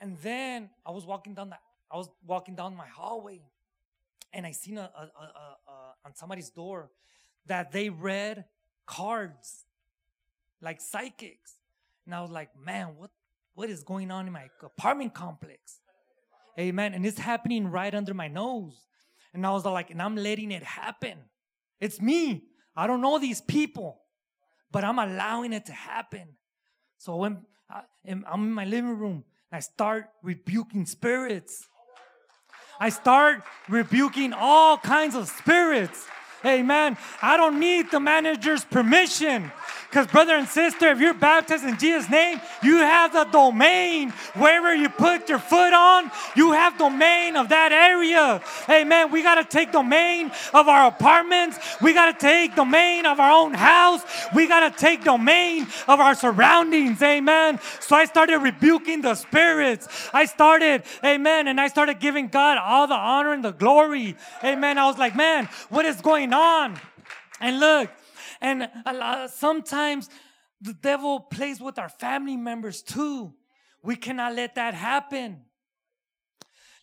and 0.00 0.18
then 0.22 0.70
I 0.84 0.90
was 0.90 1.06
walking 1.06 1.34
down 1.34 1.50
the 1.50 1.56
I 1.90 1.96
was 1.96 2.08
walking 2.26 2.54
down 2.54 2.74
my 2.74 2.86
hallway 2.86 3.42
and 4.32 4.46
I 4.46 4.52
seen 4.52 4.78
a, 4.78 4.90
a, 4.94 5.02
a, 5.02 5.26
a 5.68 5.94
on 6.04 6.14
somebody's 6.14 6.50
door 6.50 6.90
that 7.46 7.72
they 7.72 7.90
read 7.90 8.44
cards 8.86 9.64
like 10.62 10.80
psychics. 10.80 11.56
And 12.06 12.14
I 12.14 12.22
was 12.22 12.30
like, 12.30 12.50
man, 12.58 12.94
what, 12.96 13.10
what 13.54 13.68
is 13.68 13.82
going 13.82 14.10
on 14.10 14.26
in 14.26 14.32
my 14.32 14.48
apartment 14.62 15.12
complex? 15.12 15.80
Amen. 16.58 16.94
And 16.94 17.04
it's 17.04 17.18
happening 17.18 17.68
right 17.68 17.94
under 17.94 18.14
my 18.14 18.28
nose. 18.28 18.86
And 19.34 19.46
I 19.46 19.50
was 19.50 19.64
like, 19.64 19.90
and 19.90 20.00
I'm 20.00 20.16
letting 20.16 20.52
it 20.52 20.62
happen. 20.62 21.18
It's 21.80 22.00
me. 22.00 22.44
I 22.76 22.86
don't 22.86 23.00
know 23.00 23.18
these 23.18 23.40
people, 23.40 24.00
but 24.70 24.84
I'm 24.84 24.98
allowing 24.98 25.52
it 25.52 25.66
to 25.66 25.72
happen. 25.72 26.28
So 26.98 27.16
when 27.16 27.44
I, 27.70 27.82
I'm 28.06 28.44
in 28.44 28.52
my 28.52 28.64
living 28.64 28.98
room, 28.98 29.24
I 29.50 29.60
start 29.60 30.06
rebuking 30.22 30.86
spirits. 30.86 31.66
I 32.80 32.88
start 32.88 33.42
rebuking 33.68 34.32
all 34.32 34.78
kinds 34.78 35.14
of 35.14 35.28
spirits. 35.28 36.06
Amen. 36.44 36.96
I 37.20 37.36
don't 37.36 37.60
need 37.60 37.90
the 37.90 38.00
manager's 38.00 38.64
permission 38.64 39.52
Because, 39.92 40.06
brother 40.06 40.34
and 40.36 40.48
sister, 40.48 40.88
if 40.88 41.00
you're 41.00 41.12
baptized 41.12 41.64
in 41.64 41.76
Jesus' 41.76 42.08
name, 42.08 42.40
you 42.62 42.78
have 42.78 43.12
the 43.12 43.24
domain. 43.24 44.08
Wherever 44.34 44.74
you 44.74 44.88
put 44.88 45.28
your 45.28 45.38
foot 45.38 45.74
on, 45.74 46.10
you 46.34 46.52
have 46.52 46.78
domain 46.78 47.36
of 47.36 47.50
that 47.50 47.72
area. 47.72 48.40
Amen. 48.70 49.12
We 49.12 49.22
got 49.22 49.34
to 49.34 49.44
take 49.44 49.70
domain 49.70 50.32
of 50.54 50.66
our 50.66 50.86
apartments. 50.86 51.58
We 51.82 51.92
got 51.92 52.10
to 52.10 52.26
take 52.26 52.56
domain 52.56 53.04
of 53.04 53.20
our 53.20 53.32
own 53.32 53.52
house. 53.52 54.02
We 54.34 54.48
got 54.48 54.72
to 54.72 54.80
take 54.80 55.04
domain 55.04 55.66
of 55.86 56.00
our 56.00 56.14
surroundings. 56.14 57.02
Amen. 57.02 57.60
So 57.80 57.94
I 57.94 58.06
started 58.06 58.38
rebuking 58.38 59.02
the 59.02 59.14
spirits. 59.14 60.08
I 60.14 60.24
started, 60.24 60.84
amen, 61.04 61.48
and 61.48 61.60
I 61.60 61.68
started 61.68 62.00
giving 62.00 62.28
God 62.28 62.56
all 62.56 62.86
the 62.86 62.94
honor 62.94 63.34
and 63.34 63.44
the 63.44 63.52
glory. 63.52 64.16
Amen. 64.42 64.78
I 64.78 64.86
was 64.86 64.96
like, 64.96 65.14
man, 65.14 65.50
what 65.68 65.84
is 65.84 66.00
going 66.00 66.32
on? 66.32 66.80
And 67.42 67.60
look, 67.60 67.90
and 68.42 68.68
a 68.84 68.92
lot, 68.92 69.30
sometimes 69.30 70.10
the 70.60 70.74
devil 70.74 71.20
plays 71.20 71.60
with 71.60 71.78
our 71.78 71.88
family 71.88 72.36
members 72.36 72.82
too. 72.82 73.34
We 73.82 73.96
cannot 73.96 74.34
let 74.34 74.56
that 74.56 74.74
happen. 74.74 75.42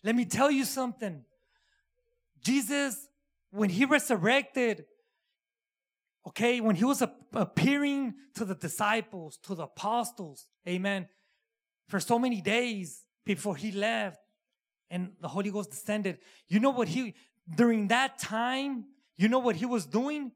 Let 0.02 0.16
me 0.16 0.24
tell 0.24 0.50
you 0.50 0.64
something. 0.64 1.24
Jesus, 2.42 3.06
when 3.50 3.68
he 3.68 3.84
resurrected, 3.84 4.86
okay, 6.26 6.60
when 6.60 6.76
he 6.76 6.84
was 6.84 7.02
appearing 7.32 8.14
to 8.34 8.46
the 8.46 8.54
disciples, 8.54 9.38
to 9.42 9.54
the 9.54 9.64
apostles, 9.64 10.46
amen, 10.66 11.08
for 11.88 12.00
so 12.00 12.18
many 12.18 12.40
days 12.40 13.04
before 13.26 13.56
he 13.56 13.70
left 13.70 14.18
and 14.88 15.12
the 15.20 15.28
Holy 15.28 15.50
Ghost 15.50 15.70
descended, 15.70 16.18
you 16.48 16.58
know 16.58 16.70
what 16.70 16.88
he, 16.88 17.14
during 17.54 17.88
that 17.88 18.18
time, 18.18 18.86
you 19.18 19.28
know 19.28 19.38
what 19.38 19.56
he 19.56 19.66
was 19.66 19.84
doing? 19.84 20.32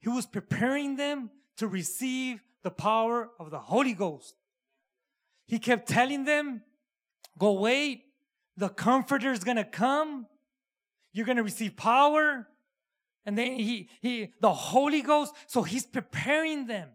He 0.00 0.08
was 0.08 0.26
preparing 0.26 0.96
them 0.96 1.30
to 1.56 1.66
receive 1.66 2.42
the 2.62 2.70
power 2.70 3.30
of 3.38 3.50
the 3.50 3.58
Holy 3.58 3.92
Ghost. 3.92 4.34
He 5.46 5.58
kept 5.58 5.88
telling 5.88 6.24
them, 6.24 6.62
Go 7.38 7.52
wait, 7.52 8.04
the 8.56 8.68
Comforter 8.68 9.30
is 9.30 9.44
going 9.44 9.58
to 9.58 9.64
come. 9.64 10.26
You're 11.12 11.26
going 11.26 11.36
to 11.36 11.42
receive 11.42 11.76
power. 11.76 12.48
And 13.24 13.36
then 13.36 13.58
he, 13.58 13.88
he, 14.00 14.32
the 14.40 14.52
Holy 14.52 15.02
Ghost, 15.02 15.34
so 15.46 15.62
he's 15.62 15.86
preparing 15.86 16.66
them. 16.66 16.88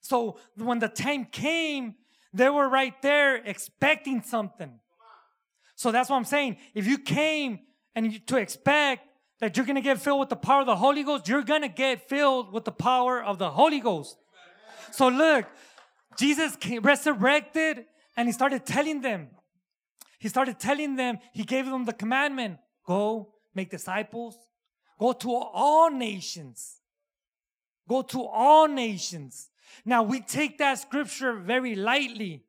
So 0.00 0.38
when 0.56 0.78
the 0.78 0.88
time 0.88 1.24
came, 1.24 1.94
they 2.32 2.50
were 2.50 2.68
right 2.68 3.00
there 3.00 3.36
expecting 3.36 4.22
something. 4.22 4.78
So 5.76 5.90
that's 5.90 6.10
what 6.10 6.16
I'm 6.16 6.24
saying. 6.24 6.58
If 6.74 6.86
you 6.86 6.98
came 6.98 7.60
and 7.94 8.12
you, 8.12 8.18
to 8.18 8.36
expect 8.36 9.08
that 9.40 9.56
you're 9.56 9.66
going 9.66 9.76
to 9.76 9.82
get 9.82 10.00
filled 10.00 10.20
with 10.20 10.28
the 10.28 10.36
power 10.36 10.60
of 10.60 10.66
the 10.66 10.76
Holy 10.76 11.02
Ghost, 11.02 11.28
you're 11.28 11.42
going 11.42 11.62
to 11.62 11.68
get 11.68 12.08
filled 12.08 12.52
with 12.52 12.64
the 12.64 12.72
power 12.72 13.22
of 13.22 13.38
the 13.38 13.50
Holy 13.50 13.80
Ghost. 13.80 14.16
So 14.92 15.08
look, 15.08 15.46
Jesus 16.18 16.56
came, 16.56 16.82
resurrected 16.82 17.86
and 18.16 18.28
he 18.28 18.32
started 18.32 18.64
telling 18.64 19.00
them. 19.00 19.28
He 20.18 20.28
started 20.28 20.58
telling 20.58 20.96
them, 20.96 21.18
he 21.32 21.44
gave 21.44 21.66
them 21.66 21.84
the 21.84 21.92
commandment 21.92 22.58
go 22.86 23.34
make 23.54 23.70
disciples, 23.70 24.36
go 24.98 25.12
to 25.12 25.32
all 25.32 25.90
nations. 25.90 26.80
Go 27.88 28.02
to 28.02 28.24
all 28.24 28.68
nations. 28.68 29.50
Now 29.84 30.02
we 30.02 30.20
take 30.20 30.58
that 30.58 30.78
scripture 30.78 31.34
very 31.34 31.74
lightly. 31.74 32.44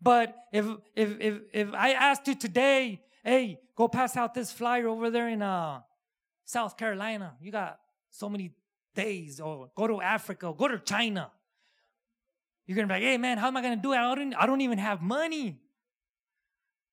But 0.00 0.34
if 0.52 0.66
if 0.94 1.20
if 1.20 1.34
if 1.52 1.74
I 1.74 1.92
asked 1.92 2.26
you 2.26 2.34
today, 2.34 3.02
hey, 3.24 3.60
go 3.76 3.88
pass 3.88 4.16
out 4.16 4.34
this 4.34 4.52
flyer 4.52 4.88
over 4.88 5.10
there 5.10 5.28
in 5.28 5.42
uh 5.42 5.80
South 6.44 6.76
Carolina. 6.76 7.34
You 7.40 7.52
got 7.52 7.78
so 8.10 8.28
many 8.28 8.52
days, 8.94 9.40
or 9.40 9.70
go 9.76 9.86
to 9.86 10.00
Africa, 10.00 10.52
go 10.56 10.68
to 10.68 10.78
China. 10.78 11.30
You're 12.66 12.76
gonna 12.76 12.88
be 12.88 12.94
like, 12.94 13.02
hey 13.02 13.18
man, 13.18 13.38
how 13.38 13.48
am 13.48 13.56
I 13.56 13.62
gonna 13.62 13.76
do 13.76 13.92
it? 13.92 13.96
I 13.96 14.14
don't, 14.14 14.34
I 14.34 14.46
don't 14.46 14.60
even 14.60 14.78
have 14.78 15.00
money. 15.02 15.60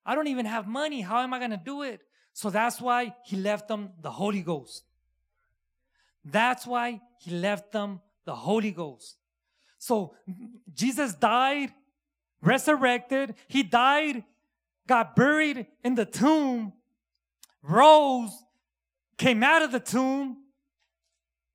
I 0.06 0.16
don't 0.16 0.28
even 0.28 0.46
have 0.46 0.68
money. 0.68 1.02
How 1.02 1.22
am 1.22 1.34
I 1.34 1.40
gonna 1.40 1.62
do 1.64 1.82
it? 1.84 2.02
So 2.34 2.50
that's 2.50 2.80
why 2.80 3.16
he 3.26 3.36
left 3.36 3.68
them 3.68 3.92
the 4.02 4.12
Holy 4.12 4.42
Ghost. 4.42 4.84
That's 6.24 6.68
why 6.68 7.02
he 7.20 7.32
left 7.32 7.72
them 7.72 8.02
the 8.26 8.36
Holy 8.36 8.72
Ghost. 8.72 9.18
So 9.80 10.14
Jesus 10.74 11.14
died, 11.14 11.74
resurrected, 12.42 13.36
he 13.48 13.64
died, 13.64 14.24
got 14.88 15.16
buried 15.16 15.68
in 15.84 15.96
the 15.96 16.06
tomb, 16.06 16.74
rose, 17.62 18.32
came 19.18 19.44
out 19.44 19.62
of 19.62 19.72
the 19.72 19.80
tomb, 19.80 20.38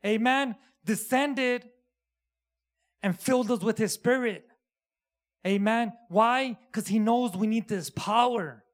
amen, 0.04 0.56
descended 0.84 1.68
and 3.02 3.18
filled 3.18 3.50
us 3.50 3.60
with 3.60 3.78
his 3.78 3.92
spirit. 3.92 4.46
Amen. 5.46 5.92
Why? 6.08 6.56
Because 6.70 6.86
he 6.86 6.98
knows 6.98 7.36
we 7.36 7.46
need 7.48 7.68
this 7.68 7.90
power. 7.90 8.64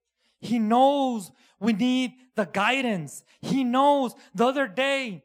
He 0.40 0.58
knows 0.58 1.30
we 1.58 1.72
need 1.72 2.12
the 2.36 2.44
guidance. 2.44 3.24
He 3.40 3.64
knows 3.64 4.14
the 4.34 4.46
other 4.46 4.68
day, 4.68 5.24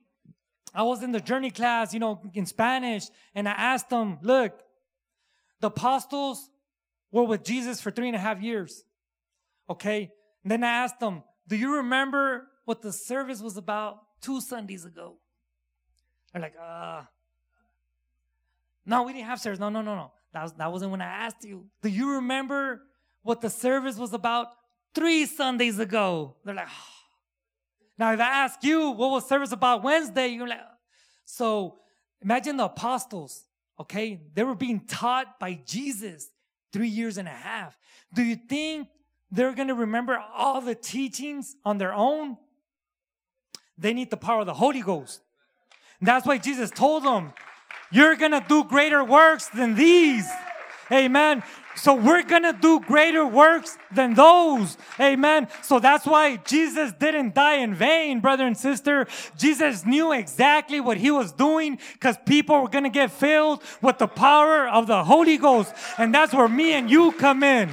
I 0.73 0.83
was 0.83 1.03
in 1.03 1.11
the 1.11 1.19
journey 1.19 1.51
class, 1.51 1.93
you 1.93 1.99
know, 1.99 2.21
in 2.33 2.45
Spanish, 2.45 3.05
and 3.35 3.47
I 3.47 3.51
asked 3.51 3.89
them, 3.89 4.17
look, 4.21 4.59
the 5.59 5.67
apostles 5.67 6.49
were 7.11 7.23
with 7.23 7.43
Jesus 7.43 7.79
for 7.79 7.91
three 7.91 8.07
and 8.07 8.15
a 8.15 8.19
half 8.19 8.41
years. 8.41 8.83
Okay. 9.73 10.11
And 10.43 10.51
then 10.51 10.63
I 10.63 10.83
asked 10.83 10.99
them, 10.99 11.23
do 11.47 11.55
you 11.55 11.77
remember 11.77 12.47
what 12.65 12.81
the 12.81 12.91
service 12.91 13.41
was 13.41 13.57
about 13.57 13.99
two 14.21 14.41
Sundays 14.41 14.85
ago. 14.85 15.15
They're 16.31 16.41
like, 16.41 16.55
uh, 16.59 17.03
no, 18.85 19.03
we 19.03 19.13
didn't 19.13 19.27
have 19.27 19.39
service. 19.39 19.59
No, 19.59 19.69
no, 19.69 19.81
no, 19.81 19.95
no. 19.95 20.11
That, 20.33 20.43
was, 20.43 20.53
that 20.53 20.71
wasn't 20.71 20.91
when 20.91 21.01
I 21.01 21.25
asked 21.25 21.43
you. 21.43 21.65
Do 21.81 21.89
you 21.89 22.15
remember 22.15 22.81
what 23.21 23.41
the 23.41 23.49
service 23.49 23.97
was 23.97 24.13
about 24.13 24.47
three 24.95 25.25
Sundays 25.25 25.77
ago? 25.77 26.35
They're 26.43 26.55
like, 26.55 26.67
oh. 26.69 26.87
now 27.97 28.13
if 28.13 28.19
I 28.19 28.43
ask 28.43 28.63
you 28.63 28.91
what 28.91 29.11
was 29.11 29.27
service 29.27 29.51
about 29.51 29.83
Wednesday, 29.83 30.29
you're 30.29 30.47
like, 30.47 30.59
so 31.25 31.79
imagine 32.21 32.57
the 32.57 32.65
apostles, 32.65 33.45
okay? 33.79 34.21
They 34.33 34.43
were 34.43 34.55
being 34.55 34.81
taught 34.85 35.39
by 35.39 35.59
Jesus 35.65 36.29
three 36.71 36.87
years 36.87 37.17
and 37.17 37.27
a 37.27 37.31
half. 37.31 37.77
Do 38.13 38.23
you 38.23 38.35
think 38.35 38.87
they're 39.33 39.53
going 39.53 39.67
to 39.67 39.73
remember 39.73 40.21
all 40.35 40.61
the 40.61 40.75
teachings 40.75 41.55
on 41.65 41.79
their 41.79 41.93
own? 41.93 42.37
They 43.77 43.93
need 43.93 44.11
the 44.11 44.17
power 44.17 44.41
of 44.41 44.45
the 44.45 44.53
Holy 44.53 44.81
Ghost. 44.81 45.21
And 45.99 46.07
that's 46.07 46.25
why 46.25 46.37
Jesus 46.37 46.69
told 46.69 47.03
them, 47.03 47.33
You're 47.91 48.15
gonna 48.15 48.45
do 48.47 48.63
greater 48.63 49.03
works 49.03 49.47
than 49.47 49.75
these. 49.75 50.29
Amen. 50.91 51.43
So 51.75 51.95
we're 51.95 52.23
gonna 52.23 52.53
do 52.53 52.79
greater 52.81 53.25
works 53.25 53.77
than 53.91 54.13
those. 54.13 54.77
Amen. 54.99 55.47
So 55.63 55.79
that's 55.79 56.05
why 56.05 56.35
Jesus 56.37 56.91
didn't 56.99 57.33
die 57.33 57.55
in 57.55 57.73
vain, 57.73 58.19
brother 58.19 58.45
and 58.45 58.55
sister. 58.55 59.07
Jesus 59.37 59.85
knew 59.85 60.11
exactly 60.11 60.79
what 60.79 60.97
he 60.97 61.09
was 61.09 61.31
doing 61.31 61.79
because 61.93 62.17
people 62.25 62.61
were 62.61 62.69
gonna 62.69 62.89
get 62.89 63.09
filled 63.09 63.63
with 63.81 63.97
the 63.97 64.07
power 64.07 64.67
of 64.67 64.85
the 64.85 65.03
Holy 65.03 65.37
Ghost. 65.37 65.73
And 65.97 66.13
that's 66.13 66.33
where 66.33 66.49
me 66.49 66.73
and 66.73 66.91
you 66.91 67.11
come 67.13 67.41
in. 67.41 67.71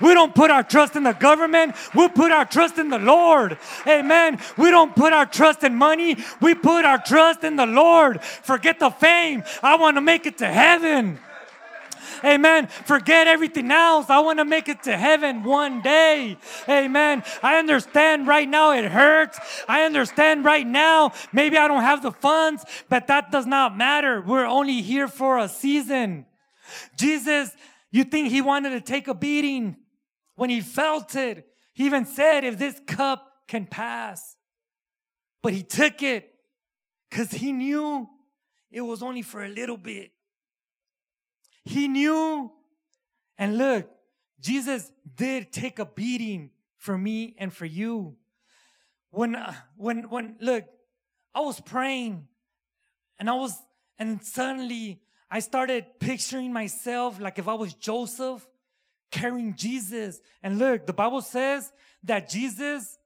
We 0.00 0.14
don't 0.14 0.34
put 0.34 0.50
our 0.50 0.62
trust 0.62 0.96
in 0.96 1.02
the 1.02 1.12
government. 1.12 1.74
We 1.94 2.08
put 2.08 2.32
our 2.32 2.44
trust 2.44 2.78
in 2.78 2.90
the 2.90 2.98
Lord. 2.98 3.58
Amen. 3.86 4.38
We 4.56 4.70
don't 4.70 4.94
put 4.94 5.12
our 5.12 5.26
trust 5.26 5.62
in 5.64 5.74
money. 5.74 6.16
We 6.40 6.54
put 6.54 6.84
our 6.84 6.98
trust 6.98 7.44
in 7.44 7.56
the 7.56 7.66
Lord. 7.66 8.22
Forget 8.22 8.78
the 8.78 8.90
fame. 8.90 9.42
I 9.62 9.76
want 9.76 9.96
to 9.96 10.00
make 10.00 10.26
it 10.26 10.38
to 10.38 10.46
heaven. 10.46 11.18
Amen. 12.24 12.66
Forget 12.66 13.26
everything 13.26 13.70
else. 13.70 14.08
I 14.08 14.20
want 14.20 14.38
to 14.38 14.44
make 14.44 14.68
it 14.68 14.82
to 14.84 14.96
heaven 14.96 15.42
one 15.44 15.82
day. 15.82 16.38
Amen. 16.68 17.22
I 17.42 17.58
understand 17.58 18.26
right 18.26 18.48
now 18.48 18.72
it 18.72 18.84
hurts. 18.84 19.38
I 19.68 19.82
understand 19.82 20.44
right 20.44 20.66
now 20.66 21.12
maybe 21.32 21.56
I 21.56 21.68
don't 21.68 21.82
have 21.82 22.02
the 22.02 22.12
funds, 22.12 22.64
but 22.88 23.06
that 23.08 23.30
does 23.30 23.46
not 23.46 23.76
matter. 23.76 24.20
We're 24.20 24.46
only 24.46 24.82
here 24.82 25.08
for 25.08 25.38
a 25.38 25.48
season. 25.48 26.26
Jesus, 26.96 27.50
you 27.90 28.04
think 28.04 28.30
he 28.30 28.40
wanted 28.40 28.70
to 28.70 28.80
take 28.80 29.08
a 29.08 29.14
beating? 29.14 29.76
When 30.36 30.50
he 30.50 30.60
felt 30.60 31.14
it, 31.16 31.46
he 31.74 31.86
even 31.86 32.06
said, 32.06 32.44
if 32.44 32.56
this 32.58 32.80
cup 32.86 33.30
can 33.48 33.66
pass. 33.66 34.36
But 35.42 35.52
he 35.52 35.62
took 35.62 36.02
it 36.02 36.34
because 37.10 37.30
he 37.30 37.52
knew 37.52 38.08
it 38.70 38.80
was 38.80 39.02
only 39.02 39.22
for 39.22 39.44
a 39.44 39.48
little 39.48 39.76
bit. 39.76 40.12
He 41.64 41.88
knew. 41.88 42.52
And 43.38 43.58
look, 43.58 43.90
Jesus 44.40 44.92
did 45.14 45.52
take 45.52 45.78
a 45.78 45.84
beating 45.84 46.50
for 46.76 46.96
me 46.96 47.34
and 47.38 47.52
for 47.52 47.66
you. 47.66 48.16
When, 49.10 49.34
uh, 49.34 49.54
when, 49.76 50.08
when, 50.08 50.36
look, 50.40 50.64
I 51.34 51.40
was 51.40 51.60
praying 51.60 52.28
and 53.18 53.28
I 53.28 53.34
was, 53.34 53.56
and 53.98 54.22
suddenly 54.22 55.00
I 55.30 55.40
started 55.40 55.86
picturing 56.00 56.52
myself 56.52 57.20
like 57.20 57.38
if 57.38 57.48
I 57.48 57.54
was 57.54 57.74
Joseph 57.74 58.46
carrying 59.10 59.54
Jesus. 59.54 60.20
And 60.42 60.58
look, 60.58 60.86
the 60.86 60.92
Bible 60.92 61.22
says 61.22 61.72
that 62.04 62.28
Jesus, 62.28 62.98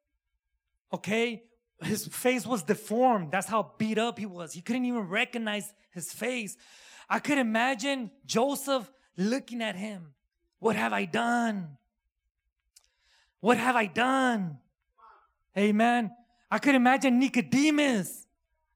okay, 0.93 1.45
his 1.83 2.07
face 2.09 2.47
was 2.47 2.63
deformed. 2.63 3.33
That's 3.33 3.47
how 3.47 3.73
beat 3.79 3.99
up 3.99 4.19
he 4.19 4.27
was. 4.27 4.53
He 4.53 4.61
couldn't 4.61 4.85
even 4.85 5.09
recognize 5.09 5.73
his 5.93 6.13
face. 6.13 6.57
I 7.09 7.19
could 7.19 7.39
imagine 7.39 8.11
Joseph 8.27 8.91
looking 9.17 9.63
at 9.63 9.77
him. 9.77 10.15
What 10.59 10.77
have 10.77 10.93
I 10.93 11.07
done? 11.07 11.77
What 13.41 13.57
have 13.57 13.77
I 13.77 13.87
done? 13.87 14.59
Amen. 15.57 16.11
I 16.51 16.59
could 16.59 16.75
imagine 16.75 17.19
Nicodemus. 17.19 18.27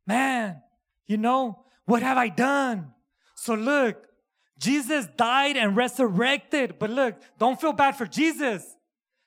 Man, 0.07 0.61
you 1.07 1.17
know, 1.17 1.65
what 1.85 2.03
have 2.03 2.17
I 2.17 2.29
done? 2.29 2.93
So 3.35 3.55
look, 3.55 4.07
Jesus 4.65 5.07
died 5.17 5.59
and 5.59 5.77
resurrected. 5.77 6.79
But 6.79 6.89
look, 6.89 7.17
don't 7.39 7.61
feel 7.61 7.75
bad 7.75 7.97
for 7.97 8.07
Jesus. 8.07 8.65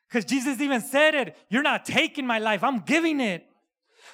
Because 0.09 0.25
Jesus 0.25 0.59
even 0.59 0.81
said 0.81 1.13
it. 1.13 1.37
You're 1.49 1.61
not 1.63 1.85
taking 1.85 2.25
my 2.25 2.39
life, 2.39 2.63
I'm 2.63 2.79
giving 2.79 3.19
it. 3.21 3.45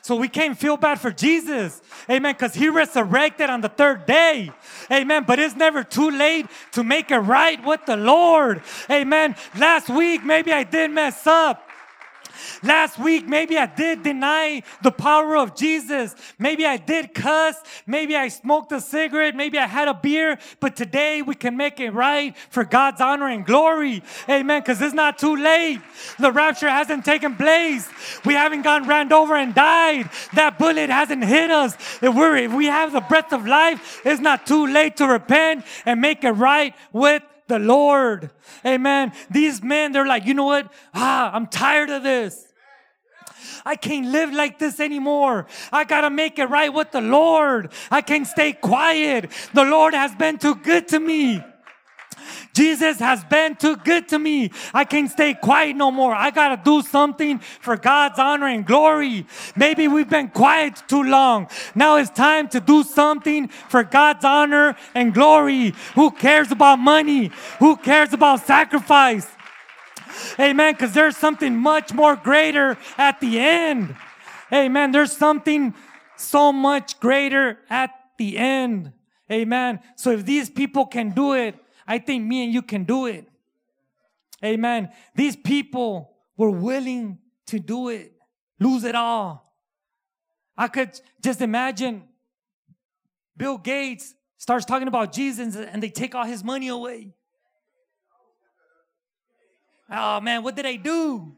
So 0.01 0.17
we 0.17 0.28
can't 0.28 0.57
feel 0.57 0.76
bad 0.76 0.99
for 0.99 1.11
Jesus. 1.11 1.82
Amen. 2.09 2.34
Because 2.34 2.53
he 2.53 2.67
resurrected 2.67 3.49
on 3.49 3.61
the 3.61 3.69
third 3.69 4.05
day. 4.05 4.51
Amen. 4.91 5.24
But 5.26 5.39
it's 5.39 5.55
never 5.55 5.82
too 5.82 6.11
late 6.11 6.47
to 6.74 6.84
make 6.84 7.09
it 7.09 7.19
right 7.19 7.63
with 7.63 7.86
the 7.86 7.95
Lord. 7.95 8.61
Amen. 8.89 9.36
Last 9.57 9.88
week, 9.89 10.26
maybe 10.26 10.51
I 10.51 10.63
did 10.63 10.91
mess 10.91 11.26
up. 11.26 11.69
Last 12.63 12.99
week, 12.99 13.27
maybe 13.27 13.57
I 13.57 13.65
did 13.65 14.03
deny 14.03 14.63
the 14.81 14.91
power 14.91 15.38
of 15.38 15.55
Jesus. 15.55 16.15
Maybe 16.39 16.65
I 16.65 16.77
did 16.77 17.13
cuss. 17.13 17.55
Maybe 17.86 18.15
I 18.15 18.27
smoked 18.27 18.71
a 18.71 18.81
cigarette. 18.81 19.36
Maybe 19.36 19.57
I 19.57 19.67
had 19.67 19.88
a 19.88 19.93
beer. 19.93 20.38
But 20.59 20.75
today 20.75 21.21
we 21.21 21.36
can 21.36 21.57
make 21.57 21.79
it 21.79 21.91
right 21.91 22.36
for 22.49 22.63
God's 22.63 23.01
honor 23.01 23.27
and 23.27 23.45
glory. 23.45 24.03
Amen. 24.29 24.61
Because 24.61 24.81
it's 24.81 24.93
not 24.93 25.17
too 25.17 25.36
late. 25.36 25.79
The 26.19 26.31
rapture 26.31 26.69
hasn't 26.69 27.05
taken 27.05 27.36
place. 27.36 27.89
We 28.25 28.34
haven't 28.34 28.61
gotten 28.61 28.88
ran 28.88 29.11
over 29.11 29.36
and 29.36 29.53
died. 29.53 30.09
That 30.34 30.57
bullet 30.57 30.89
hasn't 30.89 31.23
hit 31.23 31.51
us. 31.51 31.75
If, 32.01 32.15
we're, 32.15 32.38
if 32.38 32.53
we 32.53 32.65
have 32.65 32.93
the 32.93 33.01
breath 33.01 33.34
of 33.34 33.45
life, 33.45 34.01
it's 34.05 34.21
not 34.21 34.45
too 34.45 34.67
late 34.67 34.97
to 34.97 35.07
repent 35.07 35.65
and 35.86 36.01
make 36.01 36.23
it 36.23 36.31
right 36.31 36.75
with 36.91 37.23
the 37.54 37.60
Lord. 37.60 38.32
Amen. 38.66 39.14
These 39.30 39.62
men, 39.62 39.91
they're 39.91 40.08
like, 40.08 40.26
you 40.26 40.34
know 40.34 40.45
what? 40.45 40.74
Ah, 40.91 41.32
I'm 41.32 41.45
tired 41.45 41.91
of 41.91 42.01
this. 42.01 42.47
I 43.64 43.76
can't 43.76 44.08
live 44.08 44.34
like 44.34 44.58
this 44.58 44.80
anymore. 44.80 45.45
I 45.72 45.84
got 45.84 46.01
to 46.01 46.10
make 46.10 46.39
it 46.39 46.45
right 46.45 46.74
with 46.74 46.91
the 46.91 47.01
Lord. 47.01 47.72
I 47.91 48.01
can't 48.01 48.26
stay 48.26 48.54
quiet. 48.54 49.30
The 49.54 49.66
Lord 49.66 49.93
has 49.93 50.16
been 50.16 50.39
too 50.39 50.56
good 50.56 50.88
to 50.89 50.99
me. 50.99 51.43
Jesus 52.54 52.99
has 52.99 53.24
been 53.24 53.56
too 53.56 53.76
good 53.78 54.08
to 54.10 54.20
me. 54.20 54.51
I 54.74 54.86
can't 54.86 55.10
stay 55.10 55.34
quiet 55.34 55.76
no 55.76 55.89
more. 55.89 56.14
I 56.14 56.30
got 56.30 56.49
to 56.49 56.62
do 56.64 56.82
something 56.84 57.39
for 57.39 57.76
God's 57.78 58.20
honor 58.20 58.47
and 58.47 58.66
glory. 58.66 59.26
Maybe 59.56 59.88
we've 59.88 60.10
been 60.10 60.30
quiet 60.30 60.84
too 60.88 61.04
long. 61.04 61.49
Now 61.74 61.97
it's 61.97 62.12
time 62.12 62.47
to 62.49 62.60
do 62.60 62.84
something 62.84 63.47
for 63.47 63.84
God's 63.84 64.24
honor 64.24 64.76
and 64.93 65.14
glory. 65.14 65.74
Who 65.95 66.12
cares 66.12 66.51
about 66.51 66.78
money? 66.78 67.32
Who 67.60 67.76
cares 67.76 68.14
about 68.14 68.45
sacrifice? 68.45 69.28
Amen. 70.39 70.74
Because 70.74 70.93
there's 70.93 71.18
something 71.18 71.58
much 71.58 71.91
more 71.91 72.16
greater 72.16 72.78
at 72.99 73.20
the 73.20 73.39
end. 73.39 73.95
Amen. 74.51 74.91
There's 74.91 75.16
something 75.16 75.74
so 76.16 76.54
much 76.54 76.99
greater 76.99 77.58
at 77.70 77.91
the 78.20 78.38
end. 78.38 78.93
Amen. 79.32 79.80
So 79.95 80.12
if 80.12 80.26
these 80.26 80.49
people 80.49 80.86
can 80.86 81.10
do 81.10 81.34
it, 81.34 81.56
I 81.88 81.97
think 81.97 82.25
me 82.25 82.43
and 82.43 82.53
you 82.53 82.61
can 82.61 82.84
do 82.84 83.05
it. 83.05 83.27
Amen. 84.43 84.89
These 85.15 85.36
people 85.36 86.13
were 86.38 86.49
willing 86.49 87.19
to 87.47 87.59
do 87.59 87.89
it, 87.89 88.13
lose 88.59 88.84
it 88.84 88.95
all. 88.95 89.53
I 90.57 90.67
could 90.67 90.99
just 91.21 91.41
imagine 91.41 92.03
Bill 93.36 93.57
Gates 93.57 94.13
starts 94.38 94.65
talking 94.65 94.88
about 94.88 95.13
Jesus 95.13 95.55
and 95.55 95.81
they 95.81 95.89
take 95.89 96.13
all 96.13 96.25
his 96.25 96.43
money 96.43 96.67
away. 96.67 97.13
Oh 99.89 100.21
man, 100.21 100.43
what 100.43 100.55
did 100.55 100.65
I 100.65 100.75
do? 100.75 101.38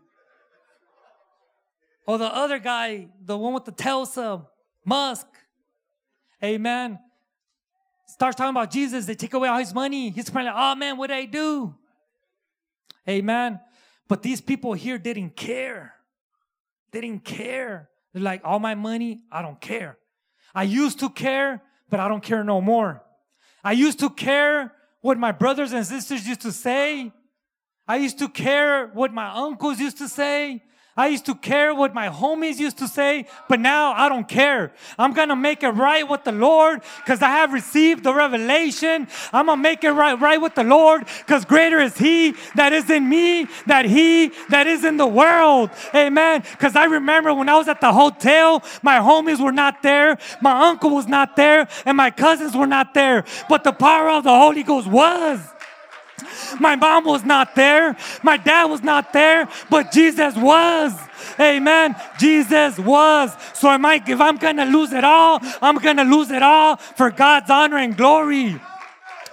Or 2.07 2.17
the 2.17 2.25
other 2.25 2.59
guy, 2.59 3.07
the 3.23 3.37
one 3.37 3.53
with 3.53 3.65
the 3.65 3.71
Tesla, 3.71 4.47
Musk. 4.83 5.27
Amen 6.43 6.99
starts 8.05 8.35
talking 8.35 8.51
about 8.51 8.71
Jesus, 8.71 9.05
they 9.05 9.15
take 9.15 9.33
away 9.33 9.49
all 9.49 9.59
his 9.59 9.73
money. 9.73 10.09
He's 10.09 10.29
probably 10.29 10.51
like, 10.51 10.57
oh 10.57 10.75
man, 10.75 10.97
what 10.97 11.07
did 11.07 11.17
I 11.17 11.25
do? 11.25 11.75
Amen. 13.07 13.59
But 14.07 14.23
these 14.23 14.41
people 14.41 14.73
here 14.73 14.97
didn't 14.97 15.35
care. 15.35 15.93
They 16.91 17.01
didn't 17.01 17.25
care. 17.25 17.89
They're 18.13 18.23
like, 18.23 18.41
all 18.43 18.59
my 18.59 18.75
money, 18.75 19.21
I 19.31 19.41
don't 19.41 19.59
care. 19.59 19.97
I 20.53 20.63
used 20.63 20.99
to 20.99 21.09
care, 21.09 21.61
but 21.89 21.99
I 21.99 22.07
don't 22.07 22.23
care 22.23 22.43
no 22.43 22.61
more. 22.61 23.03
I 23.63 23.73
used 23.73 23.99
to 23.99 24.09
care 24.09 24.71
what 25.01 25.17
my 25.17 25.31
brothers 25.31 25.73
and 25.73 25.85
sisters 25.85 26.27
used 26.27 26.41
to 26.41 26.51
say. 26.51 27.11
I 27.87 27.97
used 27.97 28.19
to 28.19 28.29
care 28.29 28.87
what 28.87 29.13
my 29.13 29.27
uncles 29.27 29.79
used 29.79 29.97
to 29.97 30.07
say. 30.07 30.63
I 30.97 31.07
used 31.07 31.25
to 31.25 31.35
care 31.35 31.75
what 31.75 31.93
my 31.93 32.07
homies 32.07 32.57
used 32.57 32.77
to 32.77 32.87
say, 32.87 33.25
but 33.49 33.59
now 33.59 33.91
I 33.91 34.07
don't 34.07 34.29
care. 34.29 34.71
I'm 34.97 35.11
gonna 35.11 35.35
make 35.35 35.61
it 35.61 35.71
right 35.71 36.07
with 36.07 36.23
the 36.23 36.31
Lord 36.31 36.81
because 36.99 37.21
I 37.21 37.31
have 37.31 37.51
received 37.51 38.05
the 38.05 38.13
revelation. 38.13 39.09
I'm 39.33 39.47
gonna 39.47 39.61
make 39.61 39.83
it 39.83 39.91
right, 39.91 40.17
right 40.17 40.39
with 40.39 40.55
the 40.55 40.63
Lord 40.63 41.05
because 41.19 41.43
greater 41.43 41.81
is 41.81 41.97
He 41.97 42.35
that 42.55 42.71
is 42.71 42.89
in 42.89 43.09
me 43.09 43.47
that 43.67 43.83
He 43.83 44.31
that 44.49 44.67
is 44.67 44.85
in 44.85 44.95
the 44.95 45.05
world. 45.05 45.69
Amen. 45.93 46.43
Because 46.51 46.77
I 46.77 46.85
remember 46.85 47.33
when 47.33 47.49
I 47.49 47.57
was 47.57 47.67
at 47.67 47.81
the 47.81 47.91
hotel, 47.91 48.63
my 48.81 48.99
homies 48.99 49.43
were 49.43 49.51
not 49.51 49.83
there, 49.83 50.17
my 50.41 50.69
uncle 50.69 50.91
was 50.91 51.07
not 51.07 51.35
there, 51.35 51.67
and 51.85 51.97
my 51.97 52.09
cousins 52.09 52.55
were 52.55 52.67
not 52.67 52.93
there, 52.93 53.25
but 53.49 53.65
the 53.65 53.73
power 53.73 54.09
of 54.11 54.23
the 54.23 54.33
Holy 54.33 54.63
Ghost 54.63 54.87
was. 54.87 55.41
My 56.59 56.76
mom 56.76 57.05
was 57.05 57.24
not 57.24 57.55
there. 57.55 57.95
My 58.24 58.38
dad 58.38 58.66
was 58.66 58.82
not 58.82 59.13
there, 59.13 59.47
but 59.70 59.91
Jesus 59.91 60.36
was. 60.36 60.93
Amen. 61.39 61.95
Jesus 62.20 62.80
was. 62.80 63.36
So 63.53 63.68
I, 63.68 64.03
if 64.07 64.22
I'm 64.22 64.38
going 64.38 64.57
to 64.57 64.66
lose 64.66 64.93
it 64.93 65.03
all, 65.03 65.39
I'm 65.61 65.78
going 65.78 65.97
to 65.97 66.03
lose 66.03 66.32
it 66.32 66.41
all 66.41 66.78
for 66.78 67.11
God's 67.11 67.49
honor 67.49 67.78
and 67.78 67.95
glory. 67.95 68.59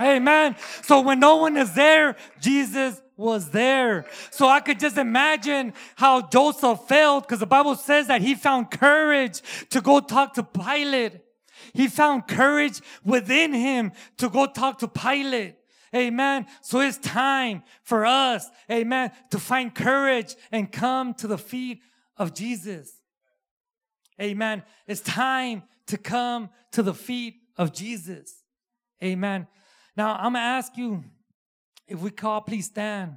Amen. 0.00 0.56
So 0.82 1.00
when 1.00 1.20
no 1.20 1.36
one 1.36 1.56
is 1.56 1.74
there, 1.74 2.16
Jesus 2.40 3.00
was 3.16 3.50
there. 3.50 4.04
So 4.30 4.48
I 4.48 4.60
could 4.60 4.80
just 4.80 4.98
imagine 4.98 5.74
how 5.96 6.22
Joseph 6.22 6.80
felt 6.88 7.24
because 7.24 7.40
the 7.40 7.46
Bible 7.46 7.76
says 7.76 8.08
that 8.08 8.20
he 8.20 8.34
found 8.34 8.70
courage 8.70 9.42
to 9.70 9.80
go 9.80 10.00
talk 10.00 10.34
to 10.34 10.42
Pilate. 10.42 11.20
He 11.72 11.86
found 11.86 12.26
courage 12.26 12.80
within 13.04 13.52
him 13.52 13.92
to 14.18 14.28
go 14.28 14.46
talk 14.46 14.78
to 14.80 14.88
Pilate. 14.88 15.54
Amen. 15.94 16.46
So 16.62 16.80
it's 16.80 16.96
time 16.98 17.62
for 17.82 18.06
us, 18.06 18.48
amen, 18.70 19.10
to 19.30 19.38
find 19.38 19.74
courage 19.74 20.34
and 20.50 20.72
come 20.72 21.12
to 21.14 21.26
the 21.26 21.36
feet 21.36 21.82
of 22.16 22.32
Jesus. 22.32 22.92
Amen. 24.20 24.62
It's 24.86 25.00
time 25.00 25.64
to 25.88 25.98
come 25.98 26.48
to 26.72 26.82
the 26.82 26.94
feet 26.94 27.34
of 27.58 27.72
Jesus. 27.72 28.42
Amen. 29.02 29.46
Now 29.96 30.14
I'm 30.14 30.32
going 30.32 30.34
to 30.34 30.40
ask 30.40 30.76
you 30.76 31.04
if 31.86 31.98
we 31.98 32.10
call, 32.10 32.40
please 32.40 32.66
stand. 32.66 33.16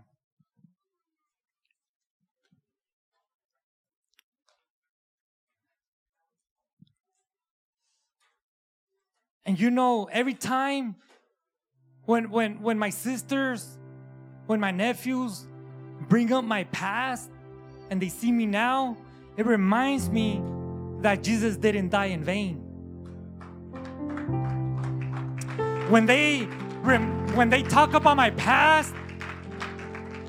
And 9.45 9.59
you 9.59 9.69
know, 9.69 10.09
every 10.11 10.33
time 10.33 10.95
when 12.05 12.29
when 12.29 12.61
when 12.61 12.77
my 12.77 12.89
sisters, 12.89 13.77
when 14.45 14.59
my 14.59 14.71
nephews 14.71 15.47
bring 16.07 16.31
up 16.31 16.43
my 16.43 16.65
past 16.65 17.31
and 17.89 18.01
they 18.01 18.09
see 18.09 18.31
me 18.31 18.45
now, 18.45 18.97
it 19.37 19.45
reminds 19.45 20.09
me 20.09 20.41
that 21.01 21.23
Jesus 21.23 21.57
didn't 21.57 21.89
die 21.89 22.05
in 22.05 22.23
vain. 22.23 22.57
When 25.89 26.05
they 26.05 26.43
when 27.35 27.49
they 27.49 27.63
talk 27.63 27.93
about 27.93 28.17
my 28.17 28.29
past 28.31 28.93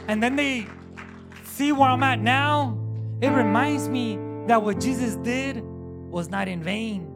and 0.08 0.22
then 0.22 0.36
they 0.36 0.66
see 1.44 1.72
where 1.72 1.90
I'm 1.90 2.02
at 2.02 2.20
now, 2.20 2.78
it 3.20 3.28
reminds 3.28 3.88
me 3.88 4.18
that 4.46 4.62
what 4.62 4.80
Jesus 4.80 5.16
did 5.16 5.62
was 6.10 6.28
not 6.30 6.48
in 6.48 6.62
vain. 6.62 7.12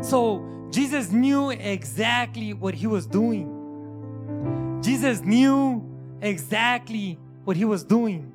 So 0.00 0.63
Jesus 0.74 1.12
knew 1.12 1.50
exactly 1.50 2.52
what 2.52 2.74
he 2.74 2.88
was 2.88 3.06
doing. 3.06 4.80
Jesus 4.82 5.20
knew 5.20 5.88
exactly 6.20 7.16
what 7.44 7.56
he 7.56 7.64
was 7.64 7.84
doing. 7.84 8.32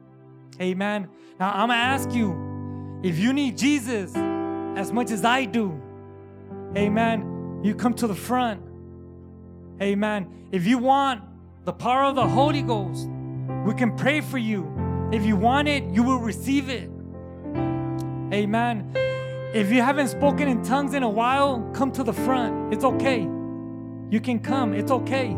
Amen. 0.62 1.10
Now 1.38 1.52
I'm 1.52 1.68
going 1.68 1.78
to 1.78 1.84
ask 1.84 2.12
you 2.14 3.02
if 3.04 3.20
you 3.20 3.34
need 3.34 3.58
Jesus 3.58 4.16
as 4.16 4.94
much 4.94 5.12
as 5.12 5.26
I 5.26 5.44
do, 5.44 5.82
amen, 6.78 7.60
you 7.62 7.76
come 7.76 7.94
to 7.96 8.08
the 8.08 8.16
front. 8.16 8.62
Amen. 9.82 10.48
If 10.54 10.66
you 10.66 10.78
want 10.78 11.22
the 11.66 11.74
power 11.74 12.04
of 12.06 12.16
the 12.16 12.26
Holy 12.26 12.62
Ghost, 12.62 13.10
we 13.66 13.74
can 13.74 13.98
pray 13.98 14.22
for 14.22 14.38
you. 14.38 14.72
If 15.12 15.26
you 15.26 15.36
want 15.36 15.68
it, 15.68 15.84
you 15.92 16.04
will 16.04 16.20
receive 16.20 16.70
it. 16.70 16.90
Amen. 18.32 18.94
If 19.52 19.72
you 19.72 19.82
haven't 19.82 20.10
spoken 20.10 20.48
in 20.48 20.62
tongues 20.62 20.94
in 20.94 21.02
a 21.02 21.10
while, 21.10 21.68
come 21.74 21.92
to 21.94 22.04
the 22.04 22.14
front. 22.14 22.72
It's 22.72 22.84
okay. 22.84 23.22
You 24.12 24.22
can 24.22 24.40
come. 24.40 24.76
It's 24.76 24.92
okay. 24.92 25.36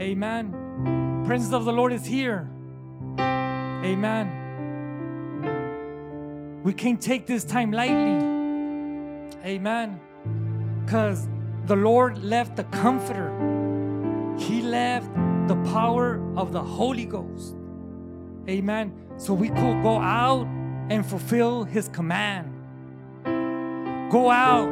Amen. 0.00 1.22
Presence 1.26 1.52
of 1.52 1.66
the 1.66 1.72
Lord 1.72 1.92
is 1.92 2.06
here. 2.06 2.48
Amen. 3.18 4.32
We 6.64 6.72
can't 6.72 7.00
take 7.00 7.26
this 7.26 7.44
time 7.44 7.70
lightly. 7.70 8.16
Amen. 9.44 10.00
Because 10.84 11.28
the 11.66 11.76
Lord 11.76 12.24
left 12.24 12.56
the 12.56 12.64
Comforter, 12.64 13.30
He 14.38 14.62
left 14.62 15.12
the 15.48 15.56
power 15.70 16.22
of 16.34 16.52
the 16.52 16.62
Holy 16.62 17.04
Ghost. 17.04 17.56
Amen. 18.48 18.94
So 19.18 19.34
we 19.34 19.48
could 19.48 19.82
go 19.82 19.98
out 19.98 20.46
and 20.90 21.04
fulfill 21.04 21.64
His 21.64 21.88
command. 21.88 22.52
Go 24.10 24.30
out, 24.30 24.68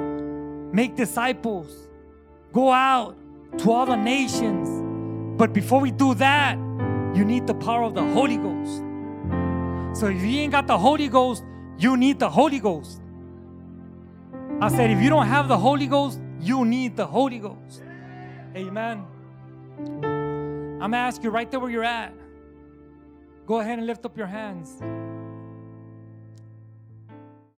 make 0.73 0.97
disciples, 0.97 1.89
go 2.53 2.71
out 2.71 3.17
to 3.59 3.73
all 3.73 3.87
the 3.87 3.97
nations. 3.97 4.69
But 5.39 5.53
before 5.53 5.81
we 5.81 5.91
do 5.91 6.15
that, 6.15 6.57
you 7.15 7.25
need 7.25 7.47
the 7.47 7.55
power 7.55 7.83
of 7.83 7.95
the 7.95 8.05
Holy 8.13 8.37
Ghost. 8.37 8.83
So 9.99 10.07
if 10.07 10.23
you 10.23 10.41
ain't 10.41 10.53
got 10.53 10.67
the 10.67 10.79
Holy 10.79 11.09
Ghost, 11.09 11.45
you 11.79 11.97
need 11.97 12.19
the 12.19 12.29
Holy 12.29 12.61
Ghost. 12.61 13.01
I 14.61 14.69
said, 14.69 14.91
if 14.91 15.01
you 15.03 15.11
don't 15.11 15.27
have 15.27 15.49
the 15.49 15.59
Holy 15.59 15.87
Ghost, 15.87 16.21
you 16.41 16.65
need 16.65 16.97
the 16.97 17.07
Holy 17.07 17.39
Ghost. 17.39 17.83
Amen. 18.57 19.05
I'm 20.05 20.91
gonna 20.91 20.97
ask 20.97 21.23
you 21.25 21.31
right 21.31 21.51
there 21.51 21.59
where 21.59 21.71
you're 21.71 21.85
at. 21.85 22.15
Go 23.47 23.61
ahead 23.61 23.79
and 23.79 23.87
lift 23.87 24.05
up 24.05 24.17
your 24.17 24.27
hands. 24.27 24.81